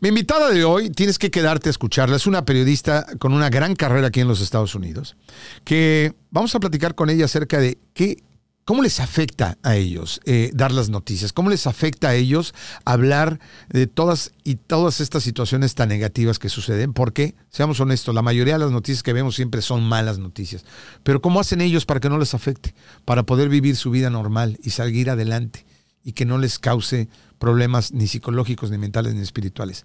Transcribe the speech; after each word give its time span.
Mi 0.00 0.10
invitada 0.10 0.50
de 0.50 0.64
hoy, 0.64 0.90
tienes 0.90 1.18
que 1.18 1.32
quedarte 1.32 1.68
a 1.68 1.70
escucharla, 1.70 2.14
es 2.14 2.28
una 2.28 2.44
periodista 2.44 3.04
con 3.18 3.32
una 3.32 3.50
gran 3.50 3.74
carrera 3.74 4.06
aquí 4.06 4.20
en 4.20 4.28
los 4.28 4.40
Estados 4.40 4.76
Unidos, 4.76 5.16
que 5.64 6.14
vamos 6.30 6.54
a 6.54 6.60
platicar 6.60 6.94
con 6.94 7.10
ella 7.10 7.24
acerca 7.24 7.58
de 7.58 7.78
qué, 7.94 8.22
cómo 8.64 8.84
les 8.84 9.00
afecta 9.00 9.58
a 9.64 9.74
ellos 9.74 10.20
eh, 10.24 10.52
dar 10.54 10.70
las 10.70 10.88
noticias, 10.88 11.32
cómo 11.32 11.50
les 11.50 11.66
afecta 11.66 12.10
a 12.10 12.14
ellos 12.14 12.54
hablar 12.84 13.40
de 13.70 13.88
todas 13.88 14.30
y 14.44 14.54
todas 14.54 15.00
estas 15.00 15.24
situaciones 15.24 15.74
tan 15.74 15.88
negativas 15.88 16.38
que 16.38 16.48
suceden, 16.48 16.92
porque, 16.92 17.34
seamos 17.50 17.80
honestos, 17.80 18.14
la 18.14 18.22
mayoría 18.22 18.52
de 18.52 18.60
las 18.60 18.70
noticias 18.70 19.02
que 19.02 19.12
vemos 19.12 19.34
siempre 19.34 19.62
son 19.62 19.82
malas 19.82 20.20
noticias, 20.20 20.64
pero 21.02 21.20
¿cómo 21.20 21.40
hacen 21.40 21.60
ellos 21.60 21.86
para 21.86 21.98
que 21.98 22.08
no 22.08 22.18
les 22.18 22.34
afecte? 22.34 22.72
Para 23.04 23.24
poder 23.24 23.48
vivir 23.48 23.74
su 23.74 23.90
vida 23.90 24.10
normal 24.10 24.60
y 24.62 24.70
seguir 24.70 25.10
adelante 25.10 25.66
y 26.08 26.12
que 26.12 26.24
no 26.24 26.38
les 26.38 26.58
cause 26.58 27.06
problemas 27.38 27.92
ni 27.92 28.06
psicológicos, 28.06 28.70
ni 28.70 28.78
mentales, 28.78 29.14
ni 29.14 29.20
espirituales. 29.20 29.84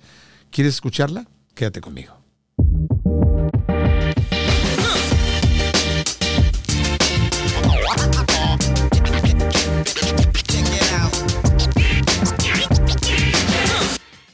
¿Quieres 0.51 0.75
escucharla? 0.75 1.27
Quédate 1.53 1.81
conmigo. 1.81 2.22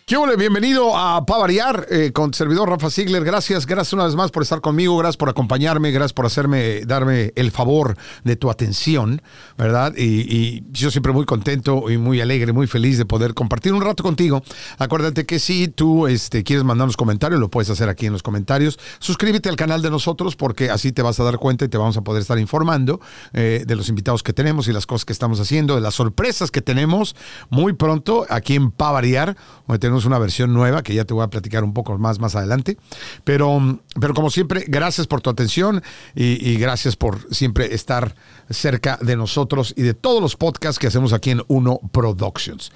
¿Qué? 0.10 0.18
Bienvenido 0.38 0.98
a 0.98 1.26
Pa 1.26 1.38
Variar 1.38 1.86
eh, 1.90 2.12
con 2.12 2.34
servidor 2.34 2.70
Rafa 2.70 2.90
Ziegler. 2.90 3.24
Gracias, 3.24 3.66
gracias 3.66 3.94
una 3.94 4.06
vez 4.06 4.16
más 4.16 4.32
por 4.32 4.42
estar 4.42 4.62
conmigo, 4.62 4.98
gracias 4.98 5.18
por 5.18 5.28
acompañarme, 5.30 5.92
gracias 5.92 6.14
por 6.14 6.26
hacerme, 6.26 6.82
darme 6.82 7.34
el 7.36 7.52
favor 7.52 7.96
de 8.24 8.36
tu 8.36 8.50
atención, 8.50 9.22
¿verdad? 9.58 9.94
Y, 9.98 10.64
yo 10.72 10.92
siempre 10.92 11.14
muy 11.14 11.26
contento 11.26 11.90
y 11.90 11.98
muy 11.98 12.22
alegre, 12.22 12.54
muy 12.54 12.68
feliz 12.68 12.98
de 12.98 13.06
poder 13.06 13.34
compartir 13.34 13.74
un 13.74 13.82
rato 13.82 14.02
contigo. 14.04 14.42
Acuérdate 14.78 15.26
que 15.26 15.40
si 15.40 15.68
tú 15.68 16.08
este, 16.08 16.44
quieres 16.44 16.64
mandarnos 16.64 16.96
comentarios, 16.96 17.40
lo 17.40 17.50
puedes 17.50 17.70
hacer 17.70 17.90
aquí 17.90 18.06
en 18.06 18.14
los 18.14 18.24
comentarios. 18.24 18.80
Suscríbete 19.00 19.50
al 19.50 19.56
canal 19.56 19.82
de 19.82 19.90
nosotros 19.90 20.36
porque 20.36 20.70
así 20.70 20.92
te 20.92 21.02
vas 21.02 21.20
a 21.20 21.24
dar 21.24 21.38
cuenta 21.38 21.66
y 21.66 21.70
te 21.70 21.78
vamos 21.78 21.98
a 21.98 22.02
poder 22.02 22.22
estar 22.22 22.40
informando 22.40 23.00
eh, 23.34 23.64
de 23.66 23.76
los 23.76 23.90
invitados 23.90 24.24
que 24.24 24.34
tenemos 24.34 24.68
y 24.68 24.74
las 24.74 24.86
cosas 24.86 25.06
que 25.06 25.14
estamos 25.14 25.40
haciendo, 25.40 25.76
de 25.76 25.82
las 25.82 25.96
sorpresas 25.96 26.52
que 26.52 26.62
tenemos 26.62 27.16
muy 27.50 27.74
pronto 27.74 28.26
aquí 28.30 28.56
en 28.56 28.72
Pa 28.72 28.92
Variar, 28.92 29.36
donde 29.68 29.80
tenemos 29.80 29.99
una 30.06 30.20
versión 30.20 30.54
nueva 30.54 30.84
que 30.84 30.94
ya 30.94 31.06
te 31.06 31.14
voy 31.14 31.24
a 31.24 31.28
platicar 31.28 31.64
un 31.64 31.74
poco 31.74 31.98
más 31.98 32.20
más 32.20 32.36
adelante. 32.36 32.78
Pero, 33.24 33.80
pero 34.00 34.14
como 34.14 34.30
siempre, 34.30 34.66
gracias 34.68 35.08
por 35.08 35.22
tu 35.22 35.30
atención 35.30 35.82
y, 36.16 36.56
gracias 36.58 36.96
por 36.96 37.34
siempre 37.34 37.74
estar 37.74 38.16
cerca 38.50 38.98
de 39.02 39.16
nosotros 39.16 39.74
y 39.78 39.84
de 39.84 39.94
todos 39.94 40.22
los 40.22 40.36
podcasts 40.36 40.80
que 40.80 40.88
hacemos 40.88 41.14
aquí 41.14 41.32
en 41.32 41.42
Uno 41.48 41.80
Productions. 41.92 42.72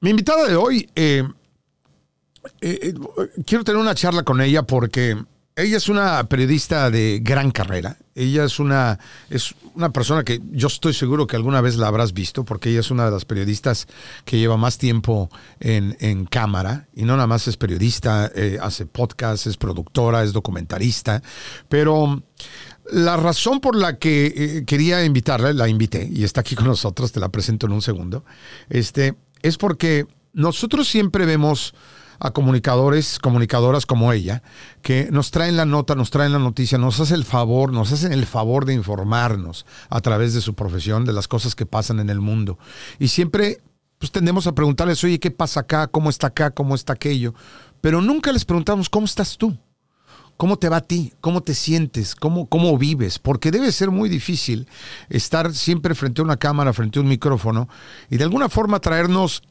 mi 0.00 0.10
invitada 0.10 0.48
de 0.48 0.56
hoy, 0.56 0.88
eh, 0.94 1.24
eh, 2.60 2.78
eh, 2.82 2.94
quiero 3.46 3.64
tener 3.64 3.80
una 3.80 3.94
charla 3.94 4.22
con 4.22 4.40
ella 4.40 4.62
porque 4.62 5.16
ella 5.56 5.76
es 5.76 5.88
una 5.88 6.24
periodista 6.24 6.90
de 6.90 7.20
gran 7.22 7.50
carrera. 7.50 7.96
Ella 8.14 8.44
es 8.44 8.58
una, 8.58 8.98
es 9.30 9.54
una 9.74 9.90
persona 9.90 10.22
que 10.22 10.40
yo 10.50 10.66
estoy 10.66 10.92
seguro 10.92 11.26
que 11.26 11.36
alguna 11.36 11.60
vez 11.60 11.76
la 11.76 11.88
habrás 11.88 12.12
visto, 12.12 12.44
porque 12.44 12.70
ella 12.70 12.80
es 12.80 12.90
una 12.90 13.06
de 13.06 13.10
las 13.10 13.24
periodistas 13.24 13.86
que 14.24 14.38
lleva 14.38 14.56
más 14.56 14.78
tiempo 14.78 15.30
en, 15.60 16.26
cámara. 16.26 16.88
Y 16.94 17.04
no 17.04 17.14
nada 17.14 17.26
más 17.26 17.48
es 17.48 17.56
periodista, 17.56 18.30
eh, 18.34 18.58
hace 18.60 18.86
podcast, 18.86 19.46
es 19.46 19.56
productora, 19.56 20.22
es 20.22 20.32
documentarista. 20.32 21.22
Pero 21.68 22.22
la 22.90 23.16
razón 23.16 23.60
por 23.60 23.76
la 23.76 23.98
que 23.98 24.26
eh, 24.26 24.64
quería 24.66 25.04
invitarla, 25.04 25.52
la 25.52 25.68
invité, 25.68 26.08
y 26.10 26.24
está 26.24 26.42
aquí 26.42 26.54
con 26.54 26.66
nosotros, 26.66 27.12
te 27.12 27.20
la 27.20 27.30
presento 27.30 27.66
en 27.66 27.72
un 27.72 27.82
segundo, 27.82 28.24
este, 28.68 29.14
es 29.40 29.56
porque 29.56 30.06
nosotros 30.32 30.88
siempre 30.88 31.26
vemos 31.26 31.74
a 32.24 32.30
comunicadores, 32.30 33.18
comunicadoras 33.18 33.84
como 33.84 34.12
ella, 34.12 34.44
que 34.80 35.08
nos 35.10 35.32
traen 35.32 35.56
la 35.56 35.64
nota, 35.64 35.96
nos 35.96 36.10
traen 36.10 36.32
la 36.32 36.38
noticia, 36.38 36.78
nos 36.78 37.00
hacen 37.00 37.16
el 37.16 37.24
favor, 37.24 37.72
nos 37.72 37.90
hacen 37.90 38.12
el 38.12 38.26
favor 38.26 38.64
de 38.64 38.74
informarnos 38.74 39.66
a 39.90 40.00
través 40.00 40.32
de 40.32 40.40
su 40.40 40.54
profesión, 40.54 41.04
de 41.04 41.12
las 41.12 41.26
cosas 41.26 41.56
que 41.56 41.66
pasan 41.66 41.98
en 41.98 42.10
el 42.10 42.20
mundo. 42.20 42.58
Y 43.00 43.08
siempre 43.08 43.60
pues 43.98 44.12
tendemos 44.12 44.46
a 44.46 44.54
preguntarles, 44.54 45.02
oye, 45.02 45.18
¿qué 45.18 45.32
pasa 45.32 45.60
acá? 45.60 45.88
¿Cómo 45.88 46.10
está 46.10 46.28
acá? 46.28 46.52
¿Cómo 46.52 46.76
está 46.76 46.92
aquello? 46.92 47.34
Pero 47.80 48.00
nunca 48.00 48.32
les 48.32 48.44
preguntamos, 48.44 48.88
¿cómo 48.88 49.06
estás 49.06 49.36
tú? 49.36 49.56
¿Cómo 50.36 50.56
te 50.56 50.68
va 50.68 50.78
a 50.78 50.80
ti? 50.80 51.12
¿Cómo 51.20 51.40
te 51.42 51.54
sientes? 51.54 52.14
¿Cómo, 52.14 52.46
¿Cómo 52.46 52.78
vives? 52.78 53.18
Porque 53.18 53.50
debe 53.50 53.70
ser 53.72 53.90
muy 53.90 54.08
difícil 54.08 54.68
estar 55.08 55.52
siempre 55.54 55.96
frente 55.96 56.20
a 56.20 56.24
una 56.24 56.36
cámara, 56.36 56.72
frente 56.72 57.00
a 57.00 57.02
un 57.02 57.08
micrófono 57.08 57.68
y 58.10 58.16
de 58.16 58.24
alguna 58.24 58.48
forma 58.48 58.80
traernos 58.80 59.42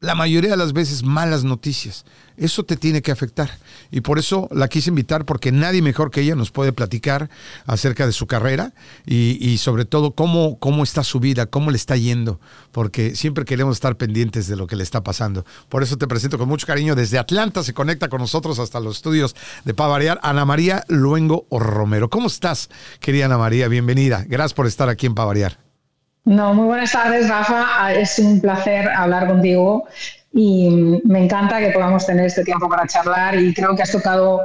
la 0.00 0.14
mayoría 0.14 0.50
de 0.50 0.56
las 0.56 0.72
veces 0.72 1.02
malas 1.02 1.42
noticias. 1.42 2.04
Eso 2.36 2.64
te 2.64 2.76
tiene 2.76 3.02
que 3.02 3.10
afectar. 3.10 3.58
Y 3.90 4.00
por 4.00 4.20
eso 4.20 4.48
la 4.52 4.68
quise 4.68 4.90
invitar, 4.90 5.24
porque 5.24 5.50
nadie 5.50 5.82
mejor 5.82 6.12
que 6.12 6.20
ella 6.20 6.36
nos 6.36 6.52
puede 6.52 6.72
platicar 6.72 7.30
acerca 7.66 8.06
de 8.06 8.12
su 8.12 8.28
carrera 8.28 8.74
y, 9.06 9.58
sobre 9.58 9.84
todo 9.84 10.12
cómo, 10.12 10.58
cómo 10.60 10.84
está 10.84 11.02
su 11.02 11.18
vida, 11.18 11.46
cómo 11.46 11.72
le 11.72 11.76
está 11.76 11.96
yendo, 11.96 12.40
porque 12.70 13.16
siempre 13.16 13.44
queremos 13.44 13.76
estar 13.76 13.96
pendientes 13.96 14.46
de 14.46 14.54
lo 14.54 14.68
que 14.68 14.76
le 14.76 14.84
está 14.84 15.02
pasando. 15.02 15.44
Por 15.68 15.82
eso 15.82 15.96
te 15.96 16.06
presento 16.06 16.38
con 16.38 16.48
mucho 16.48 16.66
cariño. 16.66 16.94
Desde 16.94 17.18
Atlanta 17.18 17.64
se 17.64 17.74
conecta 17.74 18.08
con 18.08 18.20
nosotros 18.20 18.60
hasta 18.60 18.78
los 18.78 18.96
estudios 18.96 19.34
de 19.64 19.74
Pavariar, 19.74 20.20
Ana 20.22 20.44
María 20.44 20.84
Luengo 20.88 21.46
Romero. 21.50 22.08
¿Cómo 22.08 22.28
estás, 22.28 22.70
querida 23.00 23.24
Ana 23.24 23.38
María? 23.38 23.66
Bienvenida. 23.66 24.24
Gracias 24.28 24.54
por 24.54 24.66
estar 24.68 24.88
aquí 24.88 25.06
en 25.06 25.14
Pavariar. 25.16 25.67
No, 26.24 26.54
muy 26.54 26.66
buenas 26.66 26.92
tardes, 26.92 27.28
Rafa. 27.28 27.66
Ah, 27.78 27.94
es 27.94 28.18
un 28.18 28.40
placer 28.40 28.88
hablar 28.88 29.26
contigo 29.26 29.86
y 30.32 30.68
me 31.04 31.24
encanta 31.24 31.58
que 31.58 31.70
podamos 31.70 32.06
tener 32.06 32.26
este 32.26 32.44
tiempo 32.44 32.68
para 32.68 32.86
charlar 32.86 33.34
y 33.36 33.54
creo 33.54 33.74
que 33.74 33.82
has 33.82 33.92
tocado 33.92 34.40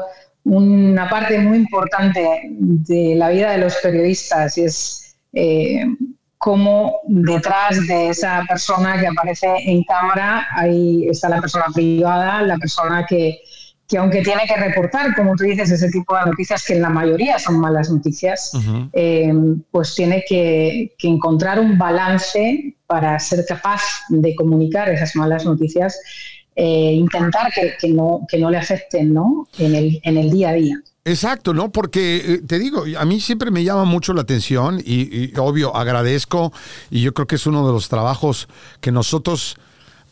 una 0.46 1.10
parte 1.10 1.40
muy 1.40 1.58
importante 1.58 2.42
de 2.50 3.16
la 3.16 3.30
vida 3.30 3.52
de 3.52 3.58
los 3.60 3.76
periodistas 3.78 4.58
y 4.58 4.64
es 4.64 5.16
eh, 5.34 5.86
cómo 6.38 7.00
detrás 7.08 7.88
de 7.88 8.10
esa 8.10 8.44
persona 8.48 9.00
que 9.00 9.08
aparece 9.08 9.48
en 9.66 9.84
cámara 9.84 10.48
ahí 10.56 11.08
está 11.10 11.30
la 11.30 11.40
persona 11.40 11.66
privada, 11.74 12.42
la 12.42 12.58
persona 12.58 13.06
que, 13.08 13.40
que 13.94 14.00
aunque 14.00 14.24
tiene 14.24 14.42
que 14.48 14.56
reportar, 14.56 15.16
como 15.16 15.36
tú 15.36 15.44
dices, 15.44 15.70
ese 15.70 15.88
tipo 15.92 16.18
de 16.18 16.26
noticias, 16.26 16.66
que 16.66 16.74
en 16.74 16.82
la 16.82 16.90
mayoría 16.90 17.38
son 17.38 17.60
malas 17.60 17.92
noticias, 17.92 18.52
eh, 18.92 19.32
pues 19.70 19.94
tiene 19.94 20.24
que, 20.28 20.96
encontrar 21.04 21.60
un 21.60 21.78
balance 21.78 22.76
para 22.88 23.20
ser 23.20 23.46
capaz 23.48 23.84
de 24.10 24.34
comunicar 24.36 24.90
esas 24.90 25.16
malas 25.16 25.46
noticias, 25.46 26.00
e 26.56 26.94
intentar 26.94 27.52
que, 27.54 27.90
no, 27.90 28.22
que 28.28 28.40
no 28.40 28.50
le 28.50 28.58
afecten 28.58 29.14
¿no? 29.14 29.48
En, 29.60 29.76
el, 29.76 30.02
en 30.04 30.18
el 30.18 30.32
día 30.32 30.50
a 30.50 30.54
día. 30.54 30.82
Exacto, 31.06 31.54
¿no? 31.54 31.72
Porque 31.72 32.18
eh, 32.18 32.42
te 32.48 32.58
digo, 32.58 32.86
a 32.98 33.06
mí 33.06 33.20
siempre 33.20 33.52
me 33.52 33.64
llama 33.64 33.86
mucho 33.86 34.14
la 34.14 34.22
atención 34.22 34.82
y, 34.84 35.26
y 35.26 35.34
obvio 35.38 35.76
agradezco 35.76 36.52
y 36.90 37.02
yo 37.02 37.14
creo 37.14 37.28
que 37.28 37.36
es 37.36 37.46
uno 37.46 37.68
de 37.68 37.74
los 37.74 37.90
trabajos 37.90 38.48
que 38.82 38.92
nosotros 38.92 39.58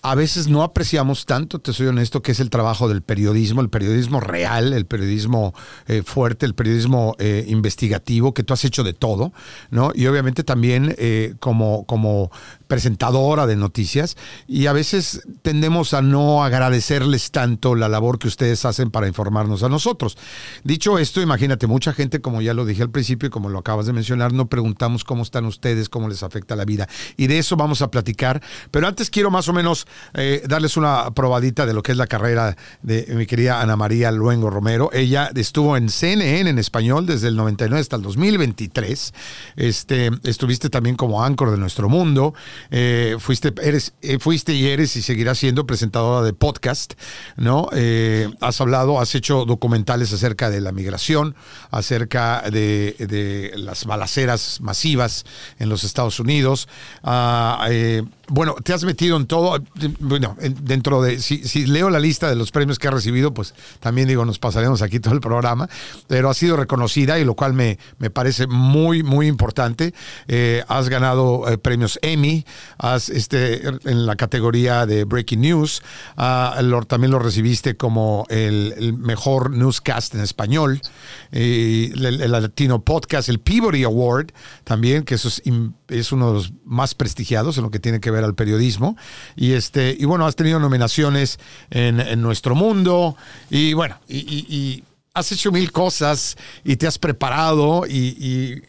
a 0.03 0.16
veces 0.16 0.47
no 0.47 0.63
apreciamos 0.63 1.25
tanto, 1.25 1.59
te 1.59 1.73
soy 1.73 1.88
honesto, 1.88 2.22
que 2.22 2.31
es 2.31 2.39
el 2.39 2.50
trabajo 2.50 2.89
del 2.89 3.03
periodismo, 3.03 3.62
el 3.62 3.69
periodismo 3.69 4.19
real, 4.19 4.73
el 4.73 4.85
periodismo 4.85 5.53
eh, 5.88 6.01
fuerte, 6.03 6.45
el 6.45 6.56
periodismo 6.56 7.16
eh, 7.19 7.45
investigativo, 7.47 8.34
que 8.34 8.44
tú 8.44 8.53
has 8.53 8.66
hecho 8.66 8.84
de 8.84 8.94
todo, 8.94 9.31
¿no? 9.69 9.91
Y 9.94 10.07
obviamente 10.07 10.44
también 10.44 10.95
eh, 10.97 11.35
como, 11.40 11.85
como 11.85 12.31
presentadora 12.72 13.48
de 13.48 13.58
noticias 13.58 14.16
y 14.48 14.68
a 14.68 14.72
veces 14.72 15.24
tendemos 15.42 15.94
a 15.94 16.02
no 16.02 16.42
agradecerles 16.42 17.32
tanto 17.32 17.76
la 17.76 17.90
labor 17.90 18.18
que 18.18 18.30
ustedes 18.30 18.64
hacen 18.64 18.92
para 18.92 19.09
informarnos 19.09 19.64
a 19.64 19.68
nosotros. 19.68 20.18
Dicho 20.64 20.98
esto, 20.98 21.22
imagínate, 21.22 21.68
mucha 21.68 21.92
gente, 21.92 22.22
como 22.22 22.42
ya 22.42 22.54
lo 22.54 22.64
dije 22.64 22.82
al 22.82 22.90
principio 22.90 23.28
y 23.28 23.30
como 23.30 23.50
lo 23.50 23.59
acabas 23.59 23.88
de 23.88 23.92
mencionar, 23.92 24.32
no 24.32 24.48
preguntamos 24.48 25.04
cómo 25.04 25.24
están 25.24 25.44
ustedes, 25.48 25.90
cómo 25.90 26.08
les 26.08 26.24
afecta 26.24 26.56
la 26.56 26.64
vida. 26.64 26.88
Y 27.18 27.28
de 27.28 27.40
eso 27.40 27.58
vamos 27.58 27.82
a 27.82 27.92
platicar. 27.92 28.42
Pero 28.72 28.88
antes 28.88 29.09
quiero 29.09 29.32
más 29.32 29.50
o 29.50 29.53
menos 29.53 29.86
eh, 30.14 30.42
darles 30.48 30.78
una 30.78 31.12
probadita 31.12 31.66
de 31.66 31.74
lo 31.74 31.84
que 31.84 31.91
es 31.91 31.97
la 31.97 32.08
carrera 32.08 32.56
de 32.84 33.06
mi 33.17 33.26
querida 33.26 33.59
Ana 33.59 33.76
María 33.76 34.14
Luengo 34.14 34.50
Romero. 34.50 34.91
Ella 34.94 35.29
estuvo 35.35 35.76
en 35.76 35.90
CNN 35.90 36.50
en 36.50 36.58
español 36.58 37.06
desde 37.06 37.28
el 37.28 37.35
99 37.35 37.82
hasta 37.82 37.97
el 37.97 38.02
2023. 38.02 39.14
Este, 39.58 40.09
estuviste 40.24 40.70
también 40.70 40.96
como 40.96 41.22
anchor 41.22 41.52
de 41.52 41.58
Nuestro 41.58 41.90
Mundo. 41.90 42.34
Eh, 42.69 43.17
fuiste, 43.19 43.53
eres, 43.61 43.93
eh, 44.02 44.19
fuiste 44.19 44.53
y 44.53 44.67
eres 44.67 44.96
y 44.96 45.02
seguirás 45.02 45.40
siendo 45.40 45.66
presentadora 45.66 46.25
de 46.25 46.34
podcast, 46.34 46.93
¿no? 47.37 47.69
Eh, 47.73 48.29
has 48.40 48.61
hablado, 48.61 48.99
has 48.99 49.16
hecho 49.16 49.46
documentales 49.46 50.13
acerca 50.13 50.49
de 50.49 50.61
la 50.61 50.72
migración, 50.72 51.35
acerca 51.72 52.43
de, 52.49 53.52
las 53.55 53.85
balaceras 53.85 54.61
masivas 54.61 55.25
en 55.59 55.69
los 55.69 55.84
Estados 55.84 56.19
Unidos. 56.19 56.67
Ah, 57.03 57.67
bueno, 58.33 58.55
te 58.63 58.72
has 58.73 58.85
metido 58.85 59.17
en 59.17 59.28
todo, 59.28 59.61
bueno, 59.99 60.37
dentro 60.39 61.01
de, 61.01 61.19
si, 61.19 61.66
leo 61.66 61.89
la 61.89 61.99
lista 61.99 62.29
de 62.29 62.35
los 62.37 62.49
premios 62.51 62.79
que 62.79 62.87
has 62.87 62.93
recibido, 62.93 63.33
pues 63.33 63.53
también 63.81 64.07
digo, 64.07 64.23
nos 64.23 64.39
pasaremos 64.39 64.81
aquí 64.81 65.01
todo 65.01 65.13
el 65.13 65.19
programa, 65.19 65.67
pero 66.07 66.29
ha 66.29 66.33
sido 66.33 66.55
reconocida 66.55 67.19
y 67.19 67.25
lo 67.25 67.35
cual 67.35 67.53
me, 67.53 67.78
me 67.99 68.09
parece 68.09 68.47
muy, 68.47 69.03
muy 69.03 69.28
importante. 69.28 69.93
Eh, 70.29 70.63
has 70.69 70.87
ganado 70.87 71.49
eh, 71.49 71.57
premios 71.57 71.99
Emmy, 72.01 72.45
has, 72.78 73.09
este, 73.09 73.67
en 73.67 74.05
la 74.05 74.16
categoría 74.16 74.85
de 74.85 75.03
Breaking 75.03 75.41
News, 75.41 75.83
ah, 76.16 76.57
también 76.87 77.11
lo 77.11 77.19
recibiste 77.19 77.75
como 77.75 78.25
el, 78.29 78.93
mejor 78.97 79.51
newscast 79.51 80.16
en 80.16 80.22
español, 80.22 80.79
el, 81.31 82.05
el, 82.05 82.31
Latino 82.31 82.81
Podcast, 82.81 83.28
el 83.28 83.41
Peabody 83.41 83.83
Award 83.83 84.28
también, 84.63 85.03
que 85.03 85.16
eso 85.16 85.28
es, 85.28 85.41
es 85.89 86.11
uno 86.13 86.28
de 86.28 86.33
los 86.35 86.53
más 86.63 86.95
prestigiados 86.95 87.57
en 87.57 87.63
lo 87.63 87.72
que 87.72 87.79
tiene 87.79 87.99
que 87.99 88.09
ver 88.09 88.21
al 88.23 88.35
periodismo. 88.35 88.97
Y, 89.35 89.53
este, 89.53 89.96
y 89.97 90.06
bueno, 90.06 90.26
has 90.26 90.35
tenido 90.35 90.59
nominaciones 90.59 91.40
en, 91.70 92.22
Nuestro 92.22 92.56
Mundo 92.56 93.16
y 93.50 93.73
bueno, 93.73 93.97
y, 94.08 94.84
has 95.14 95.32
hecho 95.32 95.52
mil 95.52 95.72
cosas 95.72 96.38
y 96.64 96.78
te 96.78 96.88
has 96.88 96.97
preparado 96.97 97.85
y, 97.88 98.62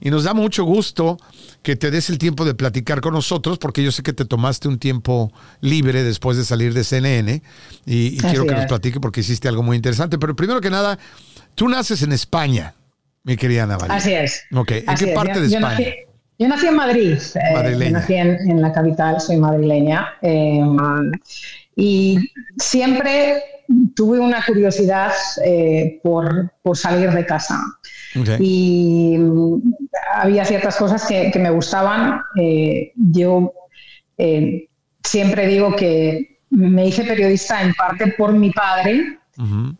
nos 0.00 0.24
da 0.24 0.34
mucho 0.34 0.64
gusto 0.64 1.16
que 1.62 1.76
te 1.76 1.90
des 1.92 2.10
el 2.10 2.18
tiempo 2.18 2.44
de 2.44 2.54
platicar 2.54 3.00
con 3.00 3.14
nosotros, 3.14 3.58
porque 3.58 3.84
yo 3.84 3.92
sé 3.92 4.02
que 4.02 4.12
te 4.12 4.24
tomaste 4.24 4.66
un 4.66 4.78
tiempo 4.78 5.32
libre 5.60 6.02
después 6.02 6.36
de 6.36 6.44
salir 6.44 6.74
de 6.74 6.82
CNN 6.82 7.40
y, 7.86 8.16
quiero 8.18 8.46
que 8.46 8.54
nos 8.54 8.66
platique 8.66 8.98
porque 8.98 9.20
hiciste 9.20 9.48
algo 9.48 9.62
muy 9.62 9.76
interesante. 9.76 10.18
Pero 10.18 10.34
primero 10.34 10.60
que 10.60 10.70
nada, 10.70 10.98
tú 11.54 11.68
naces 11.68 12.02
en 12.02 12.12
España, 12.12 12.74
mi 13.22 13.36
querida 13.36 13.62
Ana 13.62 13.76
Así 13.90 14.12
es. 14.12 14.42
Ok, 14.52 14.72
¿en 14.72 14.94
qué 14.96 15.06
parte 15.08 15.40
de 15.40 15.46
España? 15.46 15.78
Yo 15.78 15.84
nací 15.84 16.11
en 16.38 16.74
Madrid, 16.74 17.18
eh, 17.34 17.90
nací 17.90 18.14
en, 18.14 18.60
la 18.60 18.72
capital, 18.72 19.20
soy 19.20 19.36
madrileña. 19.36 20.14
Eh, 20.20 20.60
y 21.76 22.18
siempre 22.58 23.42
tuve 23.94 24.18
una 24.18 24.44
curiosidad 24.44 25.12
eh, 25.44 26.00
por, 26.02 26.52
salir 26.74 27.10
de 27.10 27.26
casa. 27.26 27.60
Y 28.38 29.16
había 30.14 30.44
ciertas 30.44 30.76
cosas 30.76 31.06
que, 31.06 31.32
me 31.38 31.50
gustaban. 31.50 32.20
yo 32.94 33.52
siempre 35.02 35.46
digo 35.46 35.74
que 35.74 36.38
me 36.50 36.86
hice 36.86 37.04
periodista 37.04 37.62
en 37.62 37.72
parte 37.74 38.08
por 38.18 38.32
mi 38.32 38.50
padre, 38.50 39.18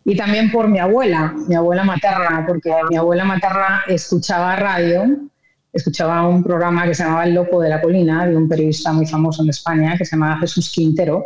y 0.03 0.15
también 0.17 0.51
por 0.51 0.67
mi 0.67 0.79
abuela, 0.79 1.33
mi 1.47 1.53
abuela 1.53 1.83
materna, 1.83 2.43
porque 2.47 2.73
mi 2.89 2.97
abuela 2.97 3.23
materna 3.23 3.83
escuchaba 3.87 4.55
radio 4.55 5.29
escuchaba 5.73 6.27
un 6.27 6.43
programa 6.43 6.85
que 6.85 6.93
se 6.93 7.03
llamaba 7.03 7.25
El 7.25 7.33
Loco 7.33 7.59
de 7.59 7.69
la 7.69 7.81
Colina, 7.81 8.27
de 8.27 8.37
un 8.37 8.47
periodista 8.47 8.93
muy 8.93 9.07
famoso 9.07 9.41
en 9.41 9.49
España, 9.49 9.97
que 9.97 10.05
se 10.05 10.15
llamaba 10.15 10.39
Jesús 10.39 10.71
Quintero, 10.71 11.25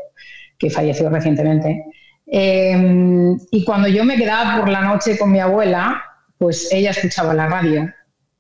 que 0.58 0.70
falleció 0.70 1.10
recientemente. 1.10 1.86
Em, 2.26 3.38
y 3.52 3.64
cuando 3.66 3.90
yo 3.90 4.06
me 4.06 4.16
quedaba 4.16 4.60
por 4.60 4.70
la 4.70 4.82
noche 4.82 5.18
con 5.18 5.32
mi 5.32 5.40
abuela, 5.40 6.02
pues 6.38 6.70
ella 6.72 6.92
escuchaba 6.92 7.34
la 7.34 7.48
radio 7.48 7.92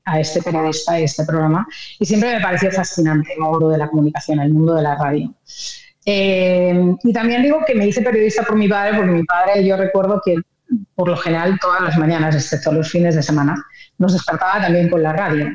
a 0.05 0.19
este 0.21 0.41
periodista, 0.41 0.93
a 0.93 0.99
este 0.99 1.25
programa, 1.25 1.67
y 1.99 2.05
siempre 2.05 2.33
me 2.33 2.41
pareció 2.41 2.71
fascinante 2.71 3.33
el 3.33 3.41
mundo 3.41 3.69
de 3.69 3.77
la 3.77 3.89
comunicación, 3.89 4.39
el 4.39 4.53
mundo 4.53 4.75
de 4.75 4.83
la 4.83 4.95
radio. 4.95 5.33
Em, 6.05 6.97
y 7.03 7.11
también 7.11 7.43
digo 7.43 7.59
que 7.67 7.75
me 7.75 7.85
hice 7.85 8.01
periodista 8.01 8.43
por 8.43 8.55
mi 8.55 8.69
padre, 8.69 8.95
porque 8.95 9.11
mi 9.11 9.23
padre, 9.25 9.65
yo 9.65 9.75
recuerdo 9.75 10.21
que 10.23 10.35
por 10.95 11.09
lo 11.09 11.17
general 11.17 11.59
todas 11.59 11.81
las 11.81 11.97
mañanas, 11.97 12.35
excepto 12.35 12.71
los 12.71 12.89
fines 12.89 13.15
de 13.15 13.23
semana, 13.23 13.55
nos 13.97 14.13
despertaba 14.13 14.61
también 14.61 14.89
con 14.89 15.03
la 15.03 15.13
radio 15.13 15.49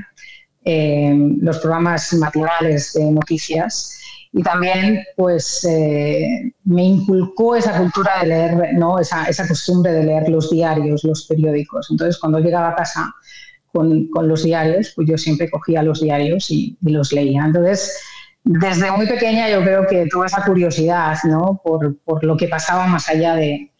los 0.64 1.58
programas 1.58 2.12
matinales 2.14 2.92
de 2.92 3.10
noticias 3.10 3.98
y 4.32 4.42
también 4.42 5.04
pues 5.16 5.64
eh, 5.68 6.52
me 6.64 6.84
inculcó 6.84 7.54
esa 7.54 7.76
cultura 7.76 8.20
de 8.20 8.28
leer, 8.28 8.74
¿no? 8.74 8.98
Esa, 8.98 9.26
esa, 9.26 9.46
costumbre 9.46 9.92
de 9.92 10.04
leer 10.04 10.28
los 10.30 10.50
diarios, 10.50 11.04
los 11.04 11.26
periódicos. 11.26 11.88
Entonces 11.90 12.18
cuando 12.18 12.38
llegaba 12.38 12.70
a 12.70 12.74
casa 12.74 13.14
con, 13.72 14.08
con 14.08 14.28
los 14.28 14.42
diarios, 14.44 14.92
pues 14.96 15.06
yo 15.08 15.18
siempre 15.18 15.50
cogía 15.50 15.82
los 15.82 16.00
diarios 16.00 16.50
y, 16.50 16.78
los 16.80 17.12
leía. 17.12 17.44
Entonces 17.44 17.94
desde 18.44 18.90
muy 18.90 19.06
pequeña 19.06 19.50
yo 19.50 19.62
creo 19.62 19.86
que 19.86 20.06
tuve 20.06 20.26
esa 20.26 20.44
curiosidad 20.44 21.16
¿no? 21.24 21.60
por, 21.62 21.98
por 21.98 22.24
lo 22.24 22.36
que 22.36 22.48
pasaba 22.48 22.86
más 22.86 23.08
allá 23.10 23.34
de, 23.34 23.70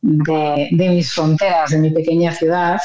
de 0.00 0.88
mis 0.88 1.12
fronteras, 1.12 1.70
de 1.70 1.78
mi 1.78 1.90
pequeña 1.90 2.32
ciudad 2.32 2.80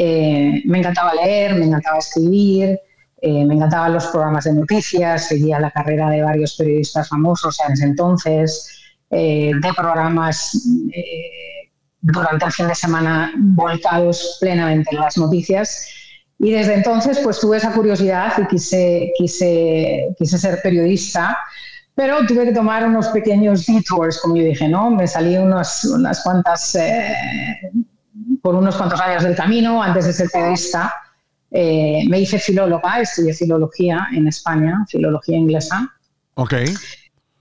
eh, 0.00 0.62
me 0.64 0.78
encantaba 0.78 1.12
leer, 1.12 1.56
me 1.56 1.64
encantaba 1.64 1.98
escribir, 1.98 2.78
eh, 3.20 3.44
me 3.44 3.54
encantaban 3.54 3.92
los 3.92 4.06
programas 4.06 4.44
de 4.44 4.52
noticias, 4.52 5.26
seguía 5.26 5.58
la 5.58 5.72
carrera 5.72 6.08
de 6.08 6.22
varios 6.22 6.54
periodistas 6.54 7.08
famosos 7.08 7.58
en 7.66 7.72
ese 7.72 7.84
entonces, 7.84 8.80
eh, 9.10 9.50
de 9.60 9.74
programas 9.74 10.56
durante 12.00 12.44
el 12.44 12.52
fin 12.52 12.68
de 12.68 12.76
semana 12.76 13.32
volcados 13.36 14.38
plenamente 14.40 14.94
en 14.94 15.00
las 15.00 15.18
noticias. 15.18 15.88
Y 16.38 16.52
desde 16.52 16.74
entonces 16.74 17.18
pues 17.18 17.40
tuve 17.40 17.56
esa 17.56 17.72
curiosidad 17.72 18.34
y 18.38 18.46
quise, 18.46 19.12
quise, 19.18 20.14
quise 20.16 20.38
ser 20.38 20.60
periodista, 20.62 21.36
pero 21.96 22.24
tuve 22.24 22.44
que 22.44 22.52
tomar 22.52 22.86
unos 22.86 23.08
pequeños 23.08 23.66
detours, 23.66 24.20
como 24.20 24.36
yo 24.36 24.44
dije, 24.44 24.68
¿no? 24.68 24.90
Me 24.90 25.08
salí 25.08 25.36
unos, 25.36 25.82
unas 25.86 26.22
cuantas 26.22 26.78
por 28.42 28.54
unos 28.54 28.76
cuantos 28.76 29.00
años 29.00 29.22
del 29.22 29.36
camino, 29.36 29.82
antes 29.82 30.06
de 30.06 30.12
ser 30.12 30.28
periodista. 30.30 30.94
Eh, 31.50 32.04
me 32.08 32.20
hice 32.20 32.38
filóloga, 32.38 33.00
estudié 33.00 33.32
filología 33.32 34.08
en 34.12 34.28
España, 34.28 34.84
filología 34.88 35.36
inglesa. 35.36 35.94
Ok. 36.34 36.54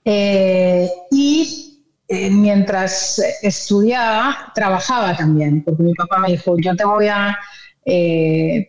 Eh, 0.06 0.90
y 1.12 1.84
eh, 2.08 2.30
mientras 2.30 3.22
estudiaba, 3.42 4.52
trabajaba 4.56 5.16
también, 5.16 5.62
porque 5.64 5.84
mi 5.84 5.94
papá 5.94 6.20
me 6.20 6.30
dijo, 6.30 6.56
yo 6.58 6.76
te 6.76 6.86
voy 6.86 7.08
a 7.08 7.38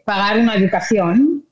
pagar 0.05 0.39
una 0.39 0.55
educación, 0.55 1.45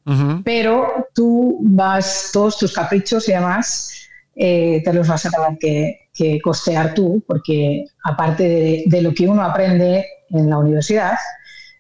pero 0.45 1.09
tú 1.13 1.59
vas, 1.63 2.31
todos 2.33 2.59
tus 2.59 2.73
caprichos 2.73 3.29
y 3.29 3.33
demás, 3.33 4.09
te 4.33 4.93
los 4.93 5.09
vas 5.09 5.27
a 5.27 5.31
tener 5.31 5.59
que, 5.59 6.41
costear 6.43 6.95
tú, 6.95 7.25
porque 7.27 7.85
aparte 8.05 8.85
de, 8.87 9.03
lo 9.03 9.13
que 9.13 9.27
uno 9.27 9.43
aprende 9.43 10.07
en 10.31 10.51
la 10.51 10.59
universidad, 10.59 11.17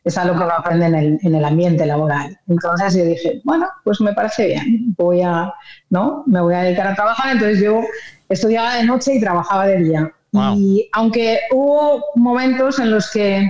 es 0.06 0.16
algo 0.16 0.36
que 0.36 0.44
uno 0.44 0.52
aprende 0.56 0.86
en 0.86 0.94
el, 0.94 1.18
en 1.22 1.34
el, 1.34 1.44
ambiente 1.44 1.84
laboral. 1.84 2.38
Entonces 2.46 2.94
yo 2.94 3.04
dije, 3.04 3.40
bueno, 3.44 3.66
pues 3.82 4.00
me 4.00 4.12
parece 4.12 4.46
bien, 4.46 4.94
voy 4.96 5.22
a, 5.22 5.52
¿no? 5.90 6.22
Me 6.26 6.40
voy 6.40 6.54
a 6.54 6.62
dedicar 6.62 6.86
a 6.86 6.94
trabajar. 6.94 7.32
Entonces 7.32 7.60
yo 7.60 7.80
estudiaba 8.28 8.76
de 8.76 8.84
noche 8.84 9.14
y 9.14 9.20
trabajaba 9.20 9.66
de 9.66 9.78
día. 9.78 10.12
Y 10.54 10.88
aunque 10.92 11.40
hubo 11.50 12.04
momentos 12.14 12.78
en 12.78 12.92
los 12.92 13.10
que, 13.10 13.48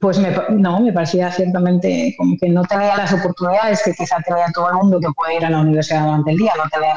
pues 0.00 0.18
me, 0.18 0.34
no, 0.50 0.80
me 0.80 0.92
parecía 0.92 1.30
ciertamente 1.30 2.14
como 2.16 2.36
que 2.40 2.48
no 2.48 2.64
tenía 2.64 2.96
las 2.96 3.12
oportunidades 3.12 3.82
que 3.84 3.92
quizá 3.92 4.16
tenía 4.26 4.46
todo 4.54 4.70
el 4.70 4.76
mundo 4.76 4.98
que 4.98 5.12
puede 5.14 5.36
ir 5.36 5.44
a 5.44 5.50
la 5.50 5.60
universidad 5.60 6.04
durante 6.04 6.30
el 6.32 6.36
día, 6.38 6.52
no 6.56 6.68
tener 6.70 6.96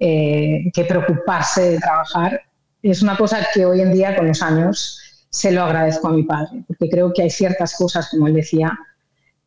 eh, 0.00 0.70
que 0.72 0.84
preocuparse 0.84 1.72
de 1.72 1.78
trabajar. 1.78 2.42
Es 2.82 3.02
una 3.02 3.16
cosa 3.16 3.46
que 3.52 3.66
hoy 3.66 3.82
en 3.82 3.92
día, 3.92 4.16
con 4.16 4.26
los 4.26 4.42
años, 4.42 5.09
se 5.30 5.52
lo 5.52 5.62
agradezco 5.62 6.08
a 6.08 6.12
mi 6.12 6.24
padre, 6.24 6.64
porque 6.66 6.88
creo 6.90 7.12
que 7.12 7.22
hay 7.22 7.30
ciertas 7.30 7.76
cosas, 7.76 8.10
como 8.10 8.26
él 8.26 8.34
decía, 8.34 8.76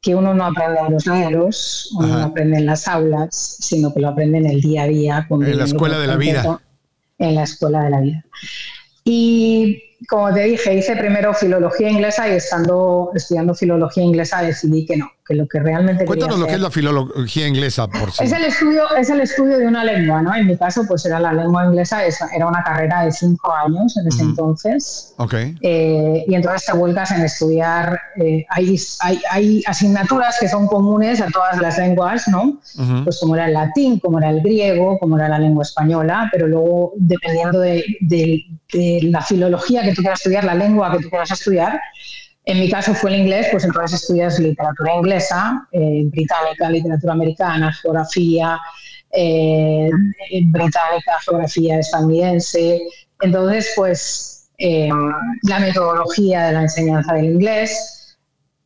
que 0.02 0.16
uno 0.16 0.34
no 0.34 0.46
aprende 0.46 0.80
en 0.80 0.94
los 0.94 1.06
libros, 1.06 1.90
uno 1.98 2.08
no 2.08 2.24
aprende 2.24 2.58
en 2.58 2.66
las 2.66 2.88
aulas, 2.88 3.58
sino 3.60 3.94
que 3.94 4.02
lo 4.02 4.10
aprende 4.10 4.38
en 4.38 4.48
el 4.48 4.62
día 4.62 4.84
a 4.84 4.88
día. 4.88 5.28
En 5.30 5.58
la 5.58 5.64
escuela 5.64 6.00
de 6.00 6.08
la 6.08 6.16
vida. 6.18 6.62
En 7.18 7.36
la 7.36 7.44
escuela 7.44 7.84
de 7.84 7.90
la 7.90 8.02
vida. 8.02 8.26
Y 9.06 9.82
como 10.08 10.34
te 10.34 10.44
dije, 10.44 10.74
hice 10.74 10.96
primero 10.96 11.34
filología 11.34 11.90
inglesa 11.90 12.28
y 12.28 12.34
estando 12.34 13.12
estudiando 13.14 13.54
filología 13.54 14.04
inglesa 14.04 14.42
decidí 14.42 14.86
que 14.86 14.98
no, 14.98 15.10
que 15.26 15.36
lo 15.36 15.48
que 15.48 15.60
realmente 15.60 16.06
Cuéntanos 16.06 16.40
lo 16.40 16.48
que 16.48 16.54
es 16.54 16.60
la 16.60 16.72
filología 16.72 17.48
inglesa, 17.48 17.88
por 17.88 18.12
sí. 18.12 18.24
Es 18.24 18.32
el 18.32 18.44
estudio, 18.44 18.84
es 18.96 19.10
el 19.10 19.22
estudio 19.22 19.58
de 19.58 19.68
una 19.68 19.84
lengua, 19.84 20.22
¿no? 20.22 20.36
En 20.36 20.48
mi 20.48 20.58
caso, 20.58 20.84
pues 20.88 21.06
era 21.06 21.20
la 21.20 21.34
lengua 21.34 21.66
inglesa, 21.66 22.02
era 22.06 22.48
una 22.48 22.64
carrera 22.64 23.04
de 23.06 23.12
cinco 23.12 23.54
años 23.54 23.96
en 23.98 24.08
ese 24.08 24.24
entonces. 24.24 25.14
Ok. 25.18 25.34
Eh, 25.62 26.26
y 26.28 26.36
entonces 26.36 26.66
te 26.66 26.74
vuelcas 26.78 27.12
en 27.12 27.22
estudiar, 27.22 28.00
eh, 28.18 28.46
hay, 28.50 28.76
hay, 29.30 29.64
asignaturas 29.66 30.38
que 30.40 30.50
son 30.50 30.68
comunes 30.68 31.22
a 31.22 31.28
todas 31.28 31.60
las 31.62 31.78
lenguas, 31.78 32.28
¿no? 32.28 32.60
Pues 33.04 33.20
como 33.20 33.36
era 33.36 33.48
el 33.48 33.54
latín, 33.54 34.00
como 34.00 34.20
era 34.20 34.30
el 34.30 34.42
griego, 34.42 34.98
como 35.00 35.18
era 35.18 35.30
la 35.30 35.40
lengua 35.40 35.64
española, 35.64 36.30
pero 36.32 36.48
luego 36.48 36.94
dependiendo 36.98 37.60
de, 37.60 37.84
de 38.02 38.44
la 39.04 39.22
filología 39.22 39.84
que 39.84 39.93
tú 39.94 40.02
quieras 40.02 40.20
estudiar, 40.20 40.44
la 40.44 40.56
lengua 40.56 40.92
que 40.92 41.04
tú 41.04 41.10
quieras 41.10 41.32
estudiar, 41.32 41.80
en 42.46 42.60
mi 42.60 42.70
caso 42.70 42.94
fue 42.94 43.14
el 43.14 43.22
inglés, 43.22 43.48
pues 43.52 43.64
entonces 43.64 44.02
estudias 44.02 44.38
literatura 44.38 44.96
inglesa, 44.96 45.68
eh, 45.72 46.04
británica, 46.06 46.70
literatura 46.70 47.14
americana, 47.14 47.72
geografía 47.72 48.60
eh, 49.12 49.90
británica, 50.48 51.20
geografía 51.24 51.80
estadounidense. 51.80 52.82
Entonces, 53.22 53.72
pues 53.78 54.50
eh, 54.58 54.90
la 55.44 55.60
metodología 55.60 56.48
de 56.48 56.54
la 56.54 56.62
enseñanza 56.64 57.14
del 57.14 57.26
inglés. 57.26 58.18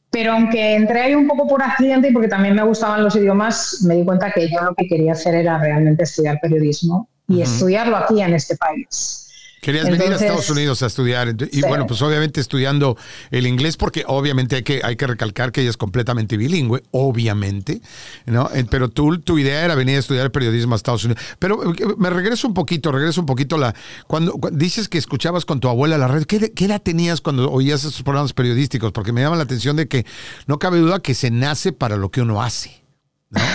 pero 0.09 0.31
aunque 0.33 0.75
entré 0.75 1.01
ahí 1.01 1.15
un 1.15 1.27
poco 1.27 1.47
por 1.47 1.61
accidente 1.61 2.09
y 2.09 2.13
porque 2.13 2.29
también 2.29 2.55
me 2.55 2.63
gustaban 2.63 3.03
los 3.03 3.15
idiomas, 3.15 3.83
me 3.85 3.95
di 3.95 4.05
cuenta 4.05 4.31
que 4.31 4.49
yo 4.49 4.61
lo 4.61 4.73
que 4.73 4.87
quería 4.87 5.11
hacer 5.11 5.35
era 5.35 5.59
realmente 5.59 6.03
estudiar 6.03 6.39
periodismo 6.41 7.09
y 7.27 7.41
estudiarlo 7.41 7.97
aquí 7.97 8.21
en 8.21 8.33
este 8.33 8.55
país. 8.55 9.26
Querías 9.67 9.89
venir 9.89 10.13
a 10.13 10.15
Estados 10.15 10.49
Unidos 10.49 10.81
a 10.81 10.85
estudiar. 10.85 11.35
Y 11.51 11.61
bueno, 11.63 11.85
pues 11.87 12.01
obviamente 12.01 12.39
estudiando 12.39 12.95
el 13.31 13.45
inglés, 13.45 13.75
porque 13.75 14.05
obviamente 14.07 14.55
hay 14.55 14.63
que, 14.63 14.79
hay 14.81 14.95
que 14.95 15.05
recalcar 15.05 15.51
que 15.51 15.59
ella 15.59 15.69
es 15.69 15.75
completamente 15.75 16.37
bilingüe, 16.37 16.83
obviamente, 16.91 17.81
¿no? 18.25 18.49
Pero 18.71 18.87
tú, 18.87 19.19
tu 19.19 19.37
idea 19.37 19.65
era 19.65 19.75
venir 19.75 19.97
a 19.97 19.99
estudiar 19.99 20.31
periodismo 20.31 20.73
a 20.73 20.77
Estados 20.77 21.03
Unidos. 21.03 21.21
Pero 21.37 21.73
eh, 21.73 21.95
me 21.97 22.09
regreso 22.09 22.47
un 22.47 22.53
poquito, 22.53 22.93
regreso 22.93 23.19
un 23.19 23.25
poquito 23.25 23.57
la. 23.57 23.75
Cuando, 24.07 24.39
dices 24.53 24.87
que 24.87 24.97
escuchabas 24.97 25.43
con 25.43 25.59
tu 25.59 25.67
abuela 25.67 25.97
la 25.97 26.07
red, 26.07 26.23
¿qué, 26.23 26.53
¿qué, 26.53 26.63
edad 26.63 26.81
tenías 26.81 27.19
cuando 27.19 27.51
oías 27.51 27.81
esos 27.81 28.03
programas 28.03 28.31
periodísticos? 28.31 28.93
Porque 28.93 29.11
me 29.11 29.19
llama 29.19 29.35
la 29.35 29.43
atención 29.43 29.75
de 29.75 29.89
que 29.89 30.05
no 30.45 30.59
cabe 30.59 30.77
duda 30.77 31.01
que 31.01 31.13
se 31.13 31.29
nace 31.29 31.73
para 31.73 31.97
lo 31.97 32.09
que 32.09 32.21
uno 32.21 32.41
hace. 32.41 32.85
¿no? 33.31 33.41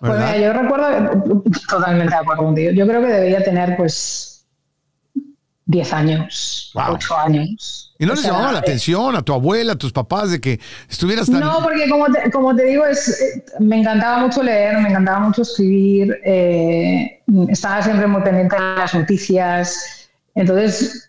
Pues 0.00 0.12
mira, 0.12 0.38
yo 0.38 0.52
recuerdo, 0.52 1.24
totalmente 1.68 2.14
de 2.14 2.20
acuerdo 2.20 2.44
contigo. 2.44 2.70
Yo 2.70 2.86
creo 2.86 3.00
que 3.00 3.08
debería 3.08 3.42
tener, 3.42 3.76
pues 3.76 4.37
10 5.68 5.92
años, 5.92 6.72
8 6.74 7.16
años. 7.18 7.94
¿Y 7.98 8.06
no 8.06 8.14
les 8.14 8.24
llamaba 8.24 8.52
la 8.52 8.58
eh, 8.58 8.62
atención 8.62 9.14
a 9.16 9.22
tu 9.22 9.34
abuela, 9.34 9.74
a 9.74 9.76
tus 9.76 9.92
papás, 9.92 10.30
de 10.30 10.40
que 10.40 10.58
estuvieras 10.88 11.30
tan... 11.30 11.40
No, 11.40 11.60
porque 11.62 11.88
como 11.90 12.06
te, 12.06 12.30
como 12.30 12.56
te 12.56 12.64
digo, 12.64 12.86
es, 12.86 13.20
eh, 13.20 13.44
me 13.60 13.80
encantaba 13.80 14.18
mucho 14.18 14.42
leer, 14.42 14.78
me 14.78 14.88
encantaba 14.88 15.20
mucho 15.20 15.42
escribir, 15.42 16.18
eh, 16.24 17.20
estaba 17.50 17.82
siempre 17.82 18.06
muy 18.06 18.22
pendiente 18.22 18.56
de 18.56 18.76
las 18.76 18.94
noticias. 18.94 20.08
Entonces, 20.34 21.07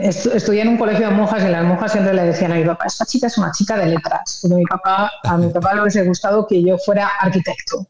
estudié 0.00 0.62
en 0.62 0.68
un 0.68 0.76
colegio 0.76 1.08
de 1.08 1.14
monjas 1.14 1.44
y 1.44 1.48
las 1.48 1.64
monjas 1.64 1.92
siempre 1.92 2.14
le 2.14 2.22
decían 2.22 2.52
a 2.52 2.56
mi 2.56 2.64
papá, 2.64 2.84
esta 2.86 3.04
chica 3.04 3.26
es 3.26 3.36
una 3.38 3.50
chica 3.52 3.76
de 3.76 3.86
letras, 3.86 4.38
porque 4.42 4.56
mi 4.56 4.64
papá, 4.64 5.10
a 5.24 5.36
mi 5.36 5.48
papá 5.48 5.74
le 5.74 5.82
hubiese 5.82 6.04
gustado 6.04 6.46
que 6.46 6.62
yo 6.62 6.78
fuera 6.78 7.10
arquitecto. 7.20 7.86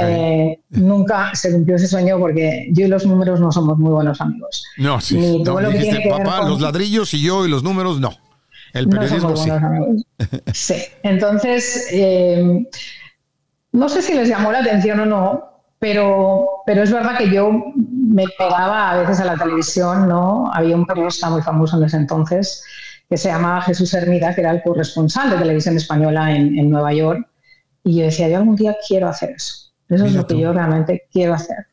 Eh, 0.00 0.60
nunca 0.70 1.34
se 1.34 1.52
cumplió 1.52 1.76
ese 1.76 1.86
sueño 1.86 2.18
porque 2.18 2.68
yo 2.72 2.86
y 2.86 2.88
los 2.88 3.06
números 3.06 3.40
no 3.40 3.50
somos 3.52 3.78
muy 3.78 3.90
buenos 3.90 4.20
amigos. 4.20 4.64
No, 4.76 5.00
sí. 5.00 5.42
papá, 5.44 6.46
los 6.46 6.60
ladrillos 6.60 7.14
y 7.14 7.22
yo 7.22 7.46
y 7.46 7.48
los 7.48 7.62
números 7.62 8.00
no. 8.00 8.10
El 8.74 8.88
periodismo 8.88 9.34
sí. 9.34 9.50
sí. 10.52 10.74
Entonces, 11.02 11.88
eh, 11.90 12.66
no 13.72 13.88
sé 13.88 14.02
si 14.02 14.14
les 14.14 14.28
llamó 14.28 14.52
la 14.52 14.58
atención 14.58 15.00
o 15.00 15.06
no, 15.06 15.57
pero, 15.78 16.62
pero 16.66 16.82
es 16.82 16.92
verdad 16.92 17.16
que 17.16 17.30
yo 17.30 17.50
me 17.74 18.24
pegaba 18.36 18.90
a 18.90 18.96
veces 18.98 19.20
a 19.20 19.24
la 19.24 19.36
televisión, 19.36 20.08
¿no? 20.08 20.50
Había 20.52 20.74
un 20.74 20.86
periodista 20.86 21.30
muy 21.30 21.42
famoso 21.42 21.76
en 21.76 21.84
ese 21.84 21.96
entonces 21.96 22.64
que 23.08 23.16
se 23.16 23.28
llamaba 23.28 23.62
Jesús 23.62 23.94
Hermida, 23.94 24.34
que 24.34 24.42
era 24.42 24.50
el 24.50 24.62
corresponsal 24.62 25.30
de 25.30 25.36
televisión 25.36 25.76
española 25.76 26.34
en, 26.34 26.68
Nueva 26.68 26.92
York, 26.92 27.26
y 27.84 27.98
yo 27.98 28.04
decía, 28.04 28.28
yo 28.28 28.38
algún 28.38 28.56
día 28.56 28.76
quiero 28.86 29.08
hacer 29.08 29.30
eso. 29.30 29.70
Eso 29.88 30.04
es 30.04 30.12
lo 30.12 30.26
que 30.26 30.38
yo 30.38 30.52
realmente 30.52 31.04
quiero 31.10 31.32
hacer. 31.32 31.66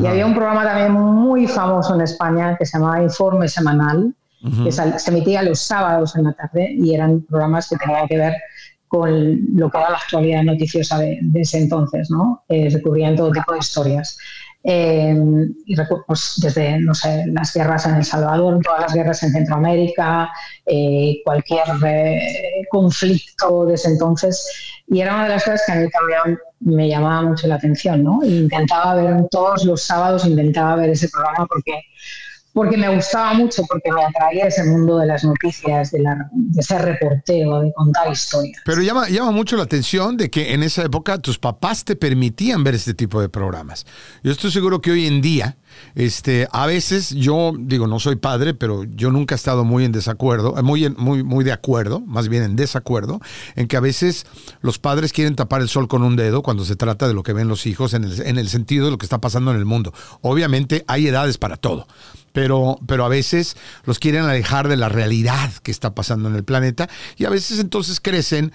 Y 0.00 0.06
había 0.06 0.24
un 0.24 0.34
programa 0.34 0.64
también 0.64 0.92
muy 0.92 1.46
famoso 1.46 1.94
en 1.94 2.00
España 2.00 2.56
que 2.58 2.64
se 2.64 2.78
llamaba 2.78 3.02
Informe 3.02 3.48
Semanal, 3.48 4.14
que 4.64 4.72
se 4.72 5.10
emitía 5.10 5.42
los 5.42 5.60
sábados 5.60 6.16
en 6.16 6.24
la 6.24 6.32
tarde 6.32 6.72
y 6.72 6.94
eran 6.94 7.20
programas 7.22 7.68
que 7.68 7.76
tenían 7.76 8.08
que 8.08 8.16
ver 8.16 8.34
con 8.90 9.56
lo 9.56 9.70
que 9.70 9.78
era 9.78 9.90
la 9.90 9.98
actualidad 9.98 10.42
noticiosa 10.42 10.98
de, 10.98 11.20
ese 11.34 11.58
entonces, 11.58 12.10
¿no? 12.10 12.42
Eh, 12.48 12.76
todo 13.16 13.30
tipo 13.30 13.52
de 13.52 13.58
historias. 13.60 14.18
Eh, 14.64 15.16
y 15.64 15.76
pues, 16.08 16.34
desde, 16.42 16.80
no 16.80 16.92
sé, 16.92 17.24
las 17.28 17.54
guerras 17.54 17.86
en 17.86 17.94
El 17.94 18.04
Salvador, 18.04 18.58
todas 18.64 18.80
las 18.80 18.92
guerras 18.92 19.22
en 19.22 19.30
Centroamérica, 19.30 20.28
eh, 20.66 21.20
cualquier 21.24 21.62
conflicto 22.68 23.66
de 23.66 23.74
ese 23.74 23.90
entonces. 23.90 24.44
Y 24.88 25.00
era 25.00 25.14
una 25.14 25.24
de 25.24 25.30
las 25.30 25.44
cosas 25.44 25.62
que 25.64 25.72
a 25.72 25.76
mí 25.76 25.88
también 25.88 26.38
me 26.58 26.88
llamaba 26.88 27.22
mucho 27.22 27.46
la 27.46 27.54
atención, 27.54 28.02
¿no? 28.02 28.18
Intentaba 28.24 28.96
ver 28.96 29.28
todos 29.30 29.64
los 29.64 29.82
sábados, 29.82 30.26
intentaba 30.26 30.74
ver 30.74 30.90
ese 30.90 31.08
programa 31.08 31.46
porque 31.46 31.80
porque 32.52 32.76
me 32.76 32.94
gustaba 32.94 33.34
mucho, 33.34 33.62
porque 33.68 33.92
me 33.92 34.04
atraía 34.04 34.46
ese 34.46 34.64
mundo 34.64 34.98
de 34.98 35.06
las 35.06 35.22
noticias, 35.24 35.90
de, 35.92 36.00
la, 36.00 36.28
de 36.32 36.62
ser 36.62 36.82
reportero, 36.82 37.60
de 37.60 37.72
contar 37.72 38.10
historias. 38.10 38.60
Pero 38.64 38.82
llama, 38.82 39.08
llama 39.08 39.30
mucho 39.30 39.56
la 39.56 39.62
atención 39.62 40.16
de 40.16 40.30
que 40.30 40.52
en 40.52 40.62
esa 40.62 40.82
época 40.82 41.18
tus 41.18 41.38
papás 41.38 41.84
te 41.84 41.96
permitían 41.96 42.64
ver 42.64 42.74
este 42.74 42.94
tipo 42.94 43.20
de 43.20 43.28
programas. 43.28 43.86
Yo 44.22 44.32
estoy 44.32 44.50
seguro 44.50 44.80
que 44.80 44.90
hoy 44.90 45.06
en 45.06 45.20
día, 45.20 45.56
este, 45.94 46.48
a 46.52 46.66
veces 46.66 47.10
yo 47.10 47.52
digo, 47.58 47.86
no 47.86 47.98
soy 48.00 48.16
padre, 48.16 48.54
pero 48.54 48.84
yo 48.84 49.10
nunca 49.10 49.34
he 49.34 49.36
estado 49.36 49.64
muy 49.64 49.84
en 49.84 49.92
desacuerdo, 49.92 50.58
eh, 50.58 50.62
muy, 50.62 50.88
muy, 50.90 51.22
muy 51.22 51.44
de 51.44 51.52
acuerdo, 51.52 52.00
más 52.00 52.28
bien 52.28 52.42
en 52.42 52.56
desacuerdo, 52.56 53.20
en 53.56 53.68
que 53.68 53.76
a 53.76 53.80
veces 53.80 54.26
los 54.60 54.78
padres 54.78 55.12
quieren 55.12 55.36
tapar 55.36 55.60
el 55.60 55.68
sol 55.68 55.88
con 55.88 56.02
un 56.02 56.16
dedo 56.16 56.42
cuando 56.42 56.64
se 56.64 56.76
trata 56.76 57.08
de 57.08 57.14
lo 57.14 57.22
que 57.22 57.32
ven 57.32 57.48
los 57.48 57.66
hijos 57.66 57.94
en 57.94 58.04
el, 58.04 58.20
en 58.22 58.38
el 58.38 58.48
sentido 58.48 58.84
de 58.86 58.90
lo 58.90 58.98
que 58.98 59.06
está 59.06 59.20
pasando 59.20 59.50
en 59.50 59.58
el 59.58 59.64
mundo. 59.64 59.92
Obviamente 60.22 60.84
hay 60.86 61.08
edades 61.08 61.38
para 61.38 61.56
todo 61.56 61.86
pero, 62.32 62.78
pero 62.86 63.04
a 63.04 63.08
veces 63.08 63.56
los 63.84 63.98
quieren 63.98 64.24
alejar 64.24 64.68
de 64.68 64.76
la 64.76 64.88
realidad 64.88 65.50
que 65.62 65.70
está 65.70 65.94
pasando 65.94 66.28
en 66.28 66.36
el 66.36 66.44
planeta 66.44 66.88
y 67.16 67.24
a 67.24 67.30
veces 67.30 67.58
entonces 67.58 68.00
crecen 68.00 68.52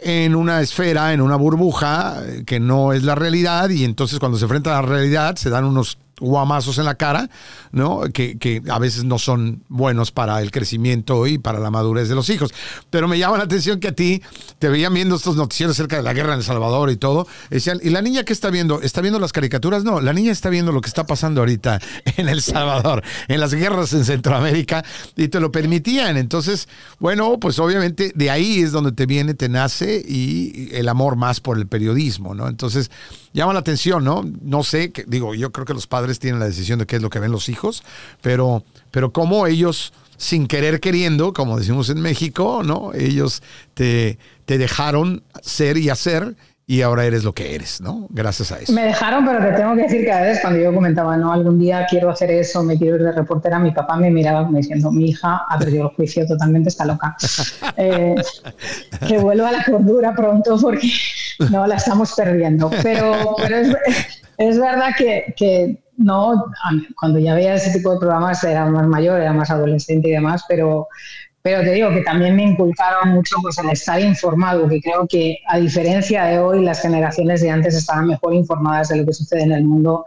en 0.00 0.34
una 0.34 0.60
esfera, 0.60 1.12
en 1.12 1.20
una 1.20 1.36
burbuja 1.36 2.22
eh, 2.26 2.44
que 2.44 2.60
no 2.60 2.92
es 2.92 3.04
la 3.04 3.14
realidad 3.14 3.70
y 3.70 3.84
entonces 3.84 4.18
cuando 4.18 4.38
se 4.38 4.44
enfrentan 4.44 4.74
a 4.74 4.82
la 4.82 4.88
realidad 4.88 5.36
se 5.36 5.50
dan 5.50 5.64
unos 5.64 5.98
guamazos 6.20 6.78
en 6.78 6.84
la 6.84 6.94
cara, 6.94 7.28
¿no? 7.72 8.02
Que, 8.12 8.38
que, 8.38 8.62
a 8.68 8.78
veces 8.78 9.04
no 9.04 9.18
son 9.18 9.62
buenos 9.68 10.12
para 10.12 10.40
el 10.40 10.50
crecimiento 10.50 11.26
y 11.26 11.38
para 11.38 11.58
la 11.58 11.70
madurez 11.70 12.08
de 12.08 12.14
los 12.14 12.30
hijos. 12.30 12.52
Pero 12.90 13.08
me 13.08 13.18
llama 13.18 13.38
la 13.38 13.44
atención 13.44 13.80
que 13.80 13.88
a 13.88 13.92
ti 13.92 14.22
te 14.58 14.68
veían 14.68 14.94
viendo 14.94 15.16
estos 15.16 15.36
noticieros 15.36 15.76
acerca 15.76 15.96
de 15.96 16.02
la 16.02 16.12
guerra 16.12 16.32
en 16.32 16.38
El 16.38 16.44
Salvador 16.44 16.90
y 16.90 16.96
todo. 16.96 17.26
Decían, 17.50 17.80
¿y 17.82 17.90
la 17.90 18.02
niña 18.02 18.24
qué 18.24 18.32
está 18.32 18.50
viendo? 18.50 18.80
¿Está 18.82 19.00
viendo 19.00 19.18
las 19.18 19.32
caricaturas? 19.32 19.84
No, 19.84 20.00
la 20.00 20.12
niña 20.12 20.32
está 20.32 20.50
viendo 20.50 20.72
lo 20.72 20.80
que 20.80 20.88
está 20.88 21.06
pasando 21.06 21.40
ahorita 21.40 21.80
en 22.16 22.28
El 22.28 22.42
Salvador, 22.42 23.02
en 23.28 23.40
las 23.40 23.54
guerras 23.54 23.92
en 23.92 24.04
Centroamérica, 24.04 24.84
y 25.16 25.28
te 25.28 25.40
lo 25.40 25.50
permitían. 25.50 26.16
Entonces, 26.16 26.68
bueno, 26.98 27.38
pues 27.40 27.58
obviamente 27.58 28.12
de 28.14 28.30
ahí 28.30 28.60
es 28.60 28.72
donde 28.72 28.92
te 28.92 29.06
viene, 29.06 29.34
te 29.34 29.48
nace 29.48 30.02
y 30.06 30.70
el 30.72 30.88
amor 30.88 31.16
más 31.16 31.40
por 31.40 31.58
el 31.58 31.66
periodismo, 31.66 32.34
¿no? 32.34 32.48
Entonces, 32.48 32.90
llama 33.34 33.52
la 33.52 33.58
atención, 33.58 34.04
¿no? 34.04 34.24
No 34.42 34.62
sé, 34.62 34.92
digo, 35.06 35.34
yo 35.34 35.52
creo 35.52 35.66
que 35.66 35.74
los 35.74 35.86
padres 35.86 36.18
tienen 36.18 36.40
la 36.40 36.46
decisión 36.46 36.78
de 36.78 36.86
qué 36.86 36.96
es 36.96 37.02
lo 37.02 37.10
que 37.10 37.18
ven 37.18 37.32
los 37.32 37.50
hijos, 37.50 37.82
pero, 38.22 38.64
pero 38.90 39.12
cómo 39.12 39.46
ellos, 39.46 39.92
sin 40.16 40.46
querer 40.46 40.80
queriendo, 40.80 41.34
como 41.34 41.58
decimos 41.58 41.90
en 41.90 42.00
México, 42.00 42.62
¿no? 42.64 42.94
Ellos 42.94 43.42
te, 43.74 44.18
te 44.46 44.56
dejaron 44.56 45.22
ser 45.42 45.76
y 45.76 45.90
hacer 45.90 46.36
y 46.66 46.80
ahora 46.80 47.04
eres 47.04 47.24
lo 47.24 47.34
que 47.34 47.54
eres, 47.54 47.80
¿no? 47.82 48.06
Gracias 48.08 48.50
a 48.50 48.58
eso. 48.58 48.72
Me 48.72 48.84
dejaron, 48.84 49.26
pero 49.26 49.38
te 49.40 49.52
tengo 49.52 49.74
que 49.74 49.82
decir 49.82 50.04
que 50.04 50.12
a 50.12 50.22
veces 50.22 50.40
cuando 50.40 50.60
yo 50.60 50.72
comentaba, 50.72 51.16
no, 51.16 51.30
algún 51.30 51.58
día 51.58 51.86
quiero 51.90 52.08
hacer 52.08 52.30
eso, 52.30 52.62
me 52.62 52.78
quiero 52.78 52.96
ir 52.96 53.02
de 53.02 53.12
reportera, 53.12 53.58
mi 53.58 53.70
papá 53.72 53.96
me 53.96 54.10
miraba 54.10 54.44
como 54.44 54.56
diciendo, 54.56 54.90
mi 54.90 55.10
hija 55.10 55.42
ha 55.46 55.58
perdido 55.58 55.90
el 55.90 55.94
juicio 55.94 56.26
totalmente, 56.26 56.68
está 56.68 56.84
loca. 56.84 57.16
Eh, 57.76 58.14
que 59.08 59.18
vuelva 59.18 59.48
a 59.48 59.52
la 59.52 59.64
cordura 59.64 60.14
pronto 60.14 60.56
porque 60.60 60.88
no 61.50 61.66
la 61.66 61.76
estamos 61.76 62.14
perdiendo. 62.14 62.70
Pero, 62.82 63.36
pero 63.36 63.56
es, 63.56 63.76
es 64.38 64.58
verdad 64.58 64.90
que, 64.96 65.34
que 65.36 65.84
no, 65.96 66.46
cuando 66.98 67.18
ya 67.18 67.34
veía 67.34 67.54
ese 67.54 67.70
tipo 67.70 67.92
de 67.92 67.98
programas 67.98 68.42
era 68.44 68.66
más 68.66 68.86
mayor, 68.86 69.20
era 69.20 69.32
más 69.32 69.50
adolescente 69.50 70.08
y 70.08 70.12
demás, 70.12 70.44
pero, 70.48 70.88
pero 71.42 71.62
te 71.62 71.72
digo 71.72 71.90
que 71.90 72.02
también 72.02 72.34
me 72.36 72.44
inculcaron 72.44 73.10
mucho 73.10 73.36
pues, 73.42 73.58
el 73.58 73.70
estar 73.70 74.00
informado, 74.00 74.68
que 74.68 74.80
creo 74.80 75.06
que 75.06 75.38
a 75.48 75.58
diferencia 75.58 76.24
de 76.24 76.38
hoy, 76.38 76.64
las 76.64 76.80
generaciones 76.80 77.42
de 77.42 77.50
antes 77.50 77.74
estaban 77.74 78.06
mejor 78.06 78.34
informadas 78.34 78.88
de 78.88 78.96
lo 78.96 79.06
que 79.06 79.12
sucede 79.12 79.42
en 79.42 79.52
el 79.52 79.64
mundo. 79.64 80.04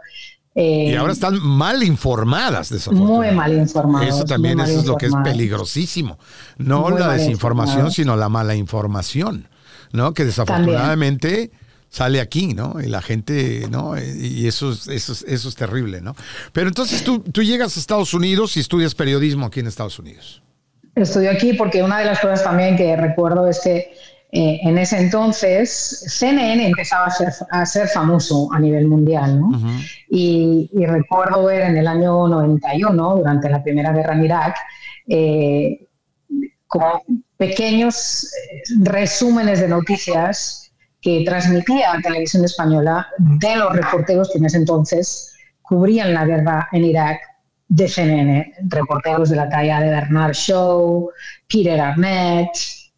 Eh, 0.54 0.90
y 0.90 0.94
ahora 0.96 1.12
están 1.12 1.40
mal 1.40 1.82
informadas, 1.84 2.88
Muy 2.90 3.30
mal 3.30 3.52
informadas. 3.52 4.08
Eso 4.08 4.24
también 4.24 4.58
eso 4.58 4.80
es 4.80 4.86
lo 4.86 4.96
que 4.96 5.06
es 5.06 5.14
peligrosísimo. 5.22 6.18
No 6.56 6.90
la 6.90 7.12
desinformación, 7.12 7.92
sino 7.92 8.16
la 8.16 8.28
mala 8.28 8.56
información, 8.56 9.46
¿no? 9.92 10.14
Que 10.14 10.24
desafortunadamente 10.24 11.50
sale 11.90 12.20
aquí, 12.20 12.54
¿no? 12.54 12.80
Y 12.80 12.86
la 12.86 13.02
gente, 13.02 13.66
¿no? 13.70 13.94
Y 13.98 14.46
eso 14.46 14.72
es, 14.72 14.88
eso 14.88 15.12
eso 15.26 15.48
es 15.48 15.54
terrible, 15.54 16.00
¿no? 16.00 16.14
Pero 16.52 16.68
entonces 16.68 17.02
tú, 17.02 17.20
tú 17.20 17.42
llegas 17.42 17.76
a 17.76 17.80
Estados 17.80 18.14
Unidos 18.14 18.56
y 18.56 18.60
estudias 18.60 18.94
periodismo 18.94 19.46
aquí 19.46 19.60
en 19.60 19.66
Estados 19.66 19.98
Unidos. 19.98 20.42
Estudio 20.94 21.30
aquí 21.30 21.52
porque 21.52 21.82
una 21.82 22.00
de 22.00 22.06
las 22.06 22.20
cosas 22.20 22.42
también 22.42 22.76
que 22.76 22.96
recuerdo 22.96 23.48
es 23.48 23.60
que 23.62 23.92
eh, 24.30 24.60
en 24.62 24.76
ese 24.76 24.98
entonces 24.98 26.04
CNN 26.06 26.66
empezaba 26.66 27.06
a 27.06 27.10
ser, 27.10 27.28
a 27.50 27.64
ser 27.64 27.88
famoso 27.88 28.52
a 28.52 28.58
nivel 28.58 28.86
mundial, 28.86 29.40
¿no? 29.40 29.50
y, 30.10 30.68
recuerdo 30.86 31.44
ver 31.44 31.62
en 31.62 31.78
el 31.78 31.86
año 31.86 32.28
91, 32.28 33.16
durante 33.16 33.48
la 33.48 33.62
Primera 33.62 33.92
Guerra 33.92 34.14
en 34.14 34.24
Irak, 34.24 34.56
eh, 35.06 35.86
como 36.66 37.02
pequeños 37.38 38.24
eh, 38.24 38.62
resúmenes 38.82 39.60
de 39.60 39.68
noticias 39.68 40.70
que 41.00 41.22
transmitía 41.24 41.94
la 41.94 42.02
televisión 42.02 42.44
española 42.44 43.06
de 43.18 43.56
los 43.56 43.72
reporteros 43.74 44.30
que 44.30 44.38
en 44.38 44.46
ese 44.46 44.58
entonces 44.58 45.32
cubrían 45.62 46.12
la 46.12 46.26
guerra 46.26 46.68
en 46.72 46.84
Irak 46.84 47.20
de 47.68 47.86
CNN, 47.86 48.54
reporteros 48.68 49.30
de 49.30 49.36
la 49.36 49.48
talla 49.48 49.80
de 49.80 49.90
Bernard 49.90 50.32
Shaw, 50.32 51.10
Peter 51.46 51.80
Arnett, 51.80 52.48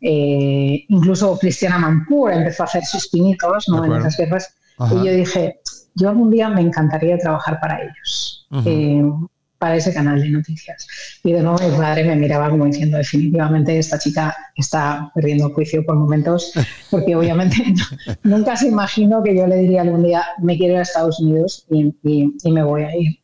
eh, 0.01 0.85
incluso 0.89 1.39
Cristiana 1.39 1.79
Mampur 1.79 2.33
empezó 2.33 2.63
a 2.63 2.67
hacer 2.67 2.85
sus 2.85 3.09
pinitos 3.09 3.69
¿no? 3.69 3.85
en 3.85 3.93
esas 3.93 4.17
guerras. 4.17 4.55
Y 4.93 5.07
yo 5.07 5.13
dije, 5.13 5.61
yo 5.95 6.09
algún 6.09 6.31
día 6.31 6.49
me 6.49 6.63
encantaría 6.63 7.19
trabajar 7.19 7.61
para 7.61 7.83
ellos, 7.83 8.49
eh, 8.65 9.03
para 9.61 9.77
ese 9.77 9.93
canal 9.93 10.19
de 10.19 10.31
noticias. 10.31 10.89
Y 11.23 11.33
de 11.33 11.43
nuevo 11.43 11.59
mi 11.61 11.77
padre 11.77 12.03
me 12.03 12.17
miraba 12.17 12.49
como 12.49 12.65
diciendo, 12.65 12.97
definitivamente 12.97 13.79
esta 13.79 13.99
chica 13.99 14.35
está 14.57 15.13
perdiendo 15.15 15.51
juicio 15.51 15.85
por 15.85 15.97
momentos, 15.97 16.53
porque 16.91 17.15
obviamente 17.15 17.57
nunca 18.23 18.57
se 18.57 18.69
imaginó 18.69 19.23
que 19.23 19.37
yo 19.37 19.47
le 19.47 19.57
diría 19.57 19.83
algún 19.83 20.03
día, 20.03 20.25
me 20.39 20.57
quiero 20.57 20.73
ir 20.73 20.79
a 20.79 20.83
Estados 20.83 21.21
Unidos 21.21 21.67
y, 21.71 22.51
me 22.51 22.63
voy 22.63 22.85
a 22.85 22.97
ir. 22.97 23.21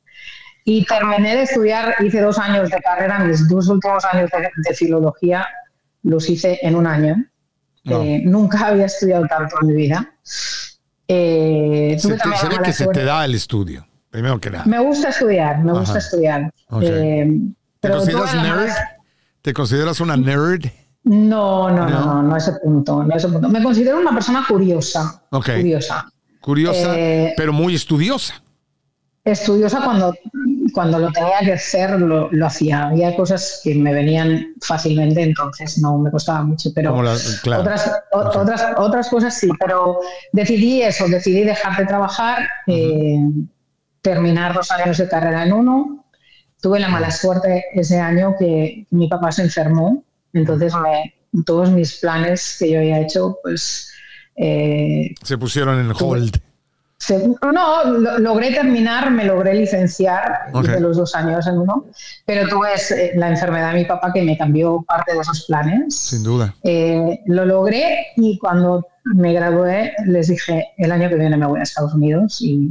Y 0.67 0.85
terminé 0.85 1.37
de 1.37 1.43
estudiar, 1.45 1.95
hice 2.05 2.21
dos 2.21 2.39
años 2.39 2.69
de 2.71 2.81
carrera, 2.83 3.21
mis 3.21 3.49
dos 3.49 3.69
últimos 3.69 4.05
años 4.05 4.29
de 4.69 4.75
filología 4.75 5.47
los 6.03 6.29
hice 6.29 6.59
en 6.61 6.77
un 6.77 6.87
año. 6.87 7.17
Eh, 7.85 8.21
nunca 8.25 8.67
había 8.67 8.87
estudiado 8.87 9.27
tanto 9.27 9.57
en 9.63 9.69
mi 9.69 9.75
vida. 9.75 10.15
Eh, 11.09 11.97
se, 11.99 12.13
ve 12.13 12.59
que 12.63 12.73
se 12.73 12.87
te 12.89 13.05
da 13.05 13.25
el 13.25 13.35
estudio, 13.35 13.87
primero 14.17 14.41
que 14.41 14.49
nada. 14.49 14.65
Me 14.65 14.79
gusta 14.79 15.11
estudiar, 15.11 15.63
me 15.63 15.73
gusta 15.73 15.99
estudiar. 15.99 16.51
Eh, 16.81 17.39
¿Te 17.81 17.91
consideras 17.91 18.35
nerd? 18.35 18.73
¿Te 19.43 19.53
consideras 19.53 20.01
una 20.01 20.17
nerd? 20.17 20.65
No, 21.05 21.71
no, 21.71 21.87
no, 21.87 22.01
no, 22.07 22.23
no, 22.23 22.35
ese 22.35 22.53
punto, 22.53 23.05
no 23.05 23.15
ese 23.15 23.29
punto. 23.29 23.47
Me 23.51 23.63
considero 23.63 24.01
una 24.01 24.15
persona 24.15 24.43
curiosa. 24.49 25.23
Curiosa. 25.31 26.09
Curiosa, 26.41 26.95
pero 27.37 27.53
muy 27.53 27.75
estudiosa. 27.75 28.43
Estudiosa 29.23 29.83
cuando 29.85 30.15
cuando 30.73 30.99
lo 30.99 31.11
tenía 31.11 31.39
que 31.43 31.55
hacer 31.55 31.99
lo, 32.01 32.29
hacía. 32.47 32.89
Había 32.89 33.17
cosas 33.17 33.61
que 33.65 33.75
me 33.75 33.93
venían 33.95 34.55
fácilmente, 34.61 35.23
entonces 35.23 35.79
no 35.79 35.99
me 35.99 36.11
costaba 36.11 36.43
mucho, 36.43 36.71
pero 36.75 36.95
otras, 36.95 37.43
otras, 38.13 38.67
otras 38.77 39.09
cosas 39.09 39.35
sí, 39.35 39.49
pero 39.59 40.01
decidí 40.33 40.83
eso, 40.83 41.09
decidí 41.09 41.45
dejar 41.45 41.79
de 41.79 41.87
trabajar, 41.87 42.47
eh, 42.67 43.21
terminar 44.07 44.55
dos 44.55 44.71
años 44.71 44.99
de 44.99 45.09
carrera 45.09 45.45
en 45.45 45.53
uno. 45.53 46.05
Tuve 46.63 46.79
la 46.79 46.89
mala 46.89 47.11
suerte 47.11 47.65
ese 47.75 47.99
año 47.99 48.37
que 48.39 48.87
mi 48.91 49.09
papá 49.09 49.33
se 49.33 49.43
enfermó, 49.43 50.05
entonces 50.33 50.73
todos 51.45 51.71
mis 51.71 51.99
planes 51.99 52.57
que 52.59 52.71
yo 52.71 52.79
había 52.79 53.01
hecho, 53.01 53.37
pues... 53.43 53.93
Eh, 54.37 55.15
se 55.23 55.39
pusieron 55.39 55.81
en 55.81 55.93
hold 55.99 56.39
no, 57.53 58.19
logré 58.19 58.53
terminar, 58.53 59.11
me 59.11 59.25
logré 59.25 59.55
licenciar 59.55 60.51
de 60.63 60.81
los 60.81 60.97
dos 60.97 61.15
años 61.15 61.47
en 61.47 61.59
uno, 61.59 61.87
pero 62.25 62.49
tuve 62.49 62.71
eh, 62.75 63.13
la 63.17 63.29
enfermedad 63.29 63.73
de 63.73 63.81
mi 63.81 63.85
papá 63.85 64.13
que 64.13 64.23
me 64.23 64.37
cambió 64.37 64.83
parte 64.83 65.13
de 65.13 65.21
esos 65.21 65.45
planes. 65.47 65.95
Sin 65.95 66.23
duda. 66.23 66.55
Eh, 66.65 67.21
lo 67.27 67.45
logré 67.45 68.07
y 68.17 68.39
cuando 68.39 68.87
me 69.05 69.33
gradué 69.35 69.93
les 70.07 70.29
dije, 70.29 70.69
el 70.79 70.91
año 70.91 71.09
que 71.09 71.17
viene 71.17 71.37
me 71.37 71.47
voy 71.47 71.61
a 71.61 71.65
Estados 71.65 71.95
Unidos 71.95 72.41
y, 72.41 72.71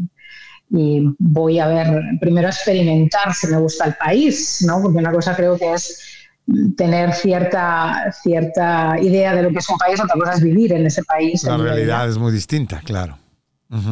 voy 0.70 1.60
a 1.60 1.68
ver, 1.68 2.02
primero 2.20 2.48
a 2.48 2.52
experimentar 2.52 3.34
si 3.34 3.48
me 3.48 3.58
gusta 3.58 3.86
el 3.86 3.96
país, 3.96 4.64
¿no? 4.68 4.82
porque 4.82 4.98
una 4.98 5.12
cosa 5.12 5.36
creo 5.36 5.58
que 5.58 5.74
es 5.74 6.02
tener 6.78 7.14
cierta, 7.14 8.12
cierta 8.22 8.96
idea 9.02 9.36
de 9.36 9.44
lo 9.44 9.50
que 9.50 9.60
es 9.60 9.70
un 9.70 9.78
país, 9.78 10.00
otra 10.00 10.16
cosa 10.16 10.34
es 10.34 10.42
vivir 10.42 10.74
en 10.74 10.86
ese 10.86 11.04
país. 11.04 11.44
La 11.44 11.58
realidad 11.58 12.10
es 12.10 12.18
muy 12.18 12.32
distinta, 12.32 12.82
claro 12.84 13.18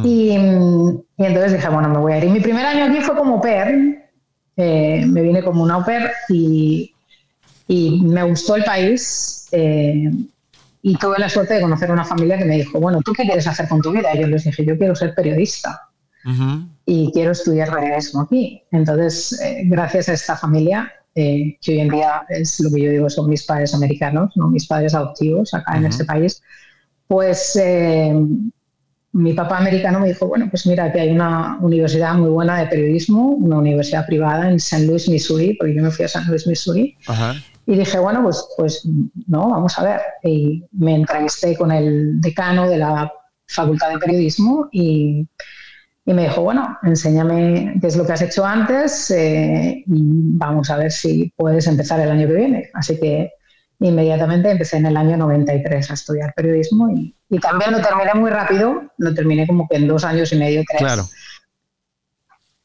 y, 0.04 0.30
entonces 0.30 1.52
dije, 1.52 1.68
bueno, 1.68 1.88
me 1.88 1.98
voy 1.98 2.12
a 2.12 2.18
ir. 2.18 2.24
Y 2.24 2.30
mi 2.30 2.40
primer 2.40 2.64
año 2.64 2.84
aquí 2.84 3.00
fue 3.00 3.16
como 3.16 3.40
pair. 3.40 4.02
Eh, 4.56 5.04
me 5.06 5.22
vine 5.22 5.42
como 5.42 5.62
una 5.62 5.74
au 5.74 5.84
pair 5.84 6.10
y, 6.28 6.94
y 7.66 8.00
me 8.02 8.22
gustó 8.22 8.56
el 8.56 8.64
país. 8.64 9.48
Eh, 9.52 10.10
y 10.82 10.96
tuve 10.96 11.18
la 11.18 11.28
suerte 11.28 11.54
de 11.54 11.62
conocer 11.62 11.90
una 11.90 12.04
familia 12.04 12.38
que 12.38 12.44
me 12.44 12.56
dijo, 12.56 12.78
bueno, 12.78 13.00
¿tú 13.02 13.12
qué 13.12 13.24
quieres 13.24 13.46
hacer 13.46 13.68
con 13.68 13.80
tu 13.80 13.90
vida? 13.90 14.14
Y 14.14 14.20
yo 14.20 14.26
les 14.26 14.44
dije, 14.44 14.64
yo 14.64 14.76
quiero 14.76 14.94
ser 14.94 15.14
periodista 15.14 15.88
y 16.86 17.10
quiero 17.12 17.32
estudiar 17.32 17.72
periodismo 17.72 18.22
aquí. 18.22 18.62
Entonces, 18.70 19.40
eh, 19.40 19.62
gracias 19.66 20.08
a 20.08 20.12
esta 20.14 20.36
familia, 20.36 20.92
que 21.14 21.58
hoy 21.68 21.78
en 21.78 21.90
día 21.90 22.26
es 22.28 22.58
lo 22.58 22.70
que 22.70 22.82
yo 22.82 22.90
digo, 22.90 23.08
son 23.08 23.30
mis 23.30 23.44
padres 23.44 23.72
americanos, 23.72 24.36
no 24.36 24.48
mis 24.48 24.66
padres 24.66 24.94
adoptivos 24.94 25.54
acá 25.54 25.76
en 25.76 25.86
este 25.86 26.04
país, 26.04 26.42
pues 27.06 27.56
mi 29.14 29.32
papá 29.32 29.58
americano 29.58 30.00
me 30.00 30.08
dijo, 30.08 30.26
bueno, 30.26 30.48
pues 30.50 30.66
mira, 30.66 30.92
que 30.92 30.98
hay 30.98 31.10
una 31.10 31.56
universidad 31.60 32.14
muy 32.14 32.30
buena 32.30 32.58
de 32.58 32.66
periodismo, 32.66 33.28
una 33.28 33.58
universidad 33.58 34.04
privada 34.06 34.50
en 34.50 34.56
St. 34.56 34.86
Louis, 34.86 35.08
Missouri, 35.08 35.54
porque 35.54 35.72
yo 35.72 35.84
me 35.84 35.92
fui 35.92 36.02
a 36.02 36.06
St. 36.06 36.26
Louis, 36.26 36.44
Missouri. 36.48 36.96
Y 37.66 37.76
dije, 37.76 37.96
bueno, 38.00 38.24
pues, 38.24 38.44
pues 38.56 38.82
no, 39.28 39.50
vamos 39.50 39.78
a 39.78 39.84
ver. 39.84 40.00
Y 40.24 40.64
me 40.72 40.96
entrevisté 40.96 41.56
con 41.56 41.70
el 41.70 42.20
decano 42.20 42.68
de 42.68 42.78
la 42.78 43.12
Facultad 43.46 43.90
de 43.90 43.98
Periodismo 43.98 44.68
y, 44.72 45.28
y 46.06 46.12
me 46.12 46.24
dijo, 46.24 46.42
bueno, 46.42 46.78
enséñame 46.82 47.76
qué 47.80 47.86
es 47.86 47.96
lo 47.96 48.04
que 48.04 48.12
has 48.12 48.22
hecho 48.22 48.44
antes 48.44 49.10
eh, 49.10 49.84
y 49.86 50.02
vamos 50.36 50.70
a 50.70 50.76
ver 50.76 50.92
si 50.92 51.32
puedes 51.36 51.66
empezar 51.66 51.98
el 52.00 52.10
año 52.10 52.26
que 52.28 52.34
viene. 52.34 52.70
Así 52.74 53.00
que 53.00 53.32
inmediatamente 53.80 54.50
empecé 54.50 54.76
en 54.76 54.86
el 54.86 54.96
año 54.96 55.16
93 55.16 55.90
a 55.90 55.94
estudiar 55.94 56.34
periodismo 56.34 56.90
y, 56.90 57.14
también 57.40 57.72
lo 57.72 57.80
terminé 57.80 58.14
muy 58.14 58.30
rápido, 58.30 58.82
lo 58.96 59.12
terminé 59.12 59.44
como 59.44 59.66
que 59.66 59.76
en 59.76 59.88
dos 59.88 60.04
años 60.04 60.32
y 60.32 60.36
medio, 60.36 60.62
tres. 60.68 60.80
Claro. 60.80 61.08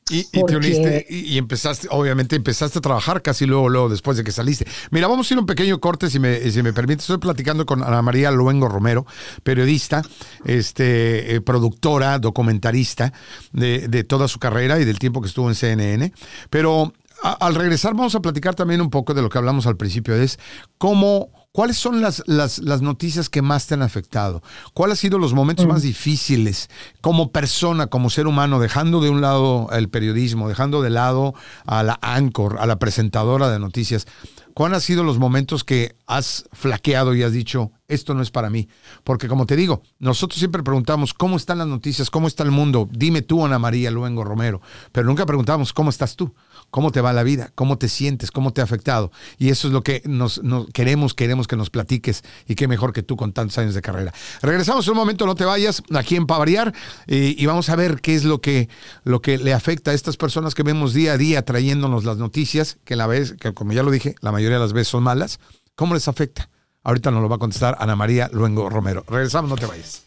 Y, 0.10 0.24
te 0.24 0.56
uniste 0.56 1.06
y, 1.10 1.38
empezaste, 1.38 1.88
obviamente 1.92 2.36
empezaste 2.36 2.80
a 2.80 2.82
trabajar 2.82 3.22
casi 3.22 3.46
luego, 3.46 3.70
luego 3.70 3.90
después 3.90 4.18
de 4.18 4.24
que 4.24 4.32
saliste. 4.32 4.66
Mira, 4.92 5.08
vamos 5.08 5.30
a 5.30 5.34
ir 5.34 5.38
a 5.38 5.42
un 5.42 5.46
pequeño 5.48 5.80
corte, 5.80 6.10
si 6.10 6.20
me, 6.20 6.40
si 6.52 6.64
me 6.64 6.74
permite. 6.74 7.02
Estoy 7.02 7.18
platicando 7.18 7.66
con 7.66 7.84
Ana 7.84 8.02
María 8.02 8.32
Luengo 8.32 8.68
Romero, 8.68 9.06
periodista, 9.44 10.02
este, 10.46 11.36
eh, 11.36 11.42
productora, 11.42 12.20
documentarista 12.20 13.14
de, 13.52 13.88
de, 13.88 14.04
toda 14.04 14.28
su 14.28 14.40
carrera 14.40 14.80
y 14.80 14.86
del 14.86 15.00
tiempo 15.00 15.22
que 15.22 15.28
estuvo 15.28 15.50
en 15.50 15.56
CNN. 15.56 16.12
Pero 16.50 16.94
al 17.22 17.56
regresar 17.56 17.94
vamos 17.94 18.16
a 18.16 18.22
platicar 18.22 18.56
también 18.56 18.82
un 18.82 18.90
poco 18.90 19.14
de 19.14 19.22
lo 19.22 19.30
que 19.30 19.38
hablamos 19.38 19.68
al 19.68 19.78
principio, 19.78 20.16
es 20.16 20.40
cómo, 20.78 21.30
cuáles 21.52 21.78
son 21.78 22.02
las, 22.02 22.24
las, 22.28 22.60
noticias 22.82 23.30
que 23.30 23.42
más 23.42 23.68
te 23.68 23.74
han 23.74 23.82
afectado, 23.82 24.42
cuáles 24.74 24.98
han 24.98 25.02
sido 25.02 25.20
los 25.20 25.34
momentos 25.34 25.66
más 25.66 25.82
difíciles 25.82 26.70
como 27.02 27.32
persona, 27.32 27.88
como 27.88 28.10
ser 28.10 28.28
humano, 28.28 28.60
dejando 28.60 29.02
de 29.02 29.10
un 29.10 29.22
lado 29.22 29.70
el 29.72 29.90
periodismo, 29.90 30.48
dejando 30.48 30.82
de 30.82 30.90
lado 30.90 31.34
a 31.66 31.84
la 31.84 31.98
anchor, 32.02 32.58
a 32.60 32.66
la 32.66 32.80
presentadora 32.80 33.50
de 33.50 33.60
noticias. 33.60 34.08
¿Cuáles 34.54 34.76
han 34.76 34.82
sido 34.82 35.04
los 35.06 35.20
momentos 35.20 35.64
que 35.64 35.96
has 36.06 36.44
flaqueado 36.52 37.16
y 37.16 37.24
has 37.24 37.32
dicho, 37.32 37.72
esto 37.88 38.14
no 38.14 38.22
es 38.22 38.30
para 38.30 38.50
mí? 38.50 38.68
Porque 39.06 39.30
como 39.30 39.46
te 39.46 39.56
digo, 39.56 39.84
nosotros 40.00 40.38
siempre 40.38 40.64
preguntamos, 40.64 41.14
¿cómo 41.14 41.38
están 41.38 41.60
las 41.60 41.68
noticias? 41.68 42.10
¿Cómo 42.10 42.28
está 42.28 42.44
el 42.44 42.52
mundo? 42.52 42.90
Dime 42.92 43.22
tú, 43.22 43.46
Ana 43.46 43.58
María 43.58 43.90
Luengo 43.90 44.26
Romero. 44.26 44.60
Pero 44.92 45.08
nunca 45.08 45.26
preguntamos, 45.26 45.72
¿cómo 45.72 45.90
estás 45.90 46.18
tú? 46.18 46.34
Cómo 46.70 46.92
te 46.92 47.02
va 47.02 47.14
la 47.14 47.24
vida, 47.24 47.52
cómo 47.56 47.78
te 47.78 47.90
sientes, 47.90 48.32
cómo 48.32 48.54
te 48.54 48.62
ha 48.62 48.64
afectado. 48.64 49.12
Y 49.38 49.50
eso 49.50 49.68
es 49.68 49.74
lo 49.74 49.84
que 49.84 50.02
nos, 50.06 50.42
queremos, 50.74 51.14
queremos 51.14 51.48
que 51.48 51.56
nos 51.56 51.70
platiques 51.70 52.24
y 52.48 52.56
qué 52.56 52.68
mejor 52.68 52.94
que 52.94 53.04
tú 53.04 53.16
con 53.16 53.34
tantos 53.34 53.58
años 53.58 53.74
de 53.74 53.82
carrera. 53.82 54.14
Regresamos 54.42 54.88
un 54.88 54.96
momento, 54.96 55.26
no 55.26 55.36
te 55.36 55.46
vayas, 55.46 55.84
aquí 55.94 56.16
en 56.16 56.26
Pavariar, 56.26 56.74
y 57.08 57.46
vamos 57.46 57.70
a 57.70 57.76
ver 57.76 58.02
qué 58.02 58.16
es 58.16 58.24
lo 58.24 58.42
que, 58.42 58.70
lo 59.04 59.22
que 59.22 59.38
le 59.38 59.54
afecta 59.54 59.92
a 59.92 59.94
estas 59.94 60.18
personas 60.18 60.56
que 60.56 60.64
vemos 60.64 60.94
día 60.94 61.14
a 61.14 61.18
día 61.18 61.44
trayéndonos 61.44 62.04
las 62.06 62.18
noticias, 62.18 62.78
que 62.86 62.96
la 62.96 63.08
vez, 63.08 63.34
que 63.34 63.54
como 63.54 63.74
ya 63.74 63.84
lo 63.84 63.92
dije, 63.92 64.16
la 64.22 64.32
mayoría 64.32 64.58
de 64.58 64.64
las 64.64 64.74
veces 64.74 64.90
son 64.90 65.04
malas. 65.04 65.40
¿Cómo 65.76 65.94
les 65.94 66.08
afecta? 66.08 66.50
Ahorita 66.84 67.12
nos 67.12 67.22
lo 67.22 67.30
va 67.30 67.36
a 67.36 67.40
contestar 67.40 67.78
Ana 67.80 67.96
María 67.96 68.30
Luengo 68.32 68.70
Romero. 68.70 69.04
Regresamos, 69.08 69.50
no 69.50 69.58
te 69.58 69.66
vayas. 69.66 70.04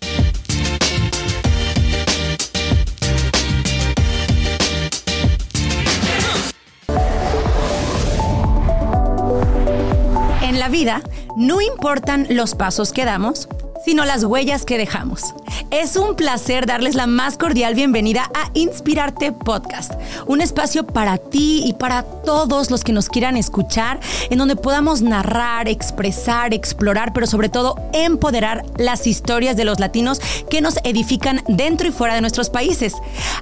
La 10.63 10.69
vida 10.69 11.03
no 11.37 11.61
importan 11.61 12.29
los 12.31 12.55
pasos 12.55 12.93
que 12.93 13.05
damos, 13.05 13.49
sino 13.85 14.05
las 14.05 14.25
huellas 14.25 14.65
que 14.65 14.79
dejamos. 14.79 15.35
Es 15.71 15.97
un 15.97 16.17
placer 16.17 16.67
darles 16.67 16.95
la 16.95 17.07
más 17.07 17.37
cordial 17.37 17.75
bienvenida 17.75 18.31
a 18.35 18.51
Inspirarte 18.55 19.33
Podcast, 19.33 19.93
un 20.27 20.41
espacio 20.41 20.87
para 20.87 21.19
ti 21.19 21.63
y 21.65 21.73
para 21.75 22.03
todos 22.03 22.71
los 22.71 22.85
que 22.85 22.93
nos 22.93 23.09
quieran 23.09 23.37
escuchar, 23.37 24.01
en 24.31 24.39
donde 24.39 24.57
podamos 24.57 25.03
narrar, 25.03 25.69
expresar, 25.69 26.55
explorar, 26.55 27.13
pero 27.13 27.27
sobre 27.27 27.49
todo 27.49 27.77
empoderar 27.93 28.65
las 28.77 29.07
historias 29.07 29.57
de 29.57 29.65
los 29.65 29.81
latinos 29.81 30.21
que 30.51 30.61
nos 30.61 30.77
edifican 30.85 31.43
dentro 31.49 31.89
y 31.89 31.93
fuera 31.93 32.15
de 32.15 32.21
nuestros 32.21 32.51
países. 32.51 32.95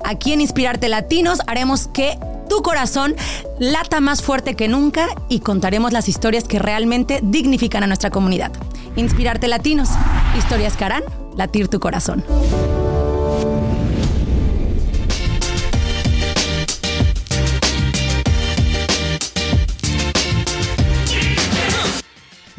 Aquí 0.05 0.33
en 0.33 0.40
Inspirarte 0.40 0.88
Latinos 0.88 1.40
haremos 1.46 1.88
que 1.88 2.18
tu 2.48 2.62
corazón 2.62 3.14
lata 3.59 4.00
más 4.00 4.22
fuerte 4.22 4.57
que 4.57 4.68
nunca 4.68 5.09
y 5.29 5.40
contaremos 5.40 5.92
las 5.92 6.09
historias 6.09 6.44
que 6.44 6.59
realmente 6.59 7.20
dignifican 7.22 7.85
a 7.85 7.87
nuestra 7.87 8.11
comunidad. 8.11 8.50
Inspirarte 8.96 9.48
Latinos, 9.48 9.90
historias 10.37 10.76
que 10.76 10.85
harán 10.85 11.03
latir 11.37 11.68
tu 11.68 11.81
corazón. 11.81 12.24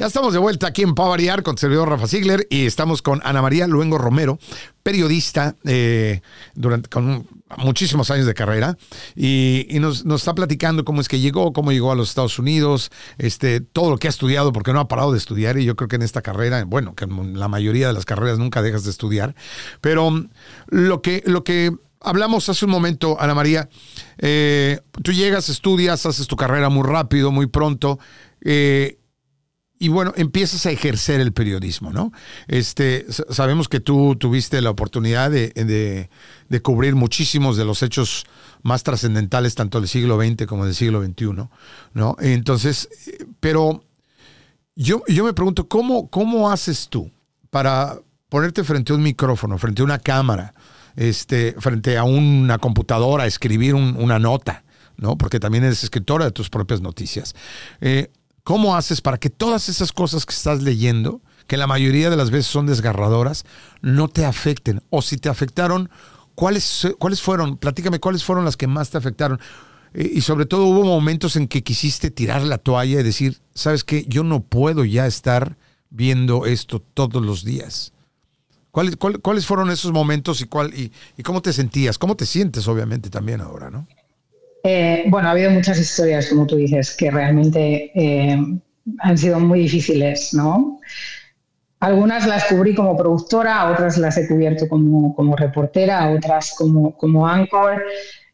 Ya 0.02 0.08
estamos 0.08 0.34
de 0.34 0.40
vuelta 0.40 0.66
aquí 0.66 0.82
en 0.82 0.96
Pavariar 0.96 1.44
con 1.44 1.54
el 1.54 1.60
servidor 1.60 1.88
Rafa 1.88 2.08
Ziegler 2.08 2.48
y 2.50 2.66
estamos 2.66 3.04
con 3.04 3.22
Ana 3.24 3.44
María 3.44 3.68
Luengo 3.68 4.00
Romero, 4.00 4.40
periodista 4.82 5.56
eh, 5.64 6.22
durante, 6.56 6.90
con 6.90 7.28
muchísimos 7.58 8.10
años 8.10 8.26
de 8.26 8.34
carrera 8.34 8.80
y, 9.16 9.68
nos, 9.80 10.04
está 10.04 10.34
platicando 10.34 10.86
cómo 10.86 11.02
es 11.02 11.08
que 11.08 11.20
llegó, 11.20 11.54
cómo 11.54 11.72
llegó 11.72 11.92
a 11.92 11.96
los 11.96 12.10
Estados 12.10 12.40
Unidos, 12.40 12.90
este, 13.20 13.62
todo 13.62 13.92
lo 13.92 13.98
que 14.00 14.08
ha 14.08 14.10
estudiado, 14.10 14.52
porque 14.52 14.74
no 14.74 14.80
ha 14.80 14.88
parado 14.88 15.12
de 15.12 15.20
estudiar 15.20 15.60
y 15.60 15.66
yo 15.66 15.76
creo 15.76 15.88
que 15.88 15.98
en 15.98 16.02
esta 16.02 16.24
carrera, 16.24 16.64
bueno, 16.66 16.96
que 16.96 17.06
en 17.06 17.40
la 17.40 17.48
mayoría 17.48 17.86
de 17.86 17.94
las 17.94 18.06
carreras 18.06 18.40
nunca 18.40 18.64
dejas 18.64 18.84
de 18.84 18.90
estudiar, 18.90 19.36
pero 19.82 20.12
lo 20.66 21.02
que, 21.04 21.22
lo 21.28 21.44
que 21.44 21.76
hablamos 22.00 22.50
hace 22.50 22.66
un 22.66 22.72
momento, 22.72 23.18
Ana 23.20 23.36
María, 23.36 23.70
eh, 24.18 24.80
tú 25.04 25.12
llegas, 25.12 25.48
estudias, 25.50 26.08
haces 26.08 26.26
tu 26.26 26.36
carrera 26.36 26.70
muy 26.70 26.88
rápido, 26.88 27.32
muy 27.32 27.46
pronto. 27.46 28.00
Eh, 28.44 28.98
y 29.82 29.90
bueno, 29.90 30.14
empiezas 30.16 30.68
a 30.68 30.72
ejercer 30.72 31.22
el 31.22 31.34
periodismo, 31.34 31.92
¿no? 31.92 32.14
Este, 32.48 33.08
sabemos 33.10 33.68
que 33.68 33.80
tú 33.80 34.16
tuviste 34.16 34.62
la 34.62 34.70
oportunidad 34.70 35.32
de, 35.32 36.08
cubrir 36.62 36.94
muchísimos 36.94 37.58
de 37.58 37.66
los 37.66 37.82
hechos 37.82 38.28
más 38.62 38.84
trascendentales, 38.84 39.56
tanto 39.56 39.80
del 39.80 39.90
siglo 39.90 40.22
XX 40.22 40.46
como 40.46 40.66
del 40.66 40.76
siglo 40.76 41.04
XXI, 41.04 41.48
¿no? 41.96 42.16
Entonces, 42.20 42.90
pero 43.40 43.84
yo, 44.76 45.02
yo 45.08 45.26
me 45.26 45.34
pregunto, 45.34 45.68
¿cómo, 45.68 46.12
¿cómo 46.12 46.52
haces 46.52 46.88
tú 46.88 47.10
para 47.50 47.98
ponerte 48.30 48.64
frente 48.64 48.94
a 48.94 48.96
un 48.98 49.02
micrófono, 49.02 49.58
frente 49.58 49.82
a 49.82 49.86
una 49.86 49.98
cámara, 49.98 50.54
este, 50.96 51.56
frente 51.58 51.98
a 51.98 52.04
una 52.04 52.60
computadora, 52.60 53.26
escribir 53.26 53.74
una 53.74 54.20
nota? 54.20 54.64
¿no? 54.96 55.18
Porque 55.18 55.40
también 55.40 55.64
eres 55.64 55.84
escritora 55.84 56.26
de 56.26 56.32
tus 56.32 56.52
propias 56.52 56.82
noticias. 56.82 57.34
Eh, 57.82 58.12
¿Cómo 58.44 58.76
haces 58.76 59.02
para 59.02 59.20
que 59.20 59.30
todas 59.30 59.70
esas 59.70 59.92
cosas 59.92 60.26
que 60.26 60.34
estás 60.34 60.64
leyendo, 60.64 61.22
que 61.48 61.58
la 61.58 61.68
mayoría 61.68 62.10
de 62.10 62.18
las 62.18 62.32
veces 62.32 62.48
son 62.48 62.66
desgarradoras, 62.66 63.46
no 63.82 64.08
te 64.08 64.26
afecten? 64.26 64.82
O 64.90 65.02
si 65.02 65.18
te 65.18 65.30
afectaron, 65.30 65.90
¿cuáles, 66.34 66.88
cuáles 66.98 67.22
fueron? 67.22 67.58
Platícame, 67.58 68.00
¿cuáles 68.00 68.24
fueron 68.24 68.46
las 68.46 68.58
que 68.58 68.68
más 68.68 68.90
te 68.90 68.98
afectaron? 68.98 69.40
Eh, 69.94 70.10
y 70.16 70.22
sobre 70.22 70.46
todo 70.46 70.66
hubo 70.66 70.84
momentos 70.84 71.36
en 71.36 71.48
que 71.48 71.64
quisiste 71.64 72.10
tirar 72.10 72.42
la 72.42 72.58
toalla 72.58 73.00
y 73.00 73.04
decir, 73.04 73.42
¿sabes 73.54 73.84
qué? 73.84 74.06
Yo 74.08 74.24
no 74.24 74.42
puedo 74.42 74.86
ya 74.86 75.06
estar 75.06 75.58
viendo 75.90 76.46
esto 76.46 76.80
todos 76.80 77.24
los 77.24 77.44
días. 77.44 77.94
¿Cuáles, 78.72 78.96
cuáles 78.96 79.46
fueron 79.46 79.70
esos 79.70 79.92
momentos 79.92 80.40
y, 80.42 80.46
cuál, 80.46 80.74
y 80.74 80.92
cómo 81.24 81.42
te 81.42 81.52
sentías? 81.52 81.98
¿Cómo 81.98 82.16
te 82.16 82.26
sientes, 82.26 82.70
obviamente, 82.70 83.10
también 83.10 83.42
ahora, 83.42 83.70
no? 83.70 83.86
Eh, 84.64 85.06
bueno, 85.08 85.28
ha 85.28 85.32
habido 85.32 85.52
muchas 85.52 85.80
historias, 85.80 86.28
como 86.30 86.46
tú 86.46 86.56
dices, 86.56 86.96
que 86.96 87.10
realmente 87.10 87.92
eh, 87.96 88.38
han 89.00 89.18
sido 89.18 89.40
muy 89.40 89.62
difíciles, 89.62 90.34
¿no? 90.34 90.80
Algunas 91.80 92.28
las 92.28 92.46
cubrí 92.46 92.76
como 92.76 92.96
productora, 92.96 93.72
otras 93.72 93.98
las 93.98 94.16
he 94.18 94.28
cubierto 94.28 94.68
como, 94.68 95.16
como 95.16 95.36
reportera, 95.36 96.12
otras 96.12 96.54
como, 96.56 96.96
como 96.96 97.28
anchor. 97.28 97.84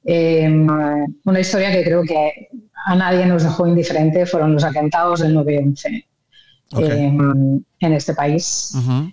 Eh, 0.03 0.49
una 0.49 1.39
historia 1.39 1.71
que 1.71 1.83
creo 1.83 2.03
que 2.03 2.49
a 2.85 2.95
nadie 2.95 3.25
nos 3.25 3.43
dejó 3.43 3.67
indiferente 3.67 4.25
fueron 4.25 4.53
los 4.53 4.63
atentados 4.63 5.21
del 5.21 5.35
9-11 5.35 6.05
en 7.79 7.93
este 7.93 8.13
país. 8.13 8.71
Mm, 8.73 9.07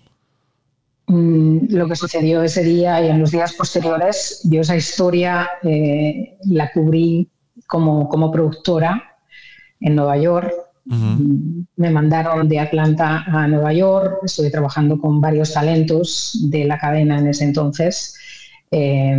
lo 1.07 1.87
que 1.87 1.97
sucedió 1.97 2.43
ese 2.43 2.63
día 2.63 3.03
y 3.05 3.09
en 3.09 3.21
los 3.21 3.31
días 3.31 3.53
posteriores. 3.55 4.41
Yo 4.45 4.61
esa 4.61 4.77
historia 4.77 5.49
eh, 5.63 6.39
la 6.47 6.73
cubrí 6.73 7.31
como, 7.67 8.09
como, 8.09 8.31
productora 8.31 9.17
en 9.81 9.97
Nueva 9.97 10.17
York. 10.17 10.53
Mm, 10.87 11.61
me 11.77 11.91
mandaron 11.91 12.49
de 12.49 12.59
Atlanta 12.59 13.25
a 13.27 13.47
Nueva 13.47 13.73
York. 13.73 14.21
Estuve 14.25 14.51
trabajando 14.51 14.99
con 14.99 15.21
varios 15.21 15.53
talentos 15.53 16.39
de 16.51 16.65
la 16.65 16.79
cadena 16.79 17.19
en 17.19 17.29
ese 17.29 17.45
entonces. 17.45 18.17
Eh, 18.71 19.17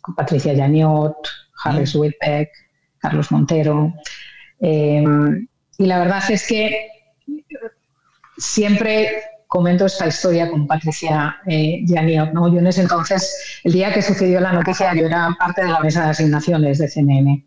con 0.00 0.14
Patricia 0.14 0.52
Yaniot, 0.52 1.16
Harris 1.64 1.94
Whitbeck, 1.94 2.50
Carlos 2.98 3.32
Montero. 3.32 3.94
Eh, 4.60 5.04
y 5.78 5.86
la 5.86 5.98
verdad 5.98 6.22
es 6.30 6.46
que 6.46 6.88
siempre 8.36 9.08
comento 9.54 9.86
esta 9.86 10.08
historia 10.08 10.50
con 10.50 10.66
Patricia 10.66 11.36
eh, 11.46 11.84
¿no? 12.32 12.52
Yo 12.52 12.58
en 12.58 12.66
ese 12.66 12.80
entonces, 12.80 13.60
el 13.62 13.74
día 13.74 13.94
que 13.94 14.02
sucedió 14.02 14.40
la 14.40 14.52
noticia, 14.52 14.92
yo 14.96 15.06
era 15.06 15.28
parte 15.38 15.62
de 15.62 15.70
la 15.70 15.78
mesa 15.78 16.06
de 16.06 16.10
asignaciones 16.10 16.78
de 16.78 16.88
CNN. 16.88 17.46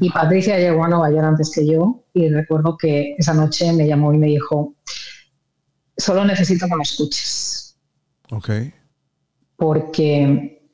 Y 0.00 0.08
Patricia 0.08 0.58
llegó 0.58 0.82
a 0.82 0.88
Nueva 0.88 1.10
York 1.10 1.24
antes 1.24 1.52
que 1.54 1.66
yo 1.66 2.04
y 2.14 2.30
recuerdo 2.30 2.78
que 2.78 3.16
esa 3.18 3.34
noche 3.34 3.70
me 3.74 3.86
llamó 3.86 4.14
y 4.14 4.16
me 4.16 4.28
dijo, 4.28 4.76
solo 5.94 6.24
necesito 6.24 6.66
que 6.66 6.74
me 6.74 6.84
escuches. 6.84 7.76
Okay. 8.30 8.72
Porque 9.56 10.70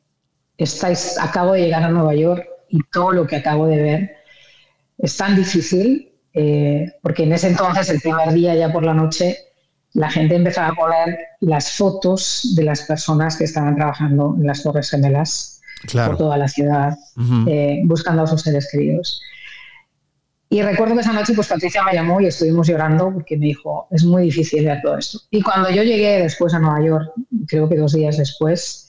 estáis, 0.56 1.18
acabo 1.18 1.54
de 1.54 1.62
llegar 1.62 1.82
a 1.82 1.88
Nueva 1.88 2.14
York 2.14 2.46
y 2.68 2.78
todo 2.92 3.10
lo 3.10 3.26
que 3.26 3.34
acabo 3.34 3.66
de 3.66 3.82
ver 3.82 4.10
es 4.96 5.16
tan 5.16 5.34
difícil, 5.34 6.12
eh, 6.34 6.86
porque 7.02 7.24
en 7.24 7.32
ese 7.32 7.48
entonces, 7.48 7.90
el 7.90 8.00
primer 8.00 8.32
día 8.32 8.54
ya 8.54 8.72
por 8.72 8.84
la 8.84 8.94
noche, 8.94 9.47
la 9.98 10.08
gente 10.08 10.36
empezaba 10.36 10.68
a 10.68 10.74
poner 10.74 11.18
las 11.40 11.72
fotos 11.72 12.52
de 12.54 12.62
las 12.62 12.82
personas 12.82 13.36
que 13.36 13.44
estaban 13.44 13.74
trabajando 13.74 14.36
en 14.38 14.46
las 14.46 14.62
Torres 14.62 14.90
Gemelas 14.90 15.60
por 15.92 16.16
toda 16.16 16.36
la 16.36 16.46
ciudad, 16.46 16.96
eh, 17.48 17.80
buscando 17.84 18.22
a 18.22 18.26
sus 18.28 18.42
seres 18.42 18.68
queridos. 18.70 19.20
Y 20.50 20.62
recuerdo 20.62 20.94
que 20.94 21.00
esa 21.00 21.12
noche 21.12 21.34
pues 21.34 21.48
Patricia 21.48 21.82
me 21.82 21.94
llamó 21.94 22.20
y 22.20 22.26
estuvimos 22.26 22.68
llorando 22.68 23.12
porque 23.12 23.36
me 23.36 23.46
dijo, 23.46 23.88
es 23.90 24.04
muy 24.04 24.22
difícil 24.22 24.64
ver 24.64 24.80
todo 24.82 24.98
esto. 24.98 25.18
Y 25.32 25.42
cuando 25.42 25.68
yo 25.68 25.82
llegué 25.82 26.22
después 26.22 26.54
a 26.54 26.60
Nueva 26.60 26.80
York, 26.80 27.12
creo 27.48 27.68
que 27.68 27.76
dos 27.76 27.92
días 27.92 28.18
después, 28.18 28.88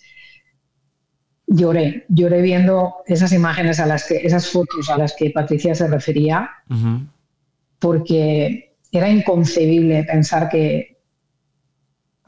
lloré, 1.48 2.06
lloré 2.10 2.44
viendo 2.44 2.98
esas 3.08 3.34
imágenes 3.34 3.80
a 3.80 3.88
las 3.88 4.04
que, 4.04 4.18
esas 4.18 4.48
fotos 4.48 4.92
a 4.92 4.98
las 4.98 5.16
que 5.16 5.32
Patricia 5.32 5.74
se 5.74 5.88
refería, 5.88 6.52
porque 7.80 8.76
era 8.92 9.10
inconcebible 9.10 10.04
pensar 10.04 10.50
que, 10.50 10.99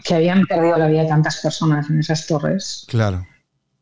que 0.04 0.16
habían 0.16 0.46
perdido 0.46 0.78
la 0.78 0.88
vida 0.88 1.08
tantas 1.08 1.42
personas 1.42 1.90
en 1.90 2.00
esas 2.00 2.28
torres. 2.28 2.86
Claro. 2.88 3.26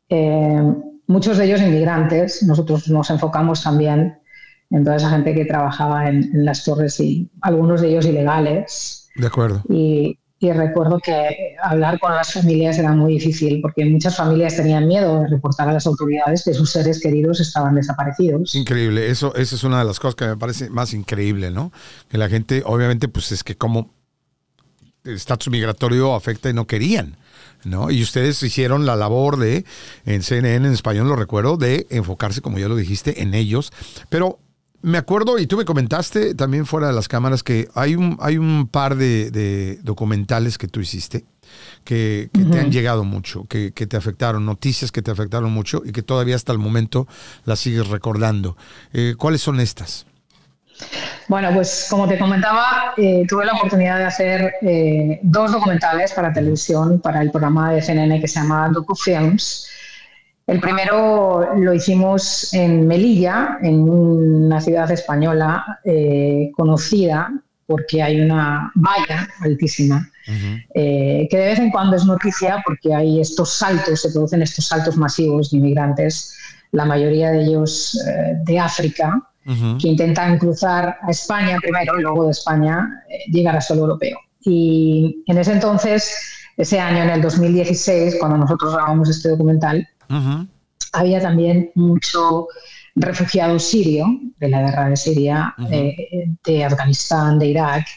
Eh, 0.09 0.73
muchos 1.07 1.37
de 1.37 1.45
ellos 1.45 1.61
inmigrantes. 1.61 2.43
Nosotros 2.43 2.87
nos 2.89 3.09
enfocamos 3.09 3.63
también 3.63 4.17
en 4.69 4.83
toda 4.83 4.95
esa 4.95 5.09
gente 5.09 5.33
que 5.33 5.45
trabajaba 5.45 6.07
en, 6.07 6.29
las 6.45 6.63
torres 6.63 6.99
y 6.99 7.29
algunos 7.41 7.81
de 7.81 7.89
ellos 7.89 8.05
ilegales. 8.05 9.09
De 9.15 9.27
acuerdo. 9.27 9.63
Y, 9.69 10.17
recuerdo 10.41 10.99
que 10.99 11.57
hablar 11.61 11.99
con 11.99 12.15
las 12.15 12.31
familias 12.31 12.77
era 12.77 12.93
muy 12.93 13.15
difícil 13.15 13.59
porque 13.61 13.83
muchas 13.83 14.15
familias 14.15 14.55
tenían 14.55 14.87
miedo 14.87 15.19
de 15.19 15.27
reportar 15.27 15.67
a 15.67 15.73
las 15.73 15.85
autoridades 15.85 16.45
que 16.45 16.53
sus 16.53 16.71
seres 16.71 17.01
queridos 17.01 17.41
estaban 17.41 17.75
desaparecidos. 17.75 18.55
Increíble, 18.55 19.09
eso, 19.09 19.35
eso 19.35 19.57
es 19.57 19.63
una 19.65 19.79
de 19.79 19.85
las 19.85 19.99
cosas 19.99 20.15
que 20.15 20.25
me 20.25 20.37
parece 20.37 20.69
más 20.69 20.93
increíble, 20.93 21.51
¿no? 21.51 21.73
Que 22.07 22.17
la 22.17 22.29
gente, 22.29 22.63
obviamente, 22.65 23.09
pues 23.09 23.33
es 23.33 23.43
que 23.43 23.57
como 23.57 23.98
estatus 25.13 25.51
migratorio 25.51 26.15
afecta 26.15 26.49
y 26.49 26.53
no 26.53 26.67
querían. 26.67 27.17
¿no? 27.65 27.91
Y 27.91 28.01
ustedes 28.01 28.41
hicieron 28.41 28.85
la 28.85 28.95
labor 28.95 29.37
de, 29.37 29.65
en 30.05 30.23
CNN 30.23 30.67
en 30.67 30.73
español 30.73 31.07
lo 31.07 31.15
recuerdo, 31.15 31.57
de 31.57 31.87
enfocarse, 31.89 32.41
como 32.41 32.57
ya 32.57 32.67
lo 32.67 32.75
dijiste, 32.75 33.21
en 33.21 33.33
ellos. 33.33 33.71
Pero 34.09 34.39
me 34.81 34.97
acuerdo, 34.97 35.39
y 35.39 35.47
tú 35.47 35.57
me 35.57 35.65
comentaste 35.65 36.35
también 36.35 36.65
fuera 36.65 36.87
de 36.87 36.93
las 36.93 37.07
cámaras, 37.07 37.43
que 37.43 37.67
hay 37.75 37.95
un, 37.95 38.17
hay 38.21 38.37
un 38.37 38.67
par 38.67 38.95
de, 38.95 39.79
documentales 39.83 40.57
que 40.57 40.67
tú 40.67 40.79
hiciste 40.79 41.25
que, 41.83 42.29
te 42.31 42.59
han 42.59 42.71
llegado 42.71 43.03
mucho, 43.03 43.45
que, 43.45 43.71
te 43.71 43.97
afectaron, 43.97 44.45
noticias 44.45 44.91
que 44.91 45.01
te 45.01 45.11
afectaron 45.11 45.51
mucho 45.51 45.81
y 45.83 45.91
que 45.91 46.03
todavía 46.03 46.35
hasta 46.35 46.53
el 46.53 46.59
momento 46.59 47.07
las 47.45 47.59
sigues 47.59 47.87
recordando. 47.87 48.55
Eh, 48.93 49.15
¿Cuáles 49.17 49.41
son 49.41 49.59
estas? 49.59 50.05
Bueno, 51.29 51.53
pues 51.53 51.85
como 51.91 52.07
te 52.07 52.17
comentaba, 52.17 52.95
eh, 52.97 53.23
tuve 53.29 53.45
la 53.45 53.53
oportunidad 53.53 53.99
de 53.99 54.05
hacer 54.05 54.53
eh, 54.63 55.19
dos 55.21 55.51
documentales 55.51 56.11
para 56.11 56.33
televisión, 56.33 56.99
para 56.99 57.21
el 57.21 57.29
programa 57.29 57.71
de 57.71 57.83
CNN 57.83 58.19
que 58.19 58.27
se 58.27 58.39
llama 58.39 58.67
DocuFilms. 58.69 59.67
El 60.47 60.59
primero 60.59 61.53
lo 61.55 61.71
hicimos 61.71 62.51
en 62.51 62.87
Melilla, 62.87 63.59
en 63.61 63.87
una 63.87 64.59
ciudad 64.59 64.89
española 64.89 65.79
eh, 65.85 66.49
conocida 66.57 67.31
porque 67.67 68.01
hay 68.01 68.21
una 68.21 68.71
valla 68.73 69.27
altísima, 69.41 70.09
que 70.73 71.29
de 71.31 71.45
vez 71.45 71.59
en 71.59 71.69
cuando 71.69 71.95
es 71.95 72.05
noticia 72.05 72.63
porque 72.65 72.91
hay 72.91 73.21
estos 73.21 73.53
saltos, 73.53 74.01
se 74.01 74.09
producen 74.09 74.41
estos 74.41 74.65
saltos 74.65 74.97
masivos 74.97 75.51
de 75.51 75.57
inmigrantes, 75.57 76.35
la 76.71 76.85
mayoría 76.85 77.29
de 77.29 77.43
ellos 77.43 77.95
de 78.43 78.59
África, 78.59 79.28
que 79.81 79.87
intentan 79.87 80.37
cruzar 80.37 80.97
a 81.01 81.09
España 81.09 81.57
primero 81.59 81.97
y 81.97 82.03
luego 82.03 82.25
de 82.25 82.31
España 82.31 83.03
eh, 83.09 83.31
llegar 83.31 83.55
a 83.55 83.61
suelo 83.61 83.83
europeo. 83.83 84.19
Y 84.41 85.23
en 85.25 85.37
ese 85.37 85.53
entonces, 85.53 86.13
ese 86.55 86.79
año, 86.79 87.03
en 87.03 87.09
el 87.09 87.21
2016, 87.21 88.17
cuando 88.19 88.37
nosotros 88.37 88.73
grabamos 88.75 89.09
este 89.09 89.29
documental, 89.29 89.87
había 90.93 91.21
también 91.21 91.71
mucho 91.75 92.47
refugiado 92.95 93.59
sirio 93.59 94.05
de 94.37 94.49
la 94.49 94.61
guerra 94.61 94.89
de 94.89 94.97
Siria, 94.97 95.55
eh, 95.71 95.95
de 96.43 96.65
Afganistán, 96.65 97.39
de 97.39 97.47
Irak, 97.47 97.87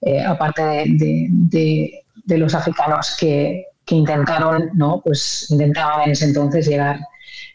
eh, 0.00 0.22
aparte 0.22 0.84
de, 0.86 2.04
los 2.26 2.54
africanos 2.54 3.16
que, 3.18 3.64
intentaron, 3.90 4.70
¿no? 4.74 5.00
Pues 5.04 5.46
intentaban 5.50 6.02
en 6.04 6.12
ese 6.12 6.24
entonces 6.24 6.66
llegar, 6.66 6.98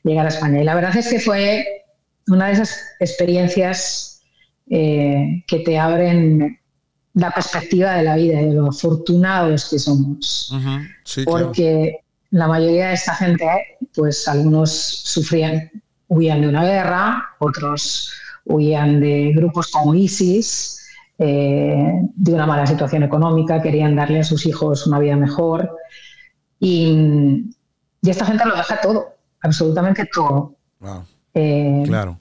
llegar 0.03 0.25
a 0.25 0.29
España. 0.29 0.61
Y 0.61 0.63
la 0.63 0.75
verdad 0.75 0.95
es 0.95 1.09
que 1.09 1.19
fue 1.19 1.65
una 2.29 2.47
de 2.47 2.53
esas 2.53 2.81
experiencias 2.99 4.21
eh, 4.69 5.43
que 5.47 5.59
te 5.59 5.77
abren 5.77 6.59
la 7.13 7.31
perspectiva 7.31 7.95
de 7.95 8.03
la 8.03 8.15
vida 8.15 8.41
y 8.41 8.45
de 8.45 8.53
lo 8.53 8.67
afortunados 8.67 9.69
que 9.69 9.79
somos. 9.79 10.53
Porque 11.25 11.99
la 12.31 12.47
mayoría 12.47 12.89
de 12.89 12.93
esta 12.93 13.15
gente, 13.15 13.45
pues 13.95 14.27
algunos 14.27 14.71
sufrían, 14.71 15.71
huían 16.07 16.41
de 16.41 16.47
una 16.47 16.63
guerra, 16.63 17.29
otros 17.39 18.11
huían 18.45 18.99
de 18.99 19.31
grupos 19.35 19.67
como 19.67 19.95
ISIS, 19.95 20.79
eh, 21.17 21.91
de 22.15 22.33
una 22.33 22.45
mala 22.45 22.65
situación 22.65 23.03
económica, 23.03 23.61
querían 23.61 23.95
darle 23.95 24.19
a 24.19 24.23
sus 24.23 24.45
hijos 24.45 24.87
una 24.87 24.99
vida 24.99 25.15
mejor. 25.15 25.69
Y, 26.59 27.49
esta 28.01 28.25
gente 28.25 28.45
lo 28.45 28.55
deja 28.55 28.79
todo, 28.79 29.17
absolutamente 29.41 30.07
todo. 30.13 30.55
Eh, 31.33 31.83
claro. 31.85 32.19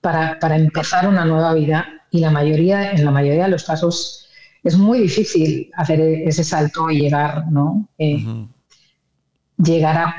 Para, 0.00 0.38
para, 0.38 0.56
empezar 0.56 1.08
una 1.08 1.24
nueva 1.24 1.54
vida. 1.54 1.86
Y 2.10 2.20
la 2.20 2.30
mayoría, 2.30 2.92
en 2.92 3.04
la 3.04 3.10
mayoría 3.10 3.44
de 3.44 3.50
los 3.50 3.64
casos 3.64 4.28
es 4.64 4.76
muy 4.76 5.00
difícil 5.00 5.70
hacer 5.76 6.00
ese 6.00 6.42
salto 6.42 6.90
y 6.90 7.00
llegar, 7.00 7.50
¿no? 7.50 7.88
Eh, 7.98 8.24
llegar 9.58 9.96
a 9.98 10.14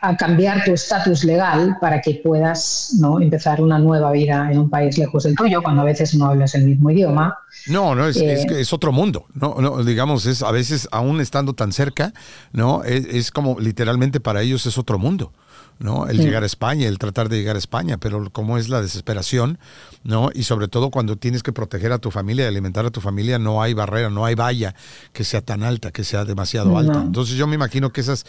a, 0.00 0.16
cambiar 0.16 0.64
tu 0.64 0.72
estatus 0.72 1.24
legal 1.24 1.76
para 1.80 2.00
que 2.00 2.14
puedas 2.14 2.96
¿no? 2.98 3.20
empezar 3.20 3.60
una 3.60 3.78
nueva 3.78 4.12
vida 4.12 4.50
en 4.50 4.58
un 4.58 4.70
país 4.70 4.98
lejos 4.98 5.24
del 5.24 5.34
tuyo, 5.34 5.62
cuando 5.62 5.82
a 5.82 5.84
veces 5.84 6.14
no 6.14 6.26
hablas 6.26 6.54
el 6.54 6.64
mismo 6.64 6.90
idioma. 6.90 7.38
No, 7.66 7.94
no, 7.94 8.06
es, 8.06 8.16
es, 8.16 8.44
eh, 8.50 8.74
otro 8.74 8.92
mundo. 8.92 9.26
No, 9.34 9.56
no, 9.60 9.82
digamos, 9.84 10.26
es 10.26 10.42
a 10.42 10.50
veces, 10.50 10.88
aún 10.90 11.20
estando 11.20 11.54
tan 11.54 11.72
cerca, 11.72 12.12
¿no? 12.52 12.82
Es, 12.84 13.30
como 13.30 13.58
literalmente 13.58 14.20
para 14.20 14.42
ellos 14.42 14.66
es 14.66 14.78
otro 14.78 14.98
mundo. 14.98 15.32
¿No? 15.78 16.06
El 16.06 16.18
llegar 16.18 16.42
a 16.42 16.46
España, 16.46 16.88
el 16.88 16.98
tratar 16.98 17.28
de 17.28 17.36
llegar 17.36 17.56
a 17.56 17.58
España, 17.58 17.98
pero 17.98 18.30
como 18.30 18.58
es 18.58 18.68
la 18.68 18.80
desesperación, 18.80 19.58
¿no? 20.02 20.30
Y 20.34 20.44
sobre 20.44 20.68
todo 20.68 20.90
cuando 20.90 21.16
tienes 21.16 21.42
que 21.42 21.52
proteger 21.52 21.92
a 21.92 21.98
tu 21.98 22.10
familia 22.10 22.44
y 22.44 22.48
alimentar 22.48 22.86
a 22.86 22.90
tu 22.90 23.00
familia, 23.00 23.38
no 23.38 23.62
hay 23.62 23.74
barrera, 23.74 24.10
no 24.10 24.24
hay 24.24 24.34
valla 24.34 24.74
que 25.12 25.24
sea 25.24 25.40
tan 25.40 25.62
alta, 25.62 25.90
que 25.90 26.04
sea 26.04 26.24
demasiado 26.24 26.78
alta. 26.78 27.02
Entonces 27.02 27.36
yo 27.36 27.46
me 27.46 27.54
imagino 27.54 27.92
que 27.92 28.00
esas, 28.00 28.24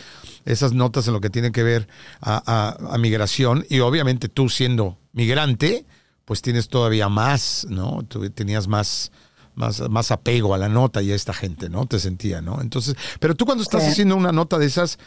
esas 0.45 0.73
notas 0.73 1.07
en 1.07 1.13
lo 1.13 1.21
que 1.21 1.29
tienen 1.29 1.51
que 1.51 1.63
ver 1.63 1.87
a, 2.21 2.95
migración, 2.99 3.65
y 3.69 3.79
obviamente 3.79 4.29
tú 4.29 4.49
siendo 4.49 4.97
migrante, 5.13 5.85
pues 6.25 6.41
tienes 6.41 6.69
todavía 6.69 7.07
más, 7.09 7.67
¿no? 7.69 8.03
Tú 8.07 8.27
tenías 8.31 8.67
más, 8.67 9.11
más, 9.53 9.87
más 9.89 10.11
apego 10.11 10.55
a 10.55 10.57
la 10.57 10.69
nota 10.69 11.01
y 11.01 11.11
a 11.11 11.15
esta 11.15 11.33
gente, 11.33 11.69
¿no? 11.69 11.85
Te 11.85 11.99
sentía, 11.99 12.41
¿no? 12.41 12.61
Entonces, 12.61 12.95
pero 13.19 13.35
tú 13.35 13.45
cuando 13.45 13.63
estás 13.63 13.83
haciendo 13.83 14.15
una 14.15 14.31
nota 14.31 14.57
de 14.57 14.65
esas, 14.65 14.97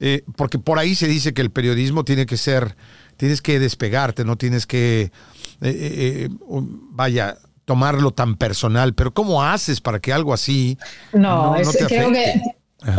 eh, 0.00 0.24
porque 0.36 0.58
por 0.58 0.78
ahí 0.78 0.94
se 0.94 1.06
dice 1.06 1.34
que 1.34 1.42
el 1.42 1.50
periodismo 1.50 2.04
tiene 2.04 2.26
que 2.26 2.36
ser, 2.36 2.76
tienes 3.16 3.40
que 3.42 3.58
despegarte, 3.58 4.24
no 4.24 4.36
tienes 4.36 4.66
que, 4.66 5.02
eh, 5.02 5.10
eh, 5.60 6.28
vaya, 6.40 7.36
tomarlo 7.64 8.10
tan 8.10 8.36
personal, 8.36 8.94
pero 8.94 9.14
¿cómo 9.14 9.42
haces 9.42 9.80
para 9.80 9.98
que 9.98 10.12
algo 10.12 10.34
así 10.34 10.76
no, 11.12 11.56
es, 11.56 11.76
creo 11.88 12.12
que 12.12 12.40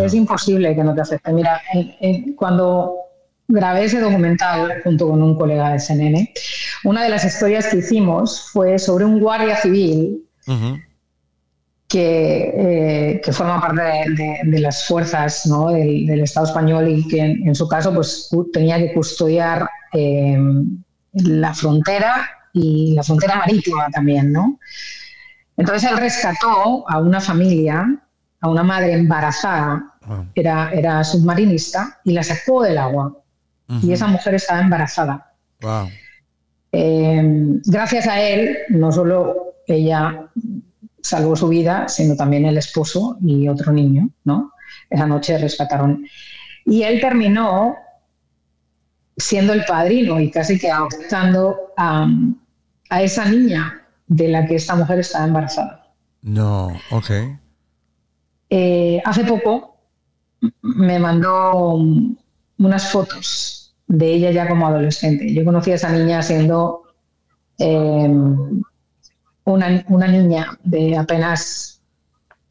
es 0.04 0.14
imposible 0.14 0.76
que 0.76 0.84
no 0.84 0.96
te 0.96 1.02
afecte. 1.02 1.32
Mira, 1.32 1.62
cuando 2.36 2.96
grabé 3.48 3.86
ese 3.86 4.00
documental 4.00 4.82
junto 4.84 5.10
con 5.10 5.22
un 5.22 5.38
colega 5.38 5.74
de 5.74 5.80
CNN, 5.80 6.34
una 6.84 7.04
de 7.04 7.10
las 7.10 7.24
historias 7.24 7.68
que 7.68 7.78
hicimos 7.78 8.50
fue 8.52 8.80
sobre 8.80 9.06
un 9.06 9.20
guardia 9.20 9.58
civil 9.58 10.24
que, 11.96 13.22
eh, 13.24 13.32
forma 13.32 13.62
parte 13.62 13.82
de, 14.44 14.60
las 14.60 14.86
fuerzas 14.86 15.50
del, 15.72 16.20
Estado 16.20 16.48
español 16.48 16.90
y 16.90 17.08
que 17.08 17.22
en, 17.22 17.56
su 17.56 17.70
caso 17.70 17.94
pues, 17.94 18.30
tenía 18.52 18.78
que 18.78 18.94
custodiar 18.94 19.70
eh, 19.94 20.38
la 21.14 21.54
frontera 21.54 22.30
y 22.52 22.94
la 22.96 23.02
frontera 23.02 23.38
marítima 23.38 23.90
también. 23.92 24.34
¿no? 24.34 24.60
Entonces 25.56 25.90
él 25.90 25.98
rescató 25.98 26.84
a 26.90 27.00
una 27.00 27.22
familia, 27.22 27.98
a 28.42 28.50
una 28.50 28.64
madre 28.64 28.92
embarazada, 28.92 29.82
ah. 30.04 30.26
era, 30.36 30.72
era 30.74 31.02
submarinista, 31.02 32.02
y 32.04 32.12
la 32.12 32.24
sacó 32.24 32.62
del 32.62 32.78
agua. 32.78 33.16
Y 33.82 33.94
esa 33.94 34.08
mujer 34.08 34.36
estaba 34.36 34.60
embarazada. 34.60 35.32
Eh, 36.74 37.24
gracias 37.66 38.06
a 38.06 38.22
él, 38.22 38.58
no 38.70 38.92
solo 38.92 39.56
ella 39.66 40.28
salvó 41.06 41.36
su 41.36 41.48
vida, 41.48 41.88
sino 41.88 42.16
también 42.16 42.46
el 42.46 42.58
esposo 42.58 43.18
y 43.24 43.48
otro 43.48 43.72
niño, 43.72 44.10
¿no? 44.24 44.52
Esa 44.90 45.06
noche 45.06 45.38
rescataron. 45.38 46.06
Y 46.66 46.82
él 46.82 47.00
terminó 47.00 47.76
siendo 49.16 49.54
el 49.54 49.64
padrino 49.66 50.20
y 50.20 50.32
casi 50.32 50.58
que 50.58 50.72
adoptando 50.72 51.74
a, 51.78 52.08
esa 53.00 53.26
niña 53.26 53.86
de 54.08 54.28
la 54.30 54.48
que 54.48 54.56
esta 54.56 54.76
mujer 54.76 55.00
estaba 55.00 55.26
embarazada. 55.26 55.94
No, 56.24 56.74
ok. 56.90 57.12
Eh, 58.50 59.02
hace 59.06 59.26
poco 59.26 59.78
me 60.62 60.98
mandó 60.98 61.80
unas 62.58 62.92
fotos 62.92 63.76
de 63.88 64.12
ella 64.12 64.32
ya 64.32 64.48
como 64.48 64.68
adolescente. 64.68 65.32
Yo 65.34 65.46
conocí 65.46 65.72
a 65.72 65.76
esa 65.76 65.92
niña 65.92 66.24
siendo 66.24 66.84
eh, 67.60 68.10
una, 69.46 70.08
niña 70.08 70.58
de 70.64 70.98
apenas 70.98 71.82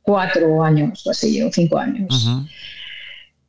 cuatro 0.03 0.63
años 0.63 1.07
o 1.07 1.11
así, 1.11 1.43
o 1.43 1.51
cinco 1.53 1.79
años. 1.79 2.29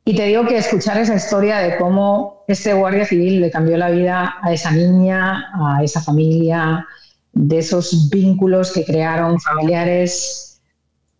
Y 0.04 0.14
te 0.14 0.26
digo 0.26 0.46
que 0.46 0.58
escuchar 0.58 0.98
esa 0.98 1.16
historia 1.16 1.58
de 1.58 1.76
cómo 1.78 2.44
este 2.46 2.72
guardia 2.74 3.04
civil 3.04 3.40
le 3.40 3.50
cambió 3.50 3.76
la 3.76 3.90
vida 3.90 4.36
a 4.42 4.52
esa 4.52 4.70
niña, 4.70 5.46
a 5.54 5.82
esa 5.82 6.00
familia, 6.00 6.86
de 7.32 7.58
esos 7.58 8.08
vínculos 8.08 8.72
que 8.72 8.84
crearon 8.84 9.40
familiares, 9.40 10.60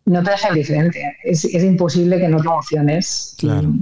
no 0.05 0.23
te 0.23 0.31
deja 0.31 0.51
indiferente. 0.51 1.17
Es, 1.25 1.45
es 1.45 1.65
imposible 1.65 2.19
que 2.19 2.29
no 2.29 2.41
te 2.41 2.47
emociones. 2.47 3.35
Claro 3.39 3.73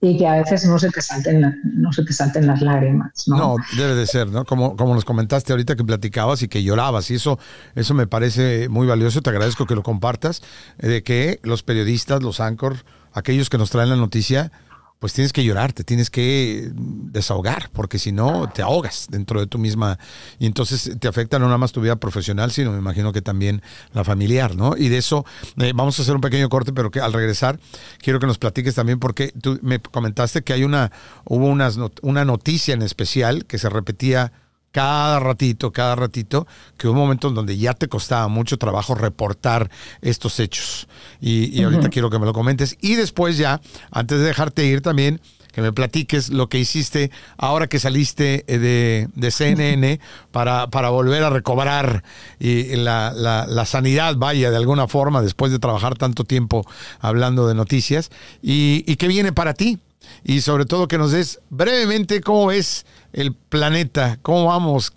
y 0.00 0.16
que 0.16 0.26
a 0.26 0.34
veces 0.34 0.64
no 0.66 0.78
se 0.78 0.90
te 0.90 1.02
salten, 1.02 1.60
no 1.64 1.92
se 1.92 2.04
te 2.04 2.12
salten 2.12 2.46
las 2.46 2.62
lágrimas. 2.62 3.10
¿no? 3.26 3.36
no, 3.36 3.56
debe 3.76 3.94
de 3.94 4.06
ser, 4.06 4.28
¿no? 4.28 4.44
Como, 4.44 4.76
como 4.76 4.94
nos 4.94 5.04
comentaste 5.04 5.52
ahorita 5.52 5.74
que 5.74 5.84
platicabas 5.84 6.42
y 6.42 6.48
que 6.48 6.62
llorabas, 6.62 7.10
y 7.10 7.14
eso, 7.14 7.38
eso 7.74 7.94
me 7.94 8.06
parece 8.06 8.68
muy 8.68 8.86
valioso, 8.86 9.22
te 9.22 9.30
agradezco 9.30 9.66
que 9.66 9.74
lo 9.74 9.82
compartas, 9.82 10.42
eh, 10.78 10.86
de 10.86 11.02
que 11.02 11.40
los 11.42 11.62
periodistas, 11.64 12.22
los 12.22 12.38
anchor, 12.40 12.76
aquellos 13.12 13.50
que 13.50 13.58
nos 13.58 13.70
traen 13.70 13.88
la 13.88 13.96
noticia, 13.96 14.52
pues 14.98 15.12
tienes 15.12 15.32
que 15.32 15.44
llorar, 15.44 15.72
te 15.72 15.84
tienes 15.84 16.10
que 16.10 16.70
desahogar, 16.74 17.70
porque 17.72 17.98
si 17.98 18.10
no 18.10 18.50
te 18.52 18.62
ahogas 18.62 19.06
dentro 19.10 19.38
de 19.40 19.46
tu 19.46 19.58
misma. 19.58 19.98
Y 20.38 20.46
entonces 20.46 20.96
te 20.98 21.06
afecta 21.06 21.38
no 21.38 21.46
nada 21.46 21.58
más 21.58 21.72
tu 21.72 21.80
vida 21.80 21.96
profesional, 21.96 22.50
sino 22.50 22.72
me 22.72 22.78
imagino 22.78 23.12
que 23.12 23.22
también 23.22 23.62
la 23.92 24.02
familiar, 24.02 24.56
¿no? 24.56 24.76
Y 24.76 24.88
de 24.88 24.98
eso 24.98 25.24
eh, 25.58 25.72
vamos 25.74 25.98
a 25.98 26.02
hacer 26.02 26.14
un 26.14 26.20
pequeño 26.20 26.48
corte, 26.48 26.72
pero 26.72 26.90
que 26.90 27.00
al 27.00 27.12
regresar 27.12 27.60
quiero 27.98 28.18
que 28.18 28.26
nos 28.26 28.38
platiques 28.38 28.74
también, 28.74 28.98
porque 28.98 29.32
tú 29.40 29.58
me 29.62 29.78
comentaste 29.78 30.42
que 30.42 30.52
hay 30.52 30.64
una, 30.64 30.90
hubo 31.24 31.46
unas, 31.46 31.78
una 32.02 32.24
noticia 32.24 32.74
en 32.74 32.82
especial 32.82 33.44
que 33.46 33.58
se 33.58 33.68
repetía 33.68 34.32
cada 34.72 35.20
ratito, 35.20 35.72
cada 35.72 35.96
ratito, 35.96 36.46
que 36.76 36.88
hubo 36.88 36.94
un 36.94 37.00
momento 37.00 37.28
en 37.28 37.34
donde 37.34 37.56
ya 37.56 37.74
te 37.74 37.88
costaba 37.88 38.28
mucho 38.28 38.58
trabajo 38.58 38.94
reportar 38.94 39.70
estos 40.02 40.40
hechos. 40.40 40.88
Y, 41.20 41.62
ahorita 41.62 41.88
quiero 41.88 42.10
que 42.10 42.18
me 42.18 42.26
lo 42.26 42.32
comentes. 42.32 42.76
Y 42.80 42.94
después 42.94 43.36
ya, 43.38 43.60
antes 43.90 44.18
de 44.18 44.24
dejarte 44.24 44.64
ir 44.66 44.82
también, 44.82 45.20
que 45.52 45.62
me 45.62 45.72
platiques 45.72 46.28
lo 46.28 46.48
que 46.48 46.58
hiciste 46.58 47.10
ahora 47.36 47.66
que 47.66 47.80
saliste 47.80 48.44
eh, 48.46 49.08
de, 49.12 49.30
CNN 49.30 49.98
para, 50.30 50.68
para, 50.68 50.90
volver 50.90 51.24
a 51.24 51.30
recobrar 51.30 52.04
y 52.38 52.76
la, 52.76 53.12
la, 53.12 53.64
sanidad, 53.64 54.14
vaya, 54.16 54.50
de 54.50 54.56
alguna 54.56 54.86
forma, 54.86 55.20
después 55.20 55.50
de 55.50 55.58
trabajar 55.58 55.96
tanto 55.96 56.22
tiempo 56.22 56.64
hablando 57.00 57.48
de 57.48 57.54
noticias. 57.54 58.10
¿Y, 58.40 58.84
y 58.86 58.96
qué 58.96 59.08
viene 59.08 59.32
para 59.32 59.54
ti? 59.54 59.80
y 60.24 60.40
sobre 60.40 60.64
todo 60.64 60.88
que 60.88 60.98
nos 60.98 61.12
des 61.12 61.40
brevemente 61.50 62.20
cómo 62.20 62.50
es 62.50 62.86
el 63.12 63.34
planeta, 63.34 64.18
cómo 64.22 64.46
vamos, 64.46 64.92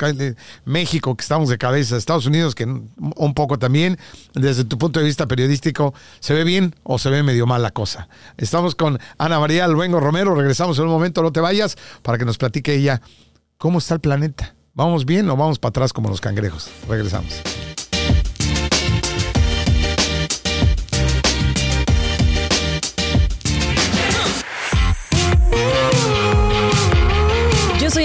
México, 0.66 1.16
que 1.16 1.22
estamos 1.22 1.50
de 1.50 1.58
cabeza, 1.58 1.98
Estados 1.98 2.26
Unidos, 2.26 2.56
que 2.56 2.66
un 2.66 3.34
poco 3.34 3.58
también, 3.58 3.98
desde 4.34 4.64
tu 4.64 4.78
punto 4.78 5.00
de 5.00 5.06
vista 5.06 5.28
periodístico, 5.28 5.94
¿se 6.20 6.34
ve 6.34 6.44
bien 6.44 6.76
o 6.84 7.00
se 7.00 7.10
ve 7.10 7.24
medio 7.24 7.48
mal 7.48 7.62
la 7.62 7.72
cosa? 7.72 8.10
Estamos 8.38 8.76
con 8.76 9.00
Ana 9.18 9.40
María 9.40 9.66
Albuengo 9.66 10.00
Romero, 10.00 10.36
regresamos 10.36 10.78
en 10.78 10.86
un 10.86 10.92
momento, 10.92 11.22
no 11.22 11.32
te 11.32 11.40
vayas, 11.40 11.78
para 12.02 12.18
que 12.18 12.26
nos 12.26 12.38
platique 12.38 12.76
ella 12.76 13.02
cómo 13.58 13.80
está 13.80 13.96
el 13.96 14.02
planeta. 14.02 14.56
¿Vamos 14.74 15.06
bien 15.06 15.30
o 15.30 15.36
vamos 15.36 15.60
para 15.60 15.70
atrás 15.70 15.94
como 15.94 16.10
los 16.10 16.22
cangrejos? 16.22 16.70
Regresamos. 16.88 17.42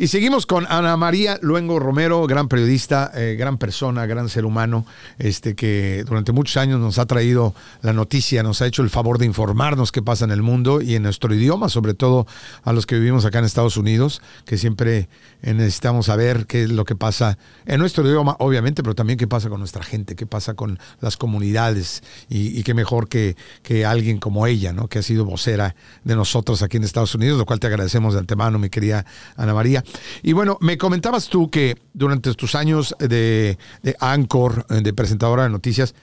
Y 0.00 0.06
seguimos 0.06 0.46
con 0.46 0.64
Ana 0.68 0.96
María 0.96 1.40
Luengo 1.42 1.80
Romero, 1.80 2.24
gran 2.28 2.46
periodista, 2.46 3.10
eh, 3.16 3.34
gran 3.36 3.58
persona, 3.58 4.06
gran 4.06 4.28
ser 4.28 4.44
humano, 4.44 4.86
este 5.18 5.56
que 5.56 6.04
durante 6.06 6.30
muchos 6.30 6.56
años 6.56 6.78
nos 6.78 7.00
ha 7.00 7.06
traído 7.06 7.52
la 7.82 7.92
noticia, 7.92 8.44
nos 8.44 8.62
ha 8.62 8.68
hecho 8.68 8.82
el 8.82 8.90
favor 8.90 9.18
de 9.18 9.26
informarnos 9.26 9.90
qué 9.90 10.00
pasa 10.00 10.24
en 10.24 10.30
el 10.30 10.40
mundo 10.40 10.80
y 10.80 10.94
en 10.94 11.02
nuestro 11.02 11.34
idioma, 11.34 11.68
sobre 11.68 11.94
todo 11.94 12.28
a 12.62 12.72
los 12.72 12.86
que 12.86 12.94
vivimos 12.94 13.24
acá 13.24 13.40
en 13.40 13.46
Estados 13.46 13.76
Unidos, 13.76 14.22
que 14.44 14.56
siempre 14.56 15.08
eh, 15.42 15.52
necesitamos 15.52 16.06
saber 16.06 16.46
qué 16.46 16.62
es 16.62 16.70
lo 16.70 16.84
que 16.84 16.94
pasa 16.94 17.36
en 17.66 17.80
nuestro 17.80 18.06
idioma, 18.06 18.36
obviamente, 18.38 18.84
pero 18.84 18.94
también 18.94 19.18
qué 19.18 19.26
pasa 19.26 19.48
con 19.48 19.58
nuestra 19.58 19.82
gente, 19.82 20.14
qué 20.14 20.26
pasa 20.26 20.54
con 20.54 20.78
las 21.00 21.16
comunidades 21.16 22.04
y, 22.28 22.62
qué 22.62 22.72
mejor 22.72 23.08
que, 23.08 23.36
que 23.64 23.84
alguien 23.84 24.18
como 24.18 24.46
ella, 24.46 24.72
¿no? 24.72 24.86
que 24.86 25.00
ha 25.00 25.02
sido 25.02 25.24
vocera 25.24 25.74
de 26.04 26.14
nosotros 26.14 26.62
aquí 26.62 26.76
en 26.76 26.84
Estados 26.84 27.16
Unidos, 27.16 27.36
lo 27.36 27.46
cual 27.46 27.58
te 27.58 27.66
agradecemos 27.66 28.14
de 28.14 28.20
antemano, 28.20 28.60
mi 28.60 28.70
querida 28.70 29.04
Ana 29.36 29.54
María. 29.54 29.82
Y 30.22 30.32
bueno, 30.32 30.58
me 30.60 30.78
comentabas 30.78 31.28
tú 31.28 31.50
que 31.50 31.76
durante 31.94 32.32
tus 32.34 32.54
años 32.54 32.94
de, 32.98 33.58
de 33.82 33.96
anchor, 34.00 34.66
de 34.66 34.92
presentadora 34.92 35.44
de 35.44 35.50
noticias, 35.50 35.94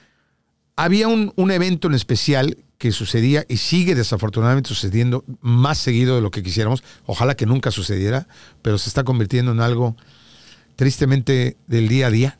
había 0.75 1.07
un, 1.07 1.31
un, 1.35 1.51
evento 1.51 1.87
en 1.87 1.93
especial 1.93 2.57
que 2.77 2.91
sucedía 2.91 3.45
y 3.47 3.57
sigue 3.57 3.95
desafortunadamente 3.95 4.69
sucediendo 4.69 5.23
más 5.39 5.77
seguido 5.77 6.15
de 6.15 6.21
lo 6.21 6.31
que 6.31 6.43
quisiéramos. 6.43 6.83
Ojalá 7.05 7.35
que 7.35 7.45
nunca 7.45 7.71
sucediera, 7.71 8.27
pero 8.61 8.77
se 8.77 8.89
está 8.89 9.03
convirtiendo 9.03 9.51
en 9.53 9.61
algo 9.61 9.95
tristemente 10.75 11.57
del 11.67 11.87
día 11.87 12.07
a 12.07 12.11
día. 12.11 12.39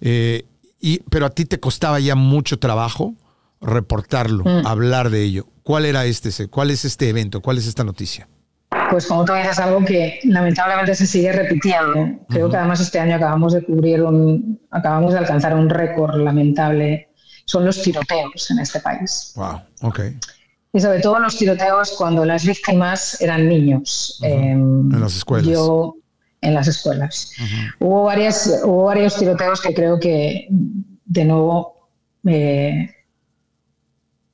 Eh, 0.00 0.44
y, 0.80 0.98
pero 1.10 1.26
a 1.26 1.30
ti 1.30 1.44
te 1.44 1.60
costaba 1.60 2.00
ya 2.00 2.16
mucho 2.16 2.58
trabajo 2.58 3.14
reportarlo, 3.60 4.44
mm. 4.44 4.66
hablar 4.66 5.10
de 5.10 5.22
ello. 5.22 5.46
¿Cuál 5.62 5.84
era 5.84 6.04
este? 6.06 6.48
¿Cuál 6.48 6.70
es 6.70 6.84
este 6.84 7.08
evento? 7.08 7.40
¿Cuál 7.40 7.58
es 7.58 7.66
esta 7.66 7.84
noticia? 7.84 8.28
Pues 8.92 9.06
como 9.06 9.24
tú 9.24 9.32
dices, 9.32 9.58
algo 9.58 9.82
que 9.86 10.20
lamentablemente 10.24 10.94
se 10.94 11.06
sigue 11.06 11.32
repitiendo. 11.32 12.10
Creo 12.28 12.50
que 12.50 12.58
además 12.58 12.78
este 12.78 13.00
año 13.00 13.16
acabamos 13.16 13.54
de 13.54 13.64
cubrir 13.64 14.02
un, 14.02 14.60
acabamos 14.70 15.14
de 15.14 15.18
alcanzar 15.18 15.54
un 15.54 15.70
récord 15.70 16.16
lamentable. 16.16 17.08
Son 17.46 17.64
los 17.64 17.80
tiroteos 17.80 18.50
en 18.50 18.58
este 18.58 18.80
país. 18.80 19.32
Wow, 19.34 19.62
ok. 19.80 20.00
Y 20.74 20.80
sobre 20.80 21.00
todo 21.00 21.18
los 21.20 21.38
tiroteos 21.38 21.92
cuando 21.92 22.26
las 22.26 22.44
víctimas 22.44 23.18
eran 23.22 23.48
niños. 23.48 24.18
en 24.20 24.90
las 24.90 25.16
escuelas. 25.16 25.46
Yo, 25.48 25.96
en 26.42 26.52
las 26.52 26.68
escuelas. 26.68 27.32
hubo, 27.80 28.04
varias, 28.04 28.60
hubo 28.62 28.84
varios 28.84 29.16
tiroteos 29.16 29.62
que 29.62 29.72
creo 29.72 29.98
que, 29.98 30.48
de 30.50 31.24
nuevo, 31.24 31.88
me 32.22 32.94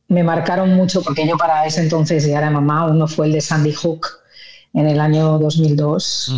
marcaron 0.09 0.75
mucho 0.75 1.01
porque 1.01 1.29
yo 1.29 1.37
para 1.37 1.65
ese 1.65 1.81
entonces 1.81 2.27
ya 2.27 2.39
era 2.39 2.51
mamá. 2.51 2.87
Uno 2.87 3.07
fue 3.07 3.27
el 3.27 3.35
de 3.35 3.41
Sandy 3.41 3.73
Hook, 3.73 4.19
en 4.79 4.87
el 4.87 5.01
año 5.01 5.39
2002, 5.39 6.33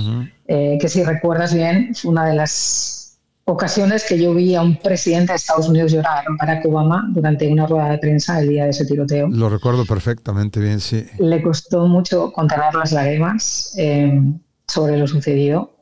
eh, 0.48 0.78
que 0.80 0.88
si 0.88 1.04
recuerdas 1.04 1.52
bien, 1.52 1.94
fue 1.94 2.10
una 2.10 2.24
de 2.24 2.34
las 2.34 3.18
ocasiones 3.44 4.06
que 4.08 4.18
yo 4.18 4.32
vi 4.32 4.54
a 4.54 4.62
un 4.62 4.76
presidente 4.76 5.32
de 5.32 5.36
Estados 5.36 5.68
Unidos 5.68 5.92
llorar, 5.92 6.24
Barack 6.38 6.64
Obama, 6.64 7.06
durante 7.10 7.46
una 7.52 7.66
rueda 7.66 7.90
de 7.90 7.98
prensa 7.98 8.40
el 8.40 8.48
día 8.48 8.64
de 8.64 8.70
ese 8.70 8.86
tiroteo. 8.86 9.28
Lo 9.28 9.50
recuerdo 9.50 9.84
perfectamente 9.84 10.58
bien, 10.58 10.80
sí. 10.80 11.06
Le 11.18 11.42
costó 11.42 11.86
mucho 11.86 12.32
contener 12.32 12.74
las 12.74 12.92
lágrimas 12.92 13.74
eh, 13.76 14.18
sobre 14.66 14.96
lo 14.96 15.06
sucedido. 15.06 15.76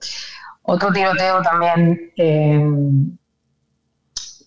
Otro 0.63 0.93
tiroteo 0.93 1.41
también 1.43 2.13
eh, 2.17 2.61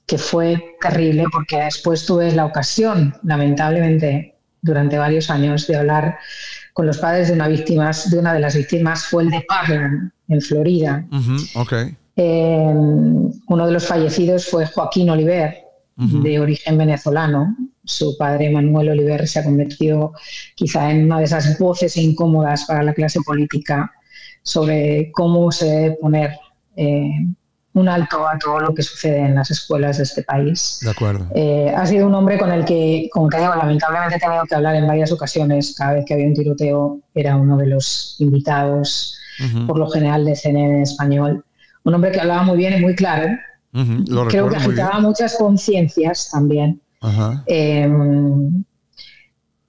que 0.06 0.18
fue 0.18 0.76
terrible 0.82 1.24
porque 1.32 1.60
después 1.60 2.06
tuve 2.06 2.30
la 2.34 2.46
ocasión, 2.46 3.16
lamentablemente, 3.24 4.36
durante 4.62 4.98
varios 4.98 5.30
años, 5.30 5.66
de 5.68 5.78
hablar 5.78 6.18
con 6.82 6.88
los 6.88 6.98
padres 6.98 7.28
de 7.28 7.36
una 7.36 7.48
víctima, 7.48 7.92
de 8.10 8.18
una 8.18 8.34
de 8.34 8.40
las 8.40 8.56
víctimas 8.56 9.06
fue 9.06 9.22
el 9.22 9.30
de 9.30 9.46
Parkland, 9.48 10.12
en 10.30 10.42
Florida. 10.42 11.06
Eh, 12.16 12.74
uno 12.74 13.66
de 13.68 13.72
los 13.72 13.86
fallecidos 13.86 14.48
fue 14.48 14.66
Joaquín 14.66 15.12
Oliver, 15.12 15.58
de 15.96 16.40
origen 16.40 16.80
venezolano. 16.80 17.56
Su 17.84 18.18
padre 18.18 18.50
Manuel 18.50 18.90
Oliver 18.90 19.28
se 19.28 19.38
ha 19.38 19.44
convertido 19.44 20.14
quizá 20.56 20.90
en 20.90 21.06
una 21.06 21.20
de 21.20 21.26
esas 21.26 21.60
voces 21.60 21.96
incómodas 21.98 22.66
para 22.66 22.82
la 22.82 22.96
clase 22.96 23.22
política 23.22 23.92
sobre 24.42 25.12
cómo 25.12 25.52
se 25.52 25.66
debe 25.68 25.98
poner 26.02 26.32
eh, 26.78 27.12
un 27.74 27.88
alto 27.88 28.28
a 28.28 28.38
todo 28.38 28.60
lo 28.60 28.74
que 28.74 28.84
sucede 28.84 29.20
en 29.20 29.36
las 29.36 29.50
escuelas 29.50 29.98
de 29.98 30.04
este 30.04 30.24
país. 30.24 30.80
De 30.82 30.92
acuerdo. 30.92 31.28
Eh, 31.34 31.74
ha 31.76 31.86
sido 31.86 32.08
un 32.08 32.16
hombre 32.16 32.38
con 32.38 32.52
el 32.52 32.66
que, 32.66 33.10
con 33.12 33.30
que 33.30 33.38
lamentablemente 33.38 34.18
he 34.18 34.20
tenido 34.20 34.44
que 34.44 34.56
hablar 34.56 34.76
en 34.76 34.88
varias 34.88 35.12
ocasiones. 35.12 35.74
Cada 35.78 35.94
vez 35.94 36.06
que 36.06 36.14
había 36.14 36.28
un 36.28 36.34
tiroteo 36.34 37.00
era 37.16 37.38
uno 37.38 37.58
de 37.58 37.68
los 37.68 38.16
invitados, 38.20 39.18
por 39.68 39.80
lo 39.80 39.90
general 39.90 40.26
de 40.26 40.36
CNN 40.36 40.76
en 40.76 40.82
español. 40.82 41.46
Un 41.84 41.96
hombre 41.96 42.12
que 42.12 42.20
hablaba 42.20 42.44
muy 42.44 42.58
bien 42.58 42.78
y 42.78 42.82
muy 42.82 42.96
claro. 42.96 43.30
Creo 44.30 44.50
que 44.50 44.58
agitaba 44.58 45.00
muchas 45.00 45.36
conciencias 45.38 46.30
también. 46.32 46.82
Em, 47.48 48.64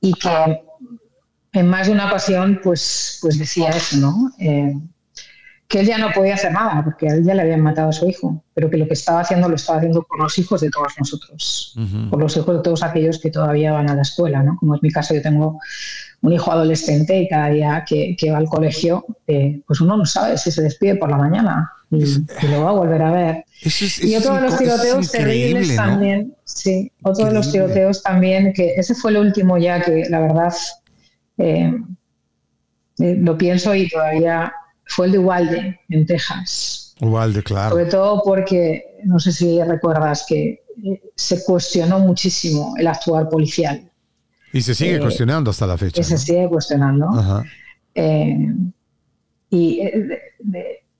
y 0.00 0.12
que 0.14 0.62
en 1.52 1.68
más 1.68 1.86
de 1.86 1.92
una 1.92 2.06
ocasión 2.06 2.60
pues, 2.62 3.18
pues 3.22 3.38
decía 3.38 3.70
eso, 3.70 3.96
¿no? 3.98 4.32
Eh, 4.38 4.74
que 5.72 5.80
él 5.80 5.86
ya 5.86 5.96
no 5.96 6.10
podía 6.12 6.34
hacer 6.34 6.52
nada 6.52 6.84
porque 6.84 7.08
a 7.08 7.14
él 7.14 7.24
ya 7.24 7.32
le 7.32 7.40
habían 7.40 7.62
matado 7.62 7.88
a 7.88 7.92
su 7.92 8.06
hijo, 8.06 8.44
pero 8.52 8.68
que 8.68 8.76
lo 8.76 8.86
que 8.86 8.92
estaba 8.92 9.20
haciendo 9.20 9.48
lo 9.48 9.54
estaba 9.54 9.78
haciendo 9.78 10.02
por 10.02 10.20
los 10.20 10.38
hijos 10.38 10.60
de 10.60 10.68
todos 10.68 10.92
nosotros, 10.98 11.74
por 12.10 12.20
los 12.20 12.36
hijos 12.36 12.58
de 12.58 12.62
todos 12.62 12.82
aquellos 12.82 13.18
que 13.18 13.30
todavía 13.30 13.72
van 13.72 13.88
a 13.88 13.94
la 13.94 14.02
escuela, 14.02 14.42
¿no? 14.42 14.58
Como 14.60 14.74
es 14.74 14.82
mi 14.82 14.90
caso, 14.90 15.14
yo 15.14 15.22
tengo 15.22 15.58
un 16.20 16.32
hijo 16.34 16.52
adolescente 16.52 17.18
y 17.18 17.26
cada 17.26 17.48
día 17.48 17.84
que, 17.88 18.16
va 18.30 18.36
al 18.36 18.50
colegio, 18.50 19.06
eh, 19.26 19.62
pues 19.66 19.80
uno 19.80 19.96
no 19.96 20.04
sabe 20.04 20.36
si 20.36 20.50
se 20.50 20.60
despide 20.60 20.96
por 20.96 21.10
la 21.10 21.16
mañana 21.16 21.72
y, 21.90 22.04
lo 22.48 22.64
va 22.64 22.68
a 22.68 22.74
volver 22.74 23.00
a 23.00 23.10
ver. 23.10 23.44
y 24.02 24.14
otro 24.14 24.34
de 24.34 24.40
los 24.42 24.58
tiroteos 24.58 25.10
terribles 25.10 25.74
también, 25.74 26.34
sí, 26.44 26.92
otro 27.02 27.24
de 27.24 27.32
los 27.32 27.50
tiroteos 27.50 28.02
también, 28.02 28.52
que 28.52 28.74
ese 28.74 28.94
fue 28.94 29.12
el 29.12 29.16
último 29.16 29.56
ya 29.56 29.80
que 29.80 30.04
la 30.10 30.20
verdad 30.20 30.52
eh, 31.38 31.72
eh, 32.98 33.16
lo 33.18 33.38
pienso 33.38 33.74
y 33.74 33.88
todavía 33.88 34.52
fue 34.86 35.06
el 35.06 35.12
de 35.12 35.18
Uvalde, 35.18 35.80
en 35.88 36.06
Texas. 36.06 36.94
Uvalde, 37.00 37.42
claro. 37.42 37.70
Sobre 37.70 37.86
todo 37.86 38.22
porque, 38.24 38.98
no 39.04 39.18
sé 39.18 39.32
si 39.32 39.62
recuerdas 39.62 40.24
que 40.28 40.62
eh, 40.84 41.02
se 41.14 41.44
cuestionó 41.44 41.98
muchísimo 41.98 42.74
el 42.78 42.86
actuar 42.86 43.28
policial. 43.28 43.90
Y 44.52 44.60
se 44.60 44.74
sigue 44.74 44.96
eh, 44.96 45.00
cuestionando 45.00 45.50
hasta 45.50 45.66
la 45.66 45.78
fecha. 45.78 46.00
Y 46.00 46.04
se 46.04 46.18
sigue 46.18 46.48
cuestionando. 46.48 47.08
Eh, 47.94 48.48
y 49.50 49.80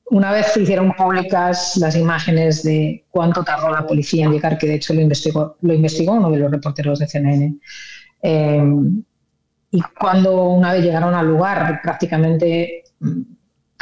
una 0.06 0.32
vez 0.32 0.52
se 0.52 0.62
hicieron 0.62 0.92
públicas 0.92 1.76
las 1.76 1.96
imágenes 1.96 2.62
de 2.62 3.06
cuánto 3.10 3.42
tardó 3.42 3.70
la 3.70 3.86
policía 3.86 4.26
en 4.26 4.32
llegar, 4.32 4.58
que 4.58 4.66
de 4.66 4.74
hecho 4.74 4.92
lo 4.92 5.00
investigó, 5.00 5.56
lo 5.60 5.72
investigó 5.72 6.12
uno 6.12 6.30
de 6.30 6.38
los 6.38 6.50
reporteros 6.50 6.98
de 6.98 7.06
CNN. 7.06 7.56
y 9.70 9.80
cuando 9.98 10.48
una 10.48 10.72
vez 10.74 10.84
llegaron 10.84 11.14
al 11.14 11.26
lugar, 11.26 11.80
prácticamente 11.82 12.84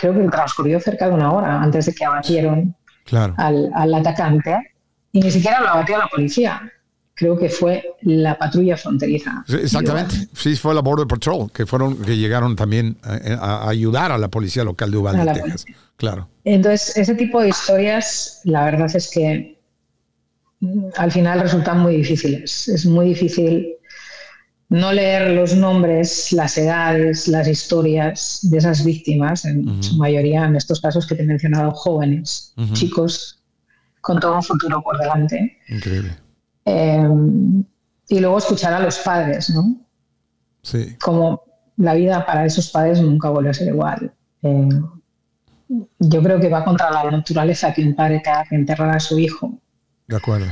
creo 0.01 0.15
que 0.15 0.29
transcurrió 0.29 0.81
cerca 0.81 1.09
de 1.09 1.15
una 1.15 1.33
hora 1.33 1.61
antes 1.61 1.87
de 1.87 1.95
que 1.95 2.05
abatieron 2.05 2.75
al, 3.37 3.95
atacante 3.95 4.57
y 5.13 5.21
ni 5.21 5.31
siquiera 5.31 5.61
lo 5.61 5.69
abatió 5.69 5.99
la 5.99 6.07
policía. 6.07 6.73
Creo 7.15 7.37
que 7.37 7.51
fue 7.51 7.85
la 8.03 8.39
patrulla 8.39 8.79
fronteriza. 8.79 9.45
exactamente, 9.49 10.29
sí, 10.33 10.57
fue 10.57 10.75
la 10.75 10.81
Border 10.81 11.07
Patrol, 11.07 11.53
que 11.53 11.67
fueron 11.67 11.99
que 11.99 12.17
llegaron 12.17 12.57
también 12.57 12.97
a, 13.03 13.69
ayudar 13.69 14.11
a 14.11 14.17
la 14.17 14.29
policía 14.29 14.65
local 14.65 14.91
de 14.91 14.97
Uvalde, 14.97 15.33
Texas. 15.35 15.67
Claro. 15.97 16.29
Entonces, 16.45 16.97
ese 16.97 17.15
tipo 17.15 17.43
de 17.43 17.51
historias, 17.51 18.41
la 18.45 18.65
verdad 18.65 18.89
es 18.97 19.11
que 19.11 19.61
mm, 20.61 20.85
al 20.97 21.13
final 21.13 21.41
resultan 21.41 21.81
muy 21.81 21.97
difíciles. 21.97 22.69
Es 22.69 22.87
muy 22.87 23.09
difícil 23.09 23.77
no 24.71 24.93
leer 24.93 25.33
los 25.33 25.55
nombres, 25.55 26.33
las 26.33 26.57
edades, 26.57 27.27
las 27.27 27.49
historias 27.49 28.39
de 28.43 28.59
esas 28.59 28.85
víctimas, 28.85 29.45
en 29.45 29.83
su 29.83 29.97
mayoría 29.97 30.45
en 30.45 30.55
estos 30.55 30.81
casos 30.81 31.07
que 31.07 31.17
te 31.17 31.25
he 31.25 31.27
mencionado, 31.27 31.73
jóvenes, 31.73 32.55
chicos 32.73 33.43
con 34.01 34.21
todo 34.21 34.37
un 34.37 34.43
futuro 34.43 34.81
por 34.81 34.97
delante. 34.99 35.59
Increíble. 35.69 36.17
Em, 36.65 37.65
y 38.09 38.21
luego 38.21 38.39
escuchar 38.39 38.73
a 38.73 38.81
los 38.81 38.99
padres, 38.99 39.51
¿no? 39.51 39.77
Sí. 40.63 40.97
Como 41.01 41.43
la 41.77 41.95
vida 41.95 42.25
para 42.25 42.47
esos 42.47 42.71
padres 42.71 43.01
nunca 43.03 43.29
vuelve 43.29 43.51
a 43.51 43.55
ser 43.55 43.69
igual. 43.69 44.13
Eh, 44.43 44.69
yo 45.99 46.23
creo 46.23 46.41
que 46.41 46.49
va 46.49 46.65
contra 46.65 46.91
la 46.91 47.11
naturaleza 47.11 47.75
que 47.75 47.83
un 47.83 47.95
padre 47.95 48.21
tenga 48.23 48.45
que 48.49 48.55
enterrar 48.55 48.91
a 48.91 49.01
su 49.01 49.19
hijo. 49.19 49.59
De 50.07 50.17
acuerdo. 50.17 50.47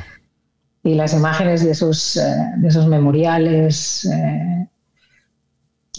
Y 0.88 0.94
las 0.94 1.12
imágenes 1.12 1.62
de 1.62 1.72
esos, 1.72 2.16
eh, 2.16 2.22
de 2.56 2.68
esos 2.68 2.86
memoriales 2.86 4.06
eh, 4.06 4.66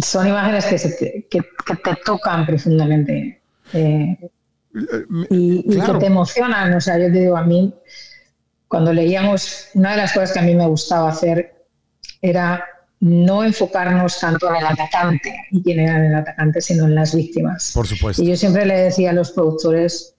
son 0.03 0.27
imágenes 0.27 0.65
que, 0.65 0.79
te, 0.79 1.27
que, 1.29 1.41
te 1.75 1.95
tocan 2.03 2.47
profundamente 2.47 3.39
y, 3.71 5.63
que 5.63 5.93
te 5.99 6.05
emocionan. 6.07 6.73
O 6.73 6.81
sea, 6.81 6.97
yo 6.97 7.05
te 7.05 7.19
digo, 7.19 7.37
a 7.37 7.43
mí, 7.43 7.71
cuando 8.67 8.91
leíamos, 8.91 9.67
una 9.75 9.91
de 9.91 9.97
las 9.97 10.11
cosas 10.11 10.33
que 10.33 10.39
a 10.39 10.41
mí 10.41 10.55
me 10.55 10.65
gustaba 10.65 11.09
hacer 11.09 11.67
era 12.19 12.65
no 12.99 13.43
enfocarnos 13.43 14.19
tanto 14.19 14.49
en 14.49 14.55
el 14.55 14.65
atacante 14.65 15.35
y 15.51 15.61
quién 15.61 15.81
era 15.81 16.03
el 16.03 16.15
atacante, 16.15 16.61
sino 16.61 16.85
en 16.85 16.95
las 16.95 17.13
víctimas. 17.13 17.73
Por 17.75 17.85
supuesto. 17.85 18.23
Y 18.23 18.29
yo 18.29 18.35
siempre 18.35 18.65
le 18.65 18.75
decía 18.75 19.11
a 19.11 19.13
los 19.13 19.33
productores 19.33 20.15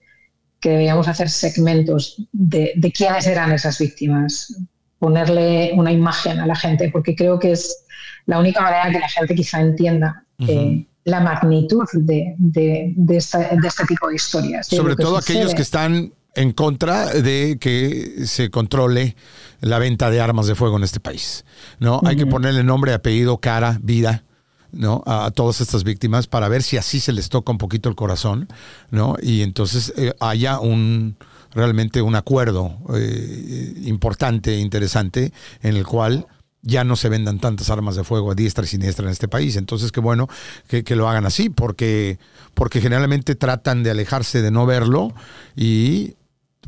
que 0.61 0.69
debíamos 0.69 1.07
hacer 1.07 1.29
segmentos 1.29 2.21
de, 2.31 2.93
quiénes 2.95 3.25
eran 3.27 3.51
esas 3.51 3.79
víctimas, 3.79 4.55
ponerle 4.99 5.71
una 5.73 5.91
imagen 5.91 6.39
a 6.39 6.45
la 6.45 6.55
gente, 6.55 6.89
porque 6.91 7.15
creo 7.15 7.39
que 7.39 7.51
es 7.53 7.83
la 8.27 8.39
única 8.39 8.61
manera 8.61 8.91
que 8.91 8.99
la 8.99 9.09
gente 9.09 9.33
quizá 9.33 9.59
entienda 9.59 10.23
eh, 10.47 10.85
la 11.03 11.19
magnitud 11.19 11.85
de, 11.93 12.35
de, 12.37 13.17
este 13.17 13.85
tipo 13.87 14.07
de 14.07 14.15
historias. 14.15 14.67
Sobre 14.67 14.95
todo 14.95 15.17
aquellos 15.17 15.55
que 15.55 15.63
están 15.63 16.13
en 16.35 16.51
contra 16.51 17.07
de 17.07 17.57
que 17.59 18.25
se 18.25 18.49
controle 18.51 19.15
la 19.61 19.79
venta 19.79 20.09
de 20.11 20.21
armas 20.21 20.45
de 20.45 20.55
fuego 20.55 20.77
en 20.77 20.83
este 20.83 20.99
país. 20.99 21.43
¿no? 21.79 22.01
Hay 22.05 22.15
que 22.15 22.27
ponerle 22.27 22.63
nombre, 22.63 22.93
apellido, 22.93 23.39
cara, 23.39 23.79
vida. 23.81 24.23
¿No? 24.71 25.03
a 25.05 25.31
todas 25.31 25.61
estas 25.61 25.83
víctimas 25.83 26.27
para 26.27 26.47
ver 26.47 26.63
si 26.63 26.77
así 26.77 26.99
se 26.99 27.11
les 27.11 27.29
toca 27.29 27.51
un 27.51 27.57
poquito 27.57 27.89
el 27.89 27.95
corazón, 27.95 28.47
¿no? 28.89 29.15
Y 29.21 29.41
entonces 29.41 29.93
eh, 29.97 30.13
haya 30.19 30.59
un 30.59 31.17
realmente 31.53 32.01
un 32.01 32.15
acuerdo 32.15 32.77
eh, 32.95 33.73
importante, 33.83 34.57
interesante, 34.57 35.33
en 35.61 35.75
el 35.75 35.85
cual 35.85 36.27
ya 36.61 36.83
no 36.83 36.95
se 36.95 37.09
vendan 37.09 37.39
tantas 37.39 37.69
armas 37.69 37.95
de 37.95 38.03
fuego 38.03 38.31
a 38.31 38.35
diestra 38.35 38.63
y 38.63 38.67
siniestra 38.67 39.05
en 39.05 39.11
este 39.11 39.27
país. 39.27 39.55
Entonces, 39.55 39.91
qué 39.91 39.99
bueno 39.99 40.29
que, 40.67 40.83
que, 40.83 40.95
lo 40.95 41.09
hagan 41.09 41.25
así, 41.25 41.49
porque, 41.49 42.19
porque 42.53 42.81
generalmente 42.81 43.35
tratan 43.35 43.83
de 43.83 43.91
alejarse 43.91 44.41
de 44.41 44.51
no 44.51 44.65
verlo 44.65 45.13
y 45.55 46.15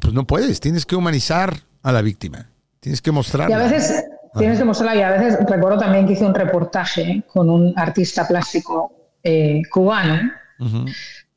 pues 0.01 0.13
no 0.13 0.25
puedes, 0.25 0.59
tienes 0.59 0.85
que 0.85 0.95
humanizar 0.95 1.61
a 1.83 1.91
la 1.91 2.01
víctima, 2.01 2.49
tienes 2.79 3.01
que 3.01 3.11
mostrarla. 3.11 3.55
Y 3.55 3.59
a 3.59 3.71
veces 3.71 4.03
tienes 4.37 4.57
que 4.57 4.65
mostrarla 4.65 4.95
y 4.95 5.03
a 5.03 5.11
veces 5.11 5.39
recuerdo 5.47 5.77
también 5.79 6.05
que 6.05 6.13
hice 6.13 6.25
un 6.25 6.33
reportaje 6.33 7.23
con 7.31 7.49
un 7.49 7.73
artista 7.75 8.27
plástico 8.27 8.91
eh, 9.23 9.61
cubano. 9.71 10.31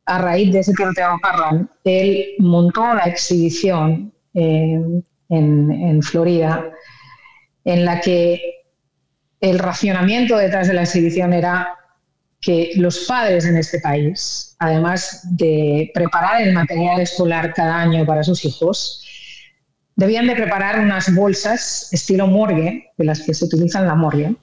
A 0.08 0.18
raíz 0.18 0.52
de 0.52 0.60
ese 0.60 0.72
tiroteo 0.72 1.18
Parlan, 1.20 1.68
él 1.82 2.34
montó 2.38 2.94
la 2.94 3.04
exhibición 3.04 4.12
eh, 4.34 4.80
en, 5.28 5.72
en 5.72 6.02
Florida 6.02 6.64
en 7.64 7.84
la 7.84 8.00
que 8.00 8.40
el 9.40 9.58
racionamiento 9.58 10.36
detrás 10.36 10.68
de 10.68 10.74
la 10.74 10.82
exhibición 10.82 11.32
era 11.32 11.76
que 12.40 12.72
los 12.76 13.06
padres 13.06 13.44
en 13.44 13.56
este 13.56 13.80
país, 13.80 14.54
además 14.60 15.26
de 15.36 15.90
preparar 15.92 16.42
el 16.42 16.54
material 16.54 17.00
escolar 17.00 17.52
cada 17.52 17.80
año 17.80 18.06
para 18.06 18.22
sus 18.22 18.44
hijos, 18.44 19.05
debían 19.96 20.26
de 20.26 20.36
preparar 20.36 20.80
unas 20.80 21.14
bolsas 21.14 21.88
estilo 21.92 22.26
morgue, 22.26 22.92
de 22.96 23.04
las 23.04 23.20
que 23.22 23.34
se 23.34 23.44
utilizan 23.44 23.82
en 23.82 23.88
la 23.88 23.94
morgue, 23.94 24.36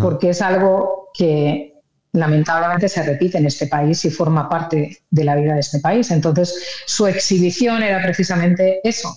porque 0.00 0.30
es 0.30 0.42
algo 0.42 1.08
que 1.14 1.74
lamentablemente 2.12 2.88
se 2.88 3.02
repite 3.02 3.38
en 3.38 3.46
este 3.46 3.66
país 3.66 4.04
y 4.04 4.10
forma 4.10 4.48
parte 4.48 4.98
de 5.10 5.24
la 5.24 5.36
vida 5.36 5.54
de 5.54 5.60
este 5.60 5.78
país. 5.78 6.10
Entonces, 6.10 6.82
su 6.86 7.06
exhibición 7.06 7.82
era 7.82 8.02
precisamente 8.02 8.80
eso, 8.86 9.16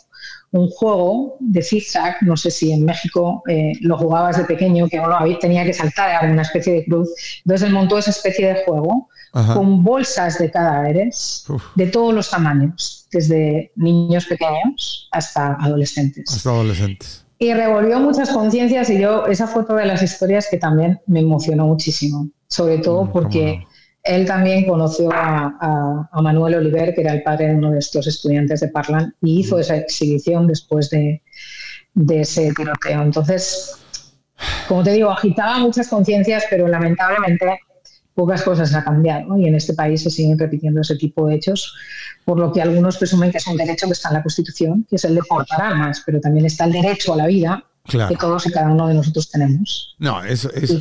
un 0.52 0.70
juego 0.70 1.36
de 1.40 1.62
zigzag, 1.64 2.22
no 2.22 2.38
sé 2.38 2.52
si 2.52 2.72
en 2.72 2.86
México 2.86 3.42
eh, 3.48 3.74
lo 3.82 3.98
jugabas 3.98 4.38
de 4.38 4.46
pequeño, 4.46 4.88
que 4.88 5.00
uno 5.00 5.18
tenía 5.40 5.66
que 5.66 5.74
saltar, 5.74 6.10
era 6.10 6.32
una 6.32 6.44
especie 6.44 6.74
de 6.74 6.86
cruz. 6.86 7.10
Entonces 7.44 7.68
él 7.68 7.74
montó 7.74 7.98
esa 7.98 8.12
especie 8.12 8.54
de 8.54 8.64
juego 8.64 9.10
con 9.32 9.84
bolsas 9.84 10.38
de 10.38 10.52
cadáveres 10.52 11.46
de 11.74 11.88
todos 11.88 12.14
los 12.14 12.30
tamaños, 12.30 13.03
desde 13.14 13.72
niños 13.76 14.26
pequeños 14.26 15.08
hasta 15.12 15.54
adolescentes. 15.56 16.26
Hasta 16.30 16.50
adolescentes. 16.50 17.26
Y 17.40 17.54
revolvió 17.54 18.00
muchas 18.00 18.30
conciencias 18.32 18.90
y 18.90 19.00
yo, 19.00 19.26
esa 19.28 19.48
foto 19.48 19.76
de 19.76 19.86
las 19.86 20.02
historias 20.02 20.48
que 20.50 20.58
también 20.58 21.00
me 21.08 21.20
emocionó 21.22 21.68
muchísimo, 21.68 22.30
sobre 22.48 22.78
todo 22.78 23.06
mm, 23.06 23.12
porque 23.12 23.64
él 24.04 24.26
también 24.26 24.68
conoció 24.68 25.10
a, 25.14 26.10
Manuel 26.22 26.56
Oliver, 26.56 26.94
que 26.94 27.02
era 27.02 27.14
el 27.14 27.24
padre 27.24 27.48
de 27.48 27.56
uno 27.56 27.72
de 27.72 27.80
estos 27.80 28.06
estudiantes 28.08 28.60
de 28.60 28.68
Parlan, 28.68 29.16
y 29.22 29.40
hizo 29.40 29.60
esa 29.60 29.78
exhibición 29.78 30.48
después 30.48 30.90
de, 30.90 31.22
ese 32.10 32.54
tiroteo. 32.54 33.02
Entonces, 33.02 33.78
como 34.68 34.84
te 34.84 34.92
digo, 34.92 35.10
agitaba 35.10 35.60
muchas 35.60 35.88
conciencias, 35.88 36.46
pero 36.50 36.68
lamentablemente 36.68 37.60
pocas 38.14 38.44
cosas 38.44 38.74
han 38.74 38.84
cambiado 38.84 39.38
y 39.38 39.48
en 39.48 39.56
este 39.56 39.74
país 39.74 40.04
se 40.04 40.10
siguen 40.10 40.38
repitiendo 40.38 40.82
ese 40.82 40.96
tipo 40.96 41.28
de 41.28 41.36
hechos, 41.36 41.76
por 42.26 42.40
lo 42.40 42.52
que 42.52 42.62
algunos 42.62 42.98
presumen 42.98 43.32
que 43.32 43.38
es 43.38 43.48
un 43.48 43.58
derecho 43.58 43.88
que 43.88 43.94
está 43.94 44.10
en 44.10 44.16
la 44.16 44.24
Constitución, 44.24 44.86
que 44.90 44.98
es 44.98 45.06
el 45.06 45.16
de 45.16 45.22
portar 45.28 45.62
armas, 45.62 46.04
pero 46.06 46.20
también 46.20 46.46
está 46.46 46.66
el 46.66 46.74
derecho 46.74 47.14
a 47.14 47.18
la 47.18 47.28
vida 47.28 47.64
que 47.86 48.16
todos 48.16 48.48
y 48.48 48.52
cada 48.52 48.72
uno 48.72 48.88
de 48.88 48.94
nosotros 48.94 49.30
tenemos. 49.30 49.94
No, 50.00 50.24
eso, 50.24 50.50
eso. 50.54 50.80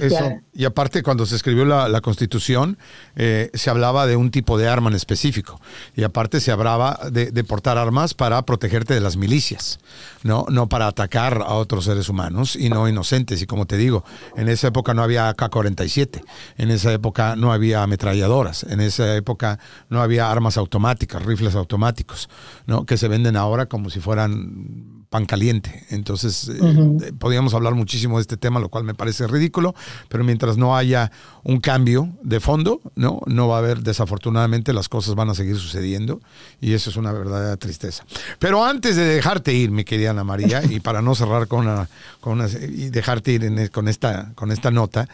Y 0.52 0.64
aparte, 0.64 1.02
cuando 1.02 1.26
se 1.26 1.34
escribió 1.34 1.64
la, 1.64 2.00
Constitución, 2.00 2.78
eh, 3.16 3.50
se 3.54 3.70
hablaba 3.70 4.06
de 4.06 4.14
un 4.14 4.30
tipo 4.30 4.56
de 4.56 4.68
arma 4.68 4.88
en 4.88 4.94
específico. 4.94 5.60
Y 5.96 6.04
aparte 6.04 6.40
se 6.40 6.52
hablaba 6.52 7.00
de, 7.10 7.44
portar 7.44 7.76
armas 7.76 8.14
para 8.14 8.42
protegerte 8.42 8.94
de 8.94 9.00
las 9.00 9.16
milicias, 9.16 9.80
¿no? 10.22 10.46
No 10.48 10.68
para 10.68 10.86
atacar 10.86 11.42
a 11.44 11.54
otros 11.54 11.86
seres 11.86 12.08
humanos 12.08 12.54
y 12.54 12.68
no 12.68 12.88
inocentes. 12.88 13.42
Y 13.42 13.46
como 13.46 13.66
te 13.66 13.76
digo, 13.76 14.04
en 14.36 14.48
esa 14.48 14.68
época 14.68 14.94
no 14.94 15.02
había 15.02 15.28
AK-47, 15.28 16.22
en 16.58 16.70
esa 16.70 16.92
época 16.92 17.34
no 17.34 17.52
había 17.52 17.82
ametralladoras, 17.82 18.62
en 18.62 18.80
esa 18.80 19.16
época 19.16 19.58
no 19.88 20.02
había 20.02 20.30
armas 20.30 20.56
automáticas, 20.56 21.20
rifles 21.24 21.56
automáticos, 21.56 22.28
¿no? 22.66 22.86
Que 22.86 22.96
se 22.96 23.08
venden 23.08 23.36
ahora 23.36 23.66
como 23.66 23.90
si 23.90 23.98
fueran 23.98 25.01
pan 25.12 25.26
caliente. 25.26 25.84
Entonces, 25.90 26.48
eh, 26.48 26.58
eh, 26.58 27.12
podríamos 27.18 27.52
hablar 27.52 27.74
muchísimo 27.74 28.16
de 28.16 28.22
este 28.22 28.38
tema, 28.38 28.60
lo 28.60 28.70
cual 28.70 28.84
me 28.84 28.94
parece 28.94 29.26
ridículo, 29.26 29.74
pero 30.08 30.24
mientras 30.24 30.56
no 30.56 30.74
haya 30.74 31.12
un 31.44 31.60
cambio 31.60 32.08
de 32.22 32.40
fondo, 32.40 32.80
no, 32.96 33.20
no 33.26 33.46
va 33.46 33.56
a 33.56 33.58
haber, 33.58 33.82
desafortunadamente, 33.82 34.72
las 34.72 34.88
cosas 34.88 35.14
van 35.14 35.28
a 35.28 35.34
seguir 35.34 35.58
sucediendo 35.58 36.22
y 36.62 36.72
eso 36.72 36.88
es 36.88 36.96
una 36.96 37.12
verdadera 37.12 37.58
tristeza. 37.58 38.04
Pero 38.38 38.64
antes 38.64 38.96
de 38.96 39.04
dejarte 39.04 39.52
ir, 39.52 39.70
mi 39.70 39.84
querida 39.84 40.12
Ana 40.12 40.24
María, 40.24 40.62
y 40.64 40.80
para 40.80 41.02
no 41.02 41.14
cerrar 41.14 41.46
con 41.46 41.68
una, 41.68 41.90
con 42.20 42.40
una 42.40 42.48
y 42.48 42.88
dejarte 42.88 43.32
ir 43.32 43.70
con, 43.70 43.88
esta, 43.88 44.32
con 44.34 44.50
esta 44.50 44.70
nota, 44.70 45.06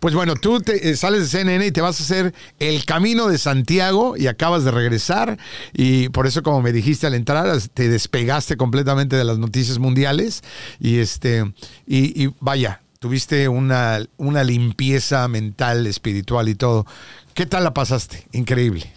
pues 0.00 0.14
bueno, 0.14 0.34
tú 0.34 0.60
te, 0.60 0.90
eh, 0.90 0.96
sales 0.96 1.20
de 1.20 1.38
CNN 1.38 1.66
y 1.66 1.72
te 1.72 1.82
vas 1.82 2.00
a 2.00 2.04
hacer 2.04 2.34
el 2.58 2.86
camino 2.86 3.28
de 3.28 3.36
Santiago 3.36 4.16
y 4.16 4.28
acabas 4.28 4.64
de 4.64 4.70
regresar 4.70 5.36
y 5.74 6.08
por 6.08 6.26
eso 6.26 6.42
como 6.42 6.62
me 6.62 6.72
dijiste 6.72 7.06
al 7.06 7.12
entrar, 7.12 7.60
te 7.74 7.88
despegaste 7.88 8.56
completamente 8.56 9.16
de 9.16 9.24
las 9.24 9.38
noticias 9.40 9.78
mundiales 9.78 10.42
y 10.78 10.98
este 10.98 11.52
y, 11.86 12.24
y 12.24 12.34
vaya, 12.40 12.80
tuviste 13.00 13.48
una, 13.48 13.98
una 14.18 14.44
limpieza 14.44 15.26
mental, 15.26 15.86
espiritual 15.86 16.48
y 16.48 16.54
todo. 16.54 16.86
¿Qué 17.34 17.46
tal 17.46 17.64
la 17.64 17.74
pasaste? 17.74 18.26
Increíble. 18.32 18.92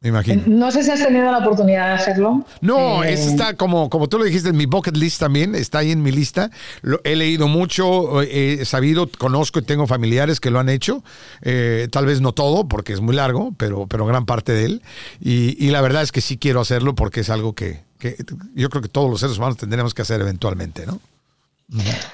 Me 0.00 0.10
imagino. 0.10 0.44
No 0.46 0.70
sé 0.70 0.84
si 0.84 0.92
has 0.92 1.02
tenido 1.02 1.30
la 1.30 1.38
oportunidad 1.38 1.88
de 1.88 1.94
hacerlo. 1.94 2.46
No, 2.60 3.02
eh, 3.02 3.14
está 3.14 3.54
como, 3.54 3.90
como 3.90 4.08
tú 4.08 4.16
lo 4.18 4.24
dijiste 4.24 4.50
en 4.50 4.56
mi 4.56 4.66
bucket 4.66 4.96
list 4.96 5.18
también, 5.18 5.56
está 5.56 5.78
ahí 5.78 5.90
en 5.90 6.02
mi 6.02 6.12
lista. 6.12 6.50
Lo, 6.82 7.00
he 7.02 7.16
leído 7.16 7.48
mucho, 7.48 8.22
he 8.22 8.64
sabido, 8.64 9.10
conozco 9.18 9.58
y 9.58 9.62
tengo 9.62 9.88
familiares 9.88 10.38
que 10.38 10.50
lo 10.50 10.60
han 10.60 10.68
hecho. 10.68 11.02
Eh, 11.42 11.88
tal 11.90 12.06
vez 12.06 12.20
no 12.20 12.32
todo, 12.32 12.68
porque 12.68 12.92
es 12.92 13.00
muy 13.00 13.16
largo, 13.16 13.52
pero, 13.58 13.88
pero 13.88 14.06
gran 14.06 14.24
parte 14.24 14.52
de 14.52 14.66
él. 14.66 14.82
Y, 15.20 15.56
y 15.62 15.70
la 15.70 15.80
verdad 15.80 16.02
es 16.02 16.12
que 16.12 16.20
sí 16.20 16.38
quiero 16.38 16.60
hacerlo 16.60 16.94
porque 16.94 17.20
es 17.20 17.30
algo 17.30 17.54
que, 17.54 17.80
que 17.98 18.16
yo 18.54 18.68
creo 18.70 18.82
que 18.82 18.88
todos 18.88 19.10
los 19.10 19.20
seres 19.20 19.36
humanos 19.38 19.56
tendremos 19.56 19.92
que 19.94 20.02
hacer 20.02 20.20
eventualmente, 20.20 20.86
¿no? 20.86 21.00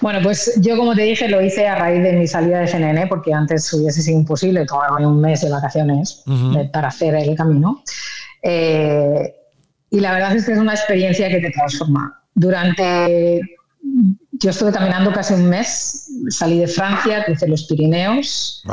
Bueno, 0.01 0.18
pues 0.20 0.59
yo 0.61 0.76
como 0.76 0.97
te 0.97 1.03
dije 1.03 1.28
lo 1.28 1.41
hice 1.41 1.68
a 1.68 1.76
raíz 1.76 2.03
de 2.03 2.12
mi 2.14 2.26
salida 2.26 2.61
de 2.61 2.66
CNN 2.66 3.07
porque 3.07 3.32
antes 3.32 3.72
hubiese 3.72 4.03
sido 4.03 4.18
imposible 4.18 4.66
tomarme 4.66 5.07
un 5.07 5.20
mes 5.20 5.43
de 5.43 5.51
vacaciones 5.51 6.24
para 6.72 6.89
hacer 6.89 7.14
el 7.14 7.37
camino. 7.37 7.82
Eh, 8.43 9.32
y 9.91 10.01
la 10.01 10.12
verdad 10.12 10.37
es 10.37 10.45
que 10.45 10.53
es 10.53 10.59
una 10.59 10.74
experiencia 10.74 11.28
que 11.28 11.39
te 11.39 11.51
transforma. 11.53 12.20
Durante, 12.35 13.41
yo 14.32 14.51
estuve 14.51 14.72
caminando 14.72 15.12
casi 15.12 15.35
un 15.35 15.49
mes, 15.49 16.09
salí 16.30 16.59
de 16.59 16.66
Francia, 16.66 17.24
crucé 17.24 17.47
los 17.47 17.64
Pirineos 17.64 18.64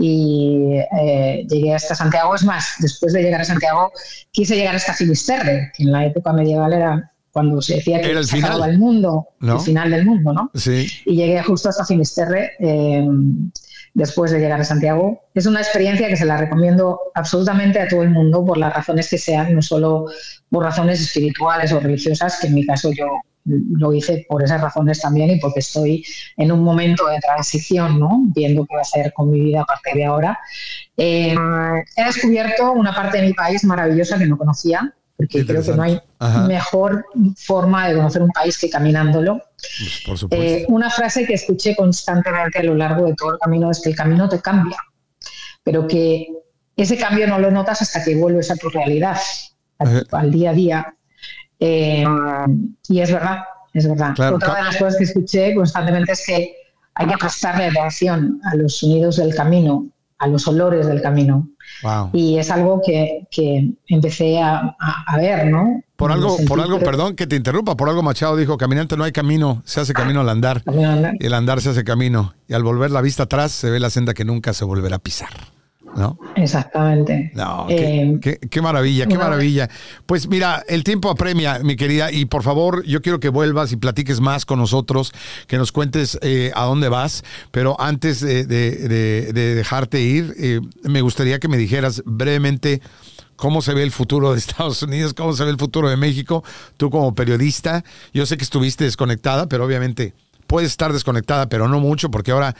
y 0.00 0.78
eh, 0.98 1.46
llegué 1.48 1.74
hasta 1.74 1.94
Santiago. 1.94 2.34
Es 2.34 2.42
más, 2.42 2.74
después 2.78 3.12
de 3.12 3.22
llegar 3.22 3.42
a 3.42 3.44
Santiago 3.44 3.92
quise 4.32 4.56
llegar 4.56 4.74
hasta 4.74 4.94
Finisterre, 4.94 5.70
que 5.76 5.82
en 5.82 5.92
la 5.92 6.06
época 6.06 6.32
medieval 6.32 6.72
era 6.72 7.12
cuando 7.30 7.60
se 7.60 7.76
decía 7.76 8.00
que 8.00 8.10
Era 8.10 8.20
el 8.20 8.26
se 8.26 8.36
final. 8.36 8.70
el 8.70 8.78
mundo, 8.78 9.28
el 9.40 9.60
final 9.60 9.90
del 9.90 10.06
mundo, 10.06 10.32
¿no? 10.32 10.50
Sí. 10.54 10.88
Y 11.04 11.16
llegué 11.16 11.42
justo 11.42 11.68
hasta 11.68 11.84
Finisterre, 11.84 12.52
eh, 12.58 13.06
después 13.92 14.30
de 14.30 14.38
llegar 14.40 14.60
a 14.60 14.64
Santiago. 14.64 15.20
Es 15.34 15.46
una 15.46 15.60
experiencia 15.60 16.08
que 16.08 16.16
se 16.16 16.24
la 16.24 16.38
recomiendo 16.38 16.98
absolutamente 17.14 17.78
a 17.78 17.86
todo 17.86 18.02
el 18.02 18.10
mundo 18.10 18.44
por 18.44 18.56
las 18.56 18.74
razones 18.74 19.08
que 19.10 19.18
sean, 19.18 19.54
no 19.54 19.60
solo 19.62 20.06
por 20.48 20.64
razones 20.64 21.00
espirituales 21.00 21.72
o 21.72 21.80
religiosas, 21.80 22.38
que 22.40 22.46
en 22.46 22.54
mi 22.54 22.64
caso 22.64 22.90
yo 22.90 23.06
lo 23.72 23.92
hice 23.92 24.26
por 24.28 24.42
esas 24.42 24.60
razones 24.60 25.00
también 25.00 25.30
y 25.30 25.40
porque 25.40 25.60
estoy 25.60 26.04
en 26.36 26.52
un 26.52 26.62
momento 26.62 27.06
de 27.08 27.18
transición, 27.18 27.98
¿no? 27.98 28.22
viendo 28.34 28.66
qué 28.66 28.74
va 28.74 28.80
a 28.80 28.82
hacer 28.82 29.12
con 29.12 29.30
mi 29.30 29.40
vida 29.40 29.62
a 29.62 29.64
partir 29.64 29.94
de 29.94 30.04
ahora. 30.04 30.38
Eh, 30.96 31.34
he 31.96 32.04
descubierto 32.04 32.72
una 32.72 32.94
parte 32.94 33.18
de 33.18 33.26
mi 33.28 33.32
país 33.34 33.64
maravillosa 33.64 34.18
que 34.18 34.26
no 34.26 34.36
conocía, 34.36 34.94
porque 35.16 35.44
creo 35.44 35.62
que 35.62 35.72
no 35.72 35.82
hay 35.82 36.00
mejor 36.46 37.04
forma 37.36 37.88
de 37.88 37.96
conocer 37.96 38.22
un 38.22 38.30
país 38.30 38.58
que 38.58 38.70
caminándolo. 38.70 39.42
Pues, 39.78 40.02
por 40.06 40.16
supuesto. 40.16 40.46
Eh, 40.46 40.64
una 40.68 40.88
frase 40.88 41.26
que 41.26 41.34
escuché 41.34 41.76
constantemente 41.76 42.58
a 42.58 42.62
lo 42.62 42.74
largo 42.74 43.06
de 43.06 43.14
todo 43.14 43.32
el 43.32 43.38
camino 43.38 43.70
es 43.70 43.80
que 43.80 43.90
el 43.90 43.96
camino 43.96 44.28
te 44.28 44.40
cambia, 44.40 44.78
pero 45.62 45.86
que 45.86 46.26
ese 46.74 46.96
cambio 46.96 47.26
no 47.26 47.38
lo 47.38 47.50
notas 47.50 47.82
hasta 47.82 48.02
que 48.02 48.16
vuelves 48.16 48.50
a 48.50 48.56
tu 48.56 48.70
realidad, 48.70 49.18
al 50.12 50.30
día 50.30 50.50
a 50.50 50.54
día. 50.54 50.94
Eh, 51.60 52.04
y 52.88 53.00
es 53.00 53.12
verdad, 53.12 53.40
es 53.72 53.88
verdad. 53.88 54.12
Otra 54.32 54.56
de 54.56 54.62
las 54.64 54.76
cosas 54.76 54.96
que 54.96 55.04
escuché 55.04 55.54
constantemente 55.54 56.12
es 56.12 56.24
que 56.26 56.54
hay 56.94 57.06
que 57.06 57.16
prestarle 57.16 57.66
atención 57.66 58.40
a 58.44 58.56
los 58.56 58.78
sonidos 58.78 59.16
del 59.16 59.34
camino, 59.34 59.86
a 60.18 60.26
los 60.26 60.46
olores 60.48 60.86
del 60.86 61.00
camino. 61.00 61.48
Y 62.12 62.38
es 62.38 62.50
algo 62.50 62.82
que, 62.84 63.26
que 63.30 63.72
empecé 63.88 64.40
a, 64.40 64.76
a, 65.06 65.16
ver, 65.16 65.46
¿no? 65.46 65.82
Por 65.96 66.12
algo, 66.12 66.36
por 66.46 66.60
algo, 66.60 66.78
perdón 66.78 67.14
que 67.14 67.26
te 67.26 67.36
interrumpa, 67.36 67.76
por 67.76 67.88
algo 67.88 68.02
Machado 68.02 68.36
dijo, 68.36 68.58
caminante 68.58 68.96
no 68.96 69.04
hay 69.04 69.12
camino, 69.12 69.62
se 69.64 69.80
hace 69.80 69.92
camino 69.92 70.20
al 70.20 70.28
andar. 70.28 70.62
Y 71.20 71.26
el 71.26 71.34
andar 71.34 71.60
se 71.60 71.70
hace 71.70 71.84
camino. 71.84 72.34
Y 72.48 72.54
al 72.54 72.64
volver 72.64 72.90
la 72.90 73.00
vista 73.00 73.24
atrás 73.24 73.52
se 73.52 73.70
ve 73.70 73.80
la 73.80 73.90
senda 73.90 74.14
que 74.14 74.24
nunca 74.24 74.52
se 74.52 74.64
volverá 74.64 74.96
a 74.96 74.98
pisar. 74.98 75.30
¿No? 75.96 76.18
Exactamente. 76.36 77.32
No, 77.34 77.66
qué, 77.68 78.20
eh, 78.22 78.60
maravilla, 78.60 79.06
qué 79.06 79.18
maravilla. 79.18 79.68
Pues 80.06 80.28
mira, 80.28 80.62
el 80.68 80.84
tiempo 80.84 81.10
apremia, 81.10 81.60
mi 81.60 81.76
querida, 81.76 82.12
y 82.12 82.24
por 82.26 82.42
favor, 82.42 82.84
yo 82.84 83.02
quiero 83.02 83.20
que 83.20 83.28
vuelvas 83.28 83.72
y 83.72 83.76
platiques 83.76 84.20
más 84.20 84.46
con 84.46 84.58
nosotros, 84.58 85.12
que 85.46 85.58
nos 85.58 85.72
cuentes 85.72 86.18
eh, 86.22 86.52
a 86.54 86.64
dónde 86.64 86.88
vas, 86.88 87.24
pero 87.50 87.80
antes 87.80 88.20
de, 88.20 88.46
dejarte 88.46 90.00
ir, 90.00 90.34
eh, 90.38 90.60
me 90.84 91.00
gustaría 91.00 91.38
que 91.38 91.48
me 91.48 91.56
dijeras 91.56 92.02
brevemente 92.04 92.80
cómo 93.36 93.62
se 93.62 93.74
ve 93.74 93.82
el 93.82 93.90
futuro 93.90 94.32
de 94.32 94.38
Estados 94.38 94.82
Unidos, 94.82 95.14
cómo 95.14 95.32
se 95.32 95.44
ve 95.44 95.50
el 95.50 95.58
futuro 95.58 95.88
de 95.88 95.96
México, 95.96 96.44
tú 96.76 96.90
como 96.90 97.14
periodista, 97.14 97.84
yo 98.12 98.26
sé 98.26 98.36
que 98.36 98.44
estuviste 98.44 98.84
desconectada, 98.84 99.48
pero 99.48 99.64
obviamente 99.64 100.14
puedes 100.46 100.72
estar 100.72 100.92
desconectada, 100.92 101.48
pero 101.48 101.68
no 101.68 101.78
mucho, 101.78 102.10
porque 102.10 102.32
ahora 102.32 102.56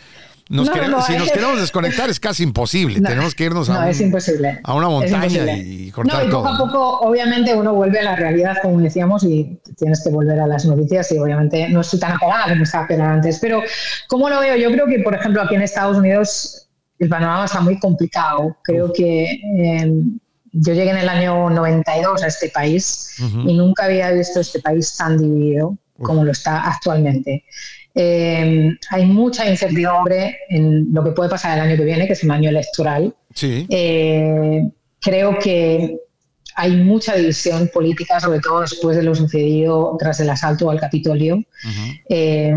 si 0.50 1.16
nos 1.16 1.30
queremos 1.30 1.60
desconectar 1.60 2.10
es 2.10 2.18
casi 2.18 2.42
imposible. 2.42 3.00
Tenemos 3.00 3.34
que 3.36 3.44
irnos 3.44 3.70
a, 3.70 3.88
a, 4.64 4.74
una 4.74 4.88
montaña 4.88 5.56
y 5.56 5.90
cortar 5.92 6.26
y 6.26 6.30
poco 6.30 6.48
a 6.48 6.58
poco, 6.58 6.98
obviamente, 7.00 7.54
uno 7.54 7.72
vuelve 7.72 8.00
a 8.00 8.02
la 8.02 8.16
realidad, 8.16 8.56
como 8.60 8.80
decíamos, 8.80 9.22
y 9.22 9.60
tienes 9.76 10.02
que 10.02 10.10
volver 10.10 10.40
a 10.40 10.48
las 10.48 10.64
noticias. 10.64 11.12
Y 11.12 11.18
obviamente 11.18 11.68
no 11.68 11.82
estoy 11.82 12.00
tan 12.00 12.12
apegada 12.12 12.48
como 12.48 12.64
estaba 12.64 12.84
apegada 12.84 13.12
antes. 13.12 13.38
Pero, 13.38 13.62
¿cómo 14.08 14.28
lo 14.28 14.40
veo? 14.40 14.56
Yo 14.56 14.72
creo 14.72 14.86
que, 14.86 14.98
por 14.98 15.14
ejemplo, 15.14 15.40
aquí 15.40 15.54
en 15.54 15.62
Estados 15.62 15.96
Unidos 15.96 16.68
el 16.98 17.08
panorama 17.08 17.44
está 17.44 17.60
muy 17.60 17.78
complicado. 17.78 18.56
Creo 18.64 18.92
que. 18.92 19.40
Em, 19.56 20.18
yo 20.52 20.74
llegué 20.74 20.90
en 20.90 20.96
el 20.96 21.08
año 21.08 21.48
92 21.48 22.24
a 22.24 22.26
este 22.26 22.48
país 22.48 23.14
y 23.46 23.56
nunca 23.56 23.84
había 23.84 24.10
visto 24.10 24.40
este 24.40 24.58
país 24.58 24.96
tan 24.96 25.16
dividido 25.16 25.78
como 26.02 26.24
lo 26.24 26.32
está 26.32 26.62
actualmente. 26.62 27.44
Eh, 27.94 28.70
hay 28.90 29.06
mucha 29.06 29.48
incertidumbre 29.48 30.38
en 30.48 30.92
lo 30.92 31.02
que 31.02 31.10
puede 31.10 31.30
pasar 31.30 31.58
el 31.58 31.64
año 31.64 31.76
que 31.76 31.84
viene, 31.84 32.06
que 32.06 32.12
es 32.12 32.24
un 32.24 32.30
año 32.30 32.50
electoral. 32.50 33.14
Eh, 33.42 34.70
creo 35.00 35.38
que 35.38 35.96
hay 36.54 36.76
mucha 36.76 37.14
división 37.14 37.70
política, 37.72 38.20
sobre 38.20 38.40
todo 38.40 38.60
después 38.60 38.96
de 38.96 39.02
lo 39.02 39.14
sucedido 39.14 39.96
tras 39.98 40.20
el 40.20 40.30
asalto 40.30 40.70
al 40.70 40.80
Capitolio. 40.80 41.42
Eh, 42.08 42.54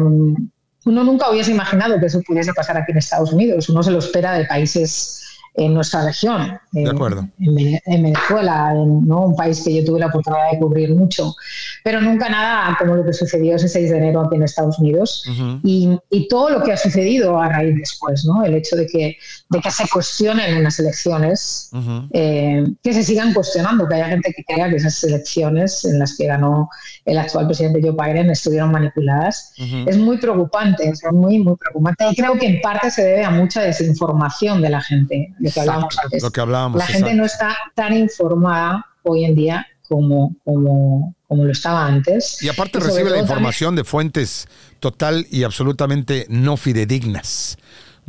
uno 0.86 1.04
nunca 1.04 1.30
hubiese 1.30 1.52
imaginado 1.52 2.00
que 2.00 2.08
eso 2.08 2.22
pudiese 2.22 2.54
pasar 2.54 2.78
aquí 2.78 2.92
en 2.92 2.98
Estados 2.98 3.32
Unidos. 3.32 3.70
Uno 3.70 3.82
se 3.82 3.92
lo 3.92 4.00
espera 4.00 4.34
de 4.34 4.46
países 4.46 5.22
en 5.56 5.74
nuestra 5.74 6.04
región, 6.04 6.60
En, 6.74 8.04
Venezuela, 8.04 8.74
¿no? 8.74 9.28
un 9.28 9.36
país 9.36 9.62
que 9.64 9.76
yo 9.76 9.86
tuve 9.86 9.99
la 9.99 10.08
oportunidad 10.08 10.51
de 10.51 10.58
cubrir 10.58 10.95
mucho, 10.95 11.36
pero 11.84 12.01
nunca 12.01 12.28
nada 12.28 12.76
como 12.80 12.95
lo 12.95 13.06
que 13.06 13.14
sucedió 13.14 13.56
ese 13.56 13.68
6 13.68 13.91
de 13.91 13.97
enero 13.97 14.22
aquí 14.22 14.36
en 14.36 14.43
Estados 14.43 14.80
Unidos. 14.80 15.24
Y, 15.64 15.95
y, 16.10 16.28
todo 16.28 16.49
lo 16.49 16.64
que 16.64 16.72
ha 16.72 16.78
sucedido 16.78 17.39
a 17.39 17.49
raíz 17.49 17.76
después, 17.78 18.26
¿no? 18.26 18.43
el 18.43 18.56
hecho 18.56 18.76
de 18.76 18.88
que, 18.88 19.18
de 19.49 19.60
que 19.60 19.72
se 19.72 19.88
cuestionen 19.88 20.58
unas 20.58 20.80
elecciones, 20.80 21.70
eh, 22.12 22.64
que 22.82 22.93
se 22.93 23.04
sigan 23.04 23.34
cuestionando, 23.34 23.88
que 23.88 23.95
haya 23.95 24.08
gente 24.08 24.34
que 24.36 24.43
crea 24.43 24.70
que 24.70 24.78
esas 24.78 25.04
elecciones 25.04 25.86
en 25.86 25.99
las 25.99 26.18
que 26.18 26.26
ganó 26.26 26.70
el 27.06 27.18
actual 27.20 27.45
presidente 27.45 27.82
Joe 27.82 27.91
Biden 27.91 28.32
estuvieron 28.32 28.72
manipuladas, 28.72 29.54
es 29.86 29.97
muy 29.97 30.18
preocupante, 30.18 30.89
es 30.89 31.04
muy, 31.12 31.39
muy 31.39 31.56
preocupante. 31.58 32.06
Y 32.12 32.16
creo 32.16 32.38
que 32.39 32.47
en 32.47 32.62
parte 32.62 32.89
se 32.89 33.04
debe 33.04 33.24
a 33.24 33.30
mucha 33.30 33.62
desinformación 33.62 34.62
de 34.62 34.70
la 34.70 34.82
gente 34.82 35.34
lo 35.44 36.32
que 36.32 36.41
hablábamos 36.41 36.80
La 36.80 36.86
gente 36.86 37.14
no 37.14 37.26
está 37.26 37.56
tan 37.76 37.94
informada 37.94 38.86
hoy 39.04 39.26
en 39.26 39.36
día 39.36 39.68
como, 39.88 40.36
como, 40.44 41.16
como 41.28 41.44
lo 41.44 41.52
estaba 41.52 41.86
antes. 41.86 42.41
Y 42.41 42.50
aparte 42.50 42.80
recibe 42.80 43.10
la 43.10 43.20
información 43.20 43.76
de 43.76 43.84
fuentes 43.84 44.48
total 44.80 45.28
y 45.30 45.44
absolutamente 45.44 46.26
no 46.30 46.58
fidedignas. 46.58 47.58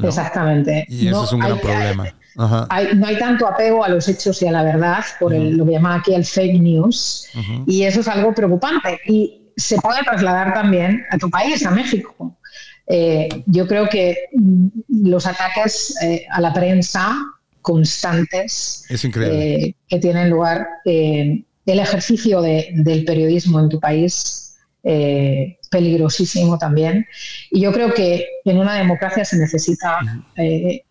Exactamente. 0.02 0.86
Y 0.88 1.08
eso 1.08 1.24
es 1.24 1.32
un 1.32 1.40
gran 1.40 1.58
problema. 1.58 2.14
no 2.36 3.06
hay 3.06 3.18
tanto 3.18 3.46
apego 3.46 3.84
a 3.84 3.88
los 3.88 4.08
hechos 4.08 4.40
y 4.42 4.46
a 4.46 4.52
la 4.52 4.62
verdad 4.62 5.04
por 5.20 5.32
lo 5.32 5.64
que 5.64 5.72
llaman 5.72 6.00
aquí 6.00 6.14
el 6.14 6.24
fake 6.24 6.60
news. 6.60 7.28
Y 7.66 7.82
eso 7.82 8.00
es 8.00 8.08
algo 8.08 8.32
preocupante. 8.32 9.00
Y 9.06 9.52
se 9.56 9.80
puede 9.80 10.02
trasladar 10.02 10.54
también 10.54 11.04
a 11.10 11.18
tu 11.18 11.30
país, 11.30 11.64
a 11.66 11.70
México. 11.70 12.36
Eh, 12.86 13.28
yo 13.46 13.66
creo 13.66 13.88
que 13.88 14.16
mm, 14.32 14.68
los 15.06 15.26
ataques 15.26 15.96
eh, 16.02 16.26
a 16.30 16.40
la 16.40 16.52
prensa 16.52 17.16
constantes 17.62 18.84
eh, 18.90 19.74
que 19.88 19.98
tienen 19.98 20.28
lugar, 20.28 20.66
el 20.84 21.44
ejercicio 21.64 22.42
del 22.42 23.04
periodismo 23.06 23.58
en 23.58 23.70
tu 23.70 23.80
país, 23.80 24.58
peligrosísimo 25.70 26.58
también. 26.58 27.06
Y 27.50 27.62
yo 27.62 27.72
creo 27.72 27.94
que 27.94 28.26
en 28.44 28.58
una 28.58 28.74
democracia 28.74 29.24
se 29.24 29.38
necesita 29.38 29.98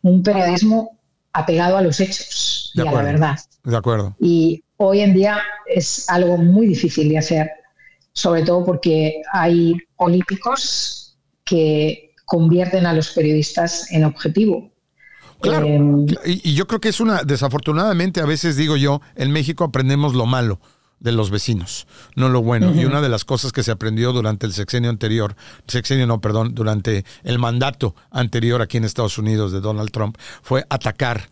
un 0.01 0.23
periodismo 0.23 0.97
apegado 1.31 1.77
a 1.77 1.83
los 1.83 1.99
hechos 1.99 2.71
y 2.73 2.81
a 2.81 2.85
la 2.85 3.03
verdad. 3.03 3.37
De 3.63 3.77
acuerdo. 3.77 4.15
Y 4.19 4.63
hoy 4.77 5.01
en 5.01 5.13
día 5.13 5.43
es 5.67 6.09
algo 6.09 6.37
muy 6.37 6.65
difícil 6.65 7.07
de 7.09 7.19
hacer, 7.19 7.51
sobre 8.13 8.41
todo 8.41 8.65
porque 8.65 9.21
hay 9.31 9.77
políticos 9.95 11.02
que 11.43 12.13
convierten 12.25 12.85
a 12.85 12.93
los 12.93 13.09
periodistas 13.09 13.91
en 13.91 14.05
objetivo. 14.05 14.71
Claro, 15.41 15.67
em, 15.67 16.05
y, 16.25 16.53
yo 16.53 16.67
creo 16.67 16.79
que 16.79 16.89
es 16.89 17.01
una, 17.01 17.23
desafortunadamente 17.23 18.21
a 18.21 18.25
veces 18.25 18.55
digo 18.55 18.77
yo, 18.77 19.01
en 19.15 19.31
México 19.31 19.65
aprendemos 19.65 20.13
lo 20.13 20.25
malo 20.25 20.59
de 21.01 21.11
los 21.11 21.31
vecinos, 21.31 21.85
no 22.15 22.29
lo 22.29 22.41
bueno. 22.41 22.73
Y 22.73 22.85
una 22.85 23.01
de 23.01 23.09
las 23.09 23.25
cosas 23.25 23.51
que 23.51 23.61
se 23.61 23.71
aprendió 23.71 24.13
durante 24.13 24.45
el 24.45 24.53
sexenio 24.53 24.89
anterior, 24.89 25.35
sexenio 25.67 26.07
no, 26.07 26.21
perdón, 26.21 26.55
durante 26.55 27.03
el 27.23 27.39
mandato 27.39 27.93
anterior 28.09 28.61
aquí 28.61 28.77
en 28.77 28.85
Estados 28.85 29.17
Unidos 29.17 29.51
de 29.51 29.59
Donald 29.59 29.91
Trump, 29.91 30.17
fue 30.41 30.65
atacar 30.69 31.29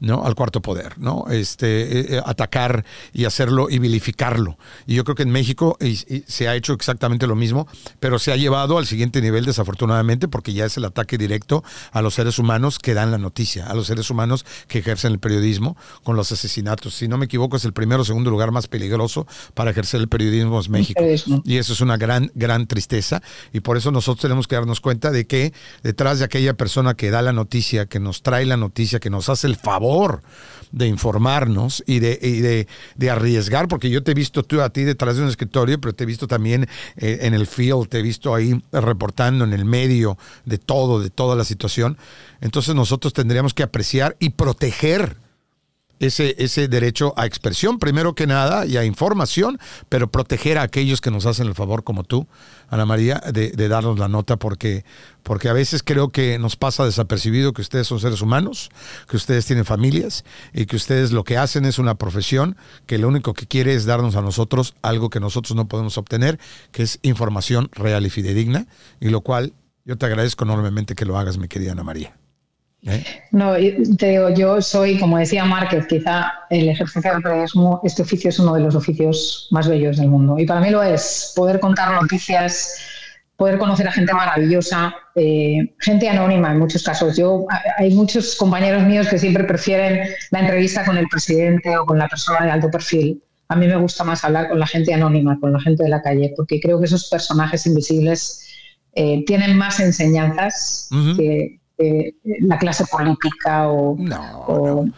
¿no? 0.00 0.24
al 0.24 0.34
cuarto 0.34 0.60
poder, 0.60 0.98
¿no? 0.98 1.26
Este, 1.30 1.82
eh, 1.82 2.06
eh, 2.16 2.22
atacar 2.24 2.84
y 3.12 3.24
hacerlo 3.24 3.68
y 3.70 3.78
vilificarlo. 3.78 4.58
Y 4.86 4.94
yo 4.94 5.04
creo 5.04 5.14
que 5.14 5.22
en 5.22 5.30
México 5.30 5.78
se 6.26 6.48
ha 6.48 6.54
hecho 6.54 6.72
exactamente 6.72 7.26
lo 7.26 7.36
mismo, 7.36 7.66
pero 8.00 8.18
se 8.18 8.32
ha 8.32 8.36
llevado 8.36 8.78
al 8.78 8.86
siguiente 8.86 9.20
nivel 9.20 9.44
desafortunadamente 9.44 10.28
porque 10.28 10.52
ya 10.52 10.64
es 10.66 10.76
el 10.76 10.84
ataque 10.84 11.18
directo 11.18 11.64
a 11.92 12.02
los 12.02 12.14
seres 12.14 12.38
humanos 12.38 12.78
que 12.78 12.94
dan 12.94 13.10
la 13.10 13.18
noticia, 13.18 13.66
a 13.66 13.74
los 13.74 13.86
seres 13.86 14.10
humanos 14.10 14.44
que 14.68 14.78
ejercen 14.78 15.12
el 15.12 15.18
periodismo 15.18 15.76
con 16.02 16.16
los 16.16 16.32
asesinatos. 16.32 16.94
Si 16.94 17.08
no 17.08 17.18
me 17.18 17.26
equivoco, 17.26 17.56
es 17.56 17.64
el 17.64 17.72
primero 17.72 18.02
o 18.02 18.04
segundo 18.04 18.30
lugar 18.30 18.50
más 18.50 18.68
peligroso 18.68 19.26
para 19.54 19.70
ejercer 19.70 20.00
el 20.00 20.08
periodismo 20.08 20.60
es 20.60 20.68
México. 20.68 21.02
Y 21.44 21.56
eso 21.56 21.72
es 21.72 21.80
una 21.80 21.96
gran, 21.96 22.30
gran 22.34 22.66
tristeza. 22.66 23.22
Y 23.52 23.60
por 23.60 23.76
eso 23.76 23.90
nosotros 23.90 24.22
tenemos 24.22 24.46
que 24.46 24.56
darnos 24.56 24.80
cuenta 24.80 25.10
de 25.10 25.26
que 25.26 25.52
detrás 25.82 26.18
de 26.18 26.24
aquella 26.24 26.54
persona 26.54 26.94
que 26.94 27.10
da 27.10 27.22
la 27.22 27.32
noticia, 27.32 27.86
que 27.86 28.00
nos 28.00 28.22
trae 28.22 28.46
la 28.46 28.56
noticia, 28.56 29.00
que 29.00 29.10
nos 29.10 29.28
hace 29.28 29.46
el 29.46 29.56
favor, 29.56 29.83
de 30.72 30.88
informarnos 30.88 31.84
y 31.86 32.00
de, 32.00 32.66
de, 32.96 33.10
arriesgar, 33.10 33.68
porque 33.68 33.90
yo 33.90 34.02
te 34.02 34.10
he 34.10 34.14
visto 34.14 34.42
tú 34.42 34.60
a 34.60 34.70
ti 34.70 34.82
detrás 34.82 35.16
de 35.16 35.22
un 35.22 35.28
escritorio, 35.28 35.80
pero 35.80 35.94
te 35.94 36.02
he 36.02 36.06
visto 36.06 36.26
también 36.26 36.68
eh, 36.96 37.18
en 37.22 37.32
el 37.32 37.46
field, 37.46 37.88
te 37.88 38.00
he 38.00 38.02
visto 38.02 38.34
ahí 38.34 38.60
reportando 38.72 39.44
en 39.44 39.52
el 39.52 39.64
medio 39.64 40.18
de 40.44 40.58
todo, 40.58 41.00
de 41.00 41.10
toda 41.10 41.36
la 41.36 41.44
situación. 41.44 41.96
Entonces 42.40 42.74
nosotros 42.74 43.12
tendríamos 43.12 43.54
que 43.54 43.62
apreciar 43.62 44.16
y 44.18 44.30
proteger 44.30 45.16
ese, 46.00 46.34
ese 46.38 46.68
derecho 46.68 47.14
a 47.16 47.26
expresión, 47.26 47.78
primero 47.78 48.14
que 48.14 48.26
nada, 48.26 48.66
y 48.66 48.76
a 48.76 48.84
información, 48.84 49.58
pero 49.88 50.10
proteger 50.10 50.58
a 50.58 50.62
aquellos 50.62 51.00
que 51.00 51.10
nos 51.10 51.26
hacen 51.26 51.46
el 51.46 51.54
favor, 51.54 51.84
como 51.84 52.04
tú, 52.04 52.26
Ana 52.68 52.86
María, 52.86 53.22
de, 53.32 53.50
darnos 53.68 53.98
la 53.98 54.08
nota, 54.08 54.36
porque, 54.36 54.84
porque 55.22 55.48
a 55.48 55.52
veces 55.52 55.82
creo 55.82 56.08
que 56.10 56.38
nos 56.38 56.56
pasa 56.56 56.84
desapercibido 56.84 57.52
que 57.52 57.62
ustedes 57.62 57.86
son 57.86 58.00
seres 58.00 58.20
humanos, 58.20 58.70
que 59.08 59.16
ustedes 59.16 59.46
tienen 59.46 59.64
familias 59.64 60.24
y 60.52 60.66
que 60.66 60.76
ustedes 60.76 61.12
lo 61.12 61.24
que 61.24 61.38
hacen 61.38 61.64
es 61.64 61.78
una 61.78 61.94
profesión 61.94 62.56
que 62.86 62.98
lo 62.98 63.08
único 63.08 63.34
que 63.34 63.46
quiere 63.46 63.74
es 63.74 63.84
darnos 63.84 64.16
a 64.16 64.22
nosotros 64.22 64.74
algo 64.82 65.10
que 65.10 65.20
nosotros 65.20 65.56
no 65.56 65.68
podemos 65.68 65.98
obtener, 65.98 66.38
que 66.72 66.82
es 66.82 66.98
información 67.02 67.70
real 67.72 68.06
y 68.06 68.10
fidedigna, 68.10 68.66
y 69.00 69.08
lo 69.08 69.20
cual 69.20 69.52
yo 69.84 69.96
te 69.96 70.06
agradezco 70.06 70.44
enormemente 70.44 70.94
que 70.94 71.04
lo 71.04 71.18
hagas, 71.18 71.38
mi 71.38 71.48
querida 71.48 71.72
Ana 71.72 71.84
María. 71.84 72.16
¿Eh? 72.86 73.02
No, 73.30 73.54
te 73.98 74.10
digo, 74.10 74.30
yo 74.30 74.60
soy, 74.60 74.98
como 74.98 75.16
decía 75.16 75.44
Márquez, 75.44 75.86
quizá 75.86 76.32
el 76.50 76.68
ejercicio 76.68 77.12
del 77.12 77.22
periodismo, 77.22 77.80
este 77.82 78.02
oficio 78.02 78.28
es 78.28 78.38
uno 78.38 78.54
de 78.54 78.60
los 78.60 78.74
oficios 78.74 79.48
más 79.50 79.68
bellos 79.68 79.96
del 79.96 80.08
mundo. 80.08 80.38
Y 80.38 80.46
para 80.46 80.60
mí 80.60 80.70
lo 80.70 80.82
es, 80.82 81.32
poder 81.34 81.60
contar 81.60 81.92
noticias, 82.00 82.76
poder 83.36 83.58
conocer 83.58 83.88
a 83.88 83.92
gente 83.92 84.12
maravillosa, 84.12 84.94
eh, 85.14 85.74
gente 85.80 86.08
anónima 86.08 86.52
en 86.52 86.58
muchos 86.58 86.82
casos. 86.82 87.16
Yo 87.16 87.46
Hay 87.78 87.94
muchos 87.94 88.36
compañeros 88.36 88.82
míos 88.84 89.08
que 89.08 89.18
siempre 89.18 89.44
prefieren 89.44 90.08
la 90.30 90.40
entrevista 90.40 90.84
con 90.84 90.98
el 90.98 91.08
presidente 91.08 91.76
o 91.78 91.86
con 91.86 91.98
la 91.98 92.08
persona 92.08 92.44
de 92.44 92.50
alto 92.50 92.70
perfil. 92.70 93.22
A 93.48 93.56
mí 93.56 93.66
me 93.66 93.76
gusta 93.76 94.04
más 94.04 94.24
hablar 94.24 94.48
con 94.50 94.58
la 94.58 94.66
gente 94.66 94.92
anónima, 94.92 95.38
con 95.40 95.52
la 95.52 95.60
gente 95.60 95.84
de 95.84 95.88
la 95.88 96.02
calle, 96.02 96.34
porque 96.36 96.60
creo 96.60 96.78
que 96.78 96.86
esos 96.86 97.08
personajes 97.08 97.66
invisibles 97.66 98.46
eh, 98.94 99.24
tienen 99.26 99.56
más 99.56 99.80
enseñanzas 99.80 100.88
que 101.16 101.60
eh, 101.76 102.14
la 102.40 102.56
clase 102.58 102.84
política 102.86 103.68
o 103.68 103.96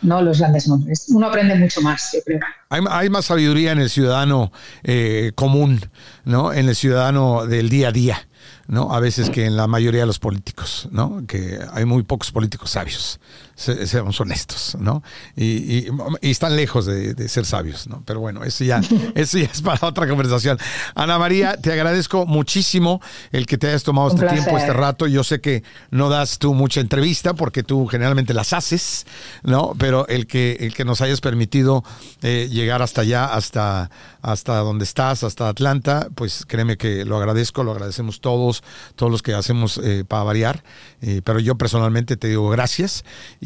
no, 0.03 0.22
los 0.22 0.39
grandes 0.39 0.68
nombres. 0.68 1.07
Uno 1.09 1.29
aprende 1.29 1.55
mucho 1.55 1.81
más, 1.81 2.11
yo 2.12 2.20
creo. 2.24 2.41
Hay, 2.68 3.09
más 3.09 3.27
sabiduría 3.27 3.72
en 3.72 3.79
el 3.79 3.89
ciudadano 3.89 4.53
eh, 4.83 5.33
común, 5.35 5.81
¿no? 6.24 6.53
En 6.53 6.68
el 6.68 6.77
ciudadano 6.77 7.47
del 7.47 7.68
día 7.68 7.89
a 7.89 7.93
día. 7.93 8.29
¿no? 8.68 8.93
A 8.93 9.01
veces 9.01 9.31
que 9.31 9.47
en 9.47 9.57
la 9.57 9.68
mayoría 9.68 10.01
de 10.01 10.07
los 10.07 10.18
políticos, 10.18 10.89
¿no? 10.91 11.24
Que 11.27 11.59
hay 11.72 11.85
muy 11.85 12.03
pocos 12.03 12.33
políticos 12.33 12.70
sabios, 12.70 13.20
seamos 13.57 14.21
honestos, 14.21 14.77
¿no? 14.79 15.03
Y, 15.35 15.87
están 16.21 16.57
lejos 16.57 16.87
de, 16.87 17.29
ser 17.29 17.47
sabios, 17.47 17.87
¿no? 17.89 18.03
Pero 18.05 18.21
bueno, 18.21 18.45
eso 18.45 18.65
ya, 18.65 18.81
eso 19.15 19.39
ya 19.39 19.47
es 19.47 19.63
para 19.63 19.87
otra 19.87 20.07
conversación. 20.07 20.59
Ana 20.95 21.19
María, 21.19 21.57
te 21.57 21.73
agradezco 21.73 22.27
muchísimo 22.27 23.01
el 23.33 23.47
que 23.47 23.57
te 23.57 23.69
hayas 23.69 23.83
tomado 23.83 24.09
este 24.09 24.27
tiempo, 24.29 24.57
este 24.59 24.73
rato. 24.73 25.07
Yo 25.07 25.25
sé 25.25 25.41
que 25.41 25.63
no 25.91 26.11
das 26.11 26.39
tú 26.39 26.55
mucha 26.55 26.81
entrevista 26.81 27.35
porque 27.35 27.63
tú 27.63 27.87
generalmente 27.87 28.35
las 28.35 28.53
haces, 28.53 29.07
¿no? 29.43 29.73
Pero 29.79 30.07
el 30.09 30.27
que, 30.27 30.59
el 30.61 30.75
que 30.75 30.85
nos 30.85 31.01
hayas 31.01 31.21
permitido 31.21 31.83
eh, 32.23 32.49
llegar 32.51 32.83
hasta 32.83 33.01
allá, 33.01 33.25
hasta, 33.25 33.91
hasta 34.21 34.59
donde 34.59 34.85
estás, 34.85 35.25
hasta 35.25 35.49
Atlanta, 35.49 36.09
pues 36.15 36.45
créeme 36.47 36.77
que 36.77 37.05
lo 37.05 37.17
agradezco, 37.17 37.65
lo 37.65 37.73
agradecemos 37.73 38.21
todos, 38.21 38.63
todos 38.97 39.11
los 39.11 39.23
que 39.23 39.35
hacemos 39.35 39.79
eh, 39.83 40.05
para 40.07 40.25
variar. 40.25 40.63
Eh, 41.01 41.23
pero 41.25 41.41
yo 41.41 41.57
personalmente 41.57 42.17
te 42.17 42.29
digo 42.29 42.49
gracias 42.49 43.05
y, 43.41 43.45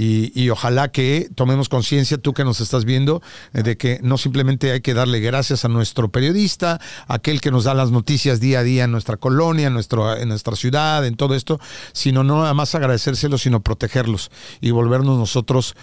ojalá 0.50 0.90
que 0.90 1.28
tomemos 1.34 1.68
conciencia, 1.68 2.18
tú 2.18 2.32
que 2.32 2.44
nos 2.44 2.60
estás 2.60 2.84
viendo, 2.84 3.22
eh, 3.52 3.62
de 3.62 3.76
que 3.76 4.00
no 4.02 4.18
simplemente 4.18 4.70
hay 4.72 4.80
que 4.80 4.94
darle 4.94 5.20
gracias 5.20 5.64
a 5.64 5.68
nuestro 5.68 6.10
periodista, 6.10 6.80
aquel 7.06 7.40
que 7.40 7.50
nos 7.50 7.64
da 7.64 7.74
las 7.74 7.90
noticias 7.90 8.40
día 8.40 8.60
a 8.60 8.62
día 8.62 8.84
en 8.84 8.92
nuestra 8.92 9.16
colonia, 9.16 9.66
en, 9.68 9.74
nuestro, 9.74 10.16
en 10.16 10.28
nuestra 10.28 10.56
ciudad, 10.56 11.06
en 11.06 11.16
todo 11.16 11.34
esto, 11.34 11.60
sino 11.92 12.24
no 12.24 12.38
nada 12.40 12.54
más 12.54 12.74
agradecérselo, 12.74 13.38
sino 13.38 13.60
protegerlos 13.60 14.30
y 14.60 14.70
volvernos 14.70 15.18
nosotros 15.18 15.74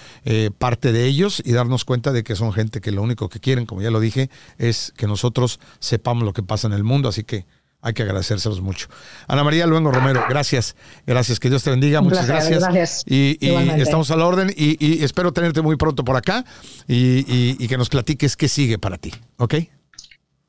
parte 0.57 0.91
de 0.91 1.05
ellos 1.05 1.41
y 1.43 1.53
darnos 1.53 1.85
cuenta 1.85 2.11
de 2.11 2.23
que 2.23 2.35
son 2.35 2.53
gente 2.53 2.81
que 2.81 2.91
lo 2.91 3.01
único 3.01 3.29
que 3.29 3.39
quieren, 3.39 3.65
como 3.65 3.81
ya 3.81 3.91
lo 3.91 3.99
dije, 3.99 4.29
es 4.57 4.93
que 4.97 5.07
nosotros 5.07 5.59
sepamos 5.79 6.23
lo 6.23 6.33
que 6.33 6.43
pasa 6.43 6.67
en 6.67 6.73
el 6.73 6.83
mundo, 6.83 7.09
así 7.09 7.23
que 7.23 7.45
hay 7.81 7.93
que 7.93 8.03
agradecérselos 8.03 8.61
mucho. 8.61 8.87
Ana 9.27 9.43
María 9.43 9.67
Luengo 9.67 9.91
Romero, 9.91 10.23
gracias, 10.29 10.75
gracias, 11.05 11.39
que 11.39 11.49
Dios 11.49 11.63
te 11.63 11.69
bendiga, 11.69 12.01
muchas 12.01 12.27
gracias. 12.27 13.03
Y, 13.05 13.37
estamos 13.79 14.11
a 14.11 14.15
la 14.15 14.25
orden 14.25 14.53
y, 14.55 15.03
espero 15.03 15.31
tenerte 15.31 15.61
muy 15.61 15.75
pronto 15.75 16.03
por 16.03 16.15
acá 16.15 16.43
y, 16.87 17.67
que 17.67 17.77
nos 17.77 17.89
platiques 17.89 18.35
qué 18.35 18.47
sigue 18.47 18.77
para 18.77 18.97
ti, 18.97 19.13
¿ok? 19.37 19.55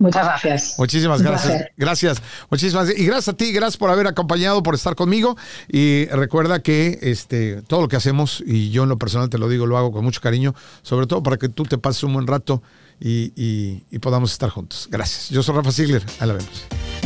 Muchas 0.01 0.25
gracias. 0.25 0.75
Muchísimas 0.79 1.23
gracias. 1.23 1.67
Gracias. 1.77 2.23
Muchísimas 2.51 2.89
Y 2.97 3.05
gracias 3.05 3.35
a 3.35 3.37
ti, 3.37 3.53
gracias 3.53 3.77
por 3.77 3.91
haber 3.91 4.07
acompañado, 4.07 4.63
por 4.63 4.77
estar 4.77 4.95
conmigo. 4.95 5.37
Y 5.69 6.07
recuerda 6.07 6.61
que 6.61 7.01
este, 7.03 7.63
todo 7.63 7.81
lo 7.81 7.89
que 7.89 7.97
hacemos, 7.97 8.41
y 8.47 8.71
yo 8.71 8.85
en 8.85 8.91
lo 8.91 8.97
personal 8.97 9.29
te 9.29 9.39
lo 9.39 9.49
digo, 9.49 9.67
lo 9.67 9.77
hago 9.77 9.91
con 9.91 10.05
mucho 10.05 10.21
cariño, 10.21 10.55
sobre 10.83 11.09
todo 11.09 11.25
para 11.25 11.37
que 11.37 11.49
tú 11.49 11.65
te 11.65 11.79
pases 11.79 12.05
un 12.05 12.15
buen 12.15 12.29
rato 12.29 12.63
y, 13.01 13.99
podamos 14.01 14.33
estar 14.33 14.51
juntos. 14.51 14.89
Gracias. 14.91 15.31
Yo 15.31 15.43
soy 15.43 15.57
Rafa 15.57 15.73
Ziegler. 15.73 16.05
Ahí 16.21 16.29
la 16.29 16.35
vemos. 16.35 16.98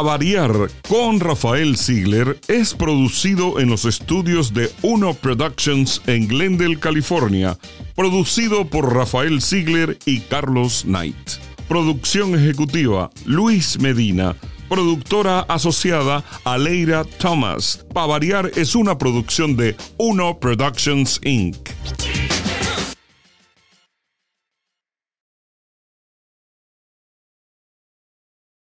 Variar 0.00 0.70
con 0.88 1.20
Rafael 1.20 1.76
Ziegler 1.76 2.40
es 2.48 2.72
producido 2.72 3.60
en 3.60 3.68
los 3.68 3.84
estudios 3.84 4.54
de 4.54 4.70
Uno 4.80 5.12
Productions 5.12 6.00
en 6.06 6.26
Glendale, 6.26 6.78
California. 6.78 7.58
Producido 7.94 8.64
por 8.64 8.94
Rafael 8.94 9.42
Ziegler 9.42 9.98
y 10.06 10.20
Carlos 10.20 10.84
Knight. 10.84 11.32
Producción 11.68 12.34
ejecutiva 12.34 13.10
Luis 13.26 13.78
Medina. 13.78 14.34
Productora 14.68 15.40
asociada 15.40 16.24
Aleira 16.44 17.04
Thomas. 17.04 17.84
Variar 17.92 18.50
es 18.56 18.74
una 18.74 18.96
producción 18.96 19.56
de 19.56 19.76
Uno 19.98 20.38
Productions 20.40 21.20
Inc. 21.22 21.68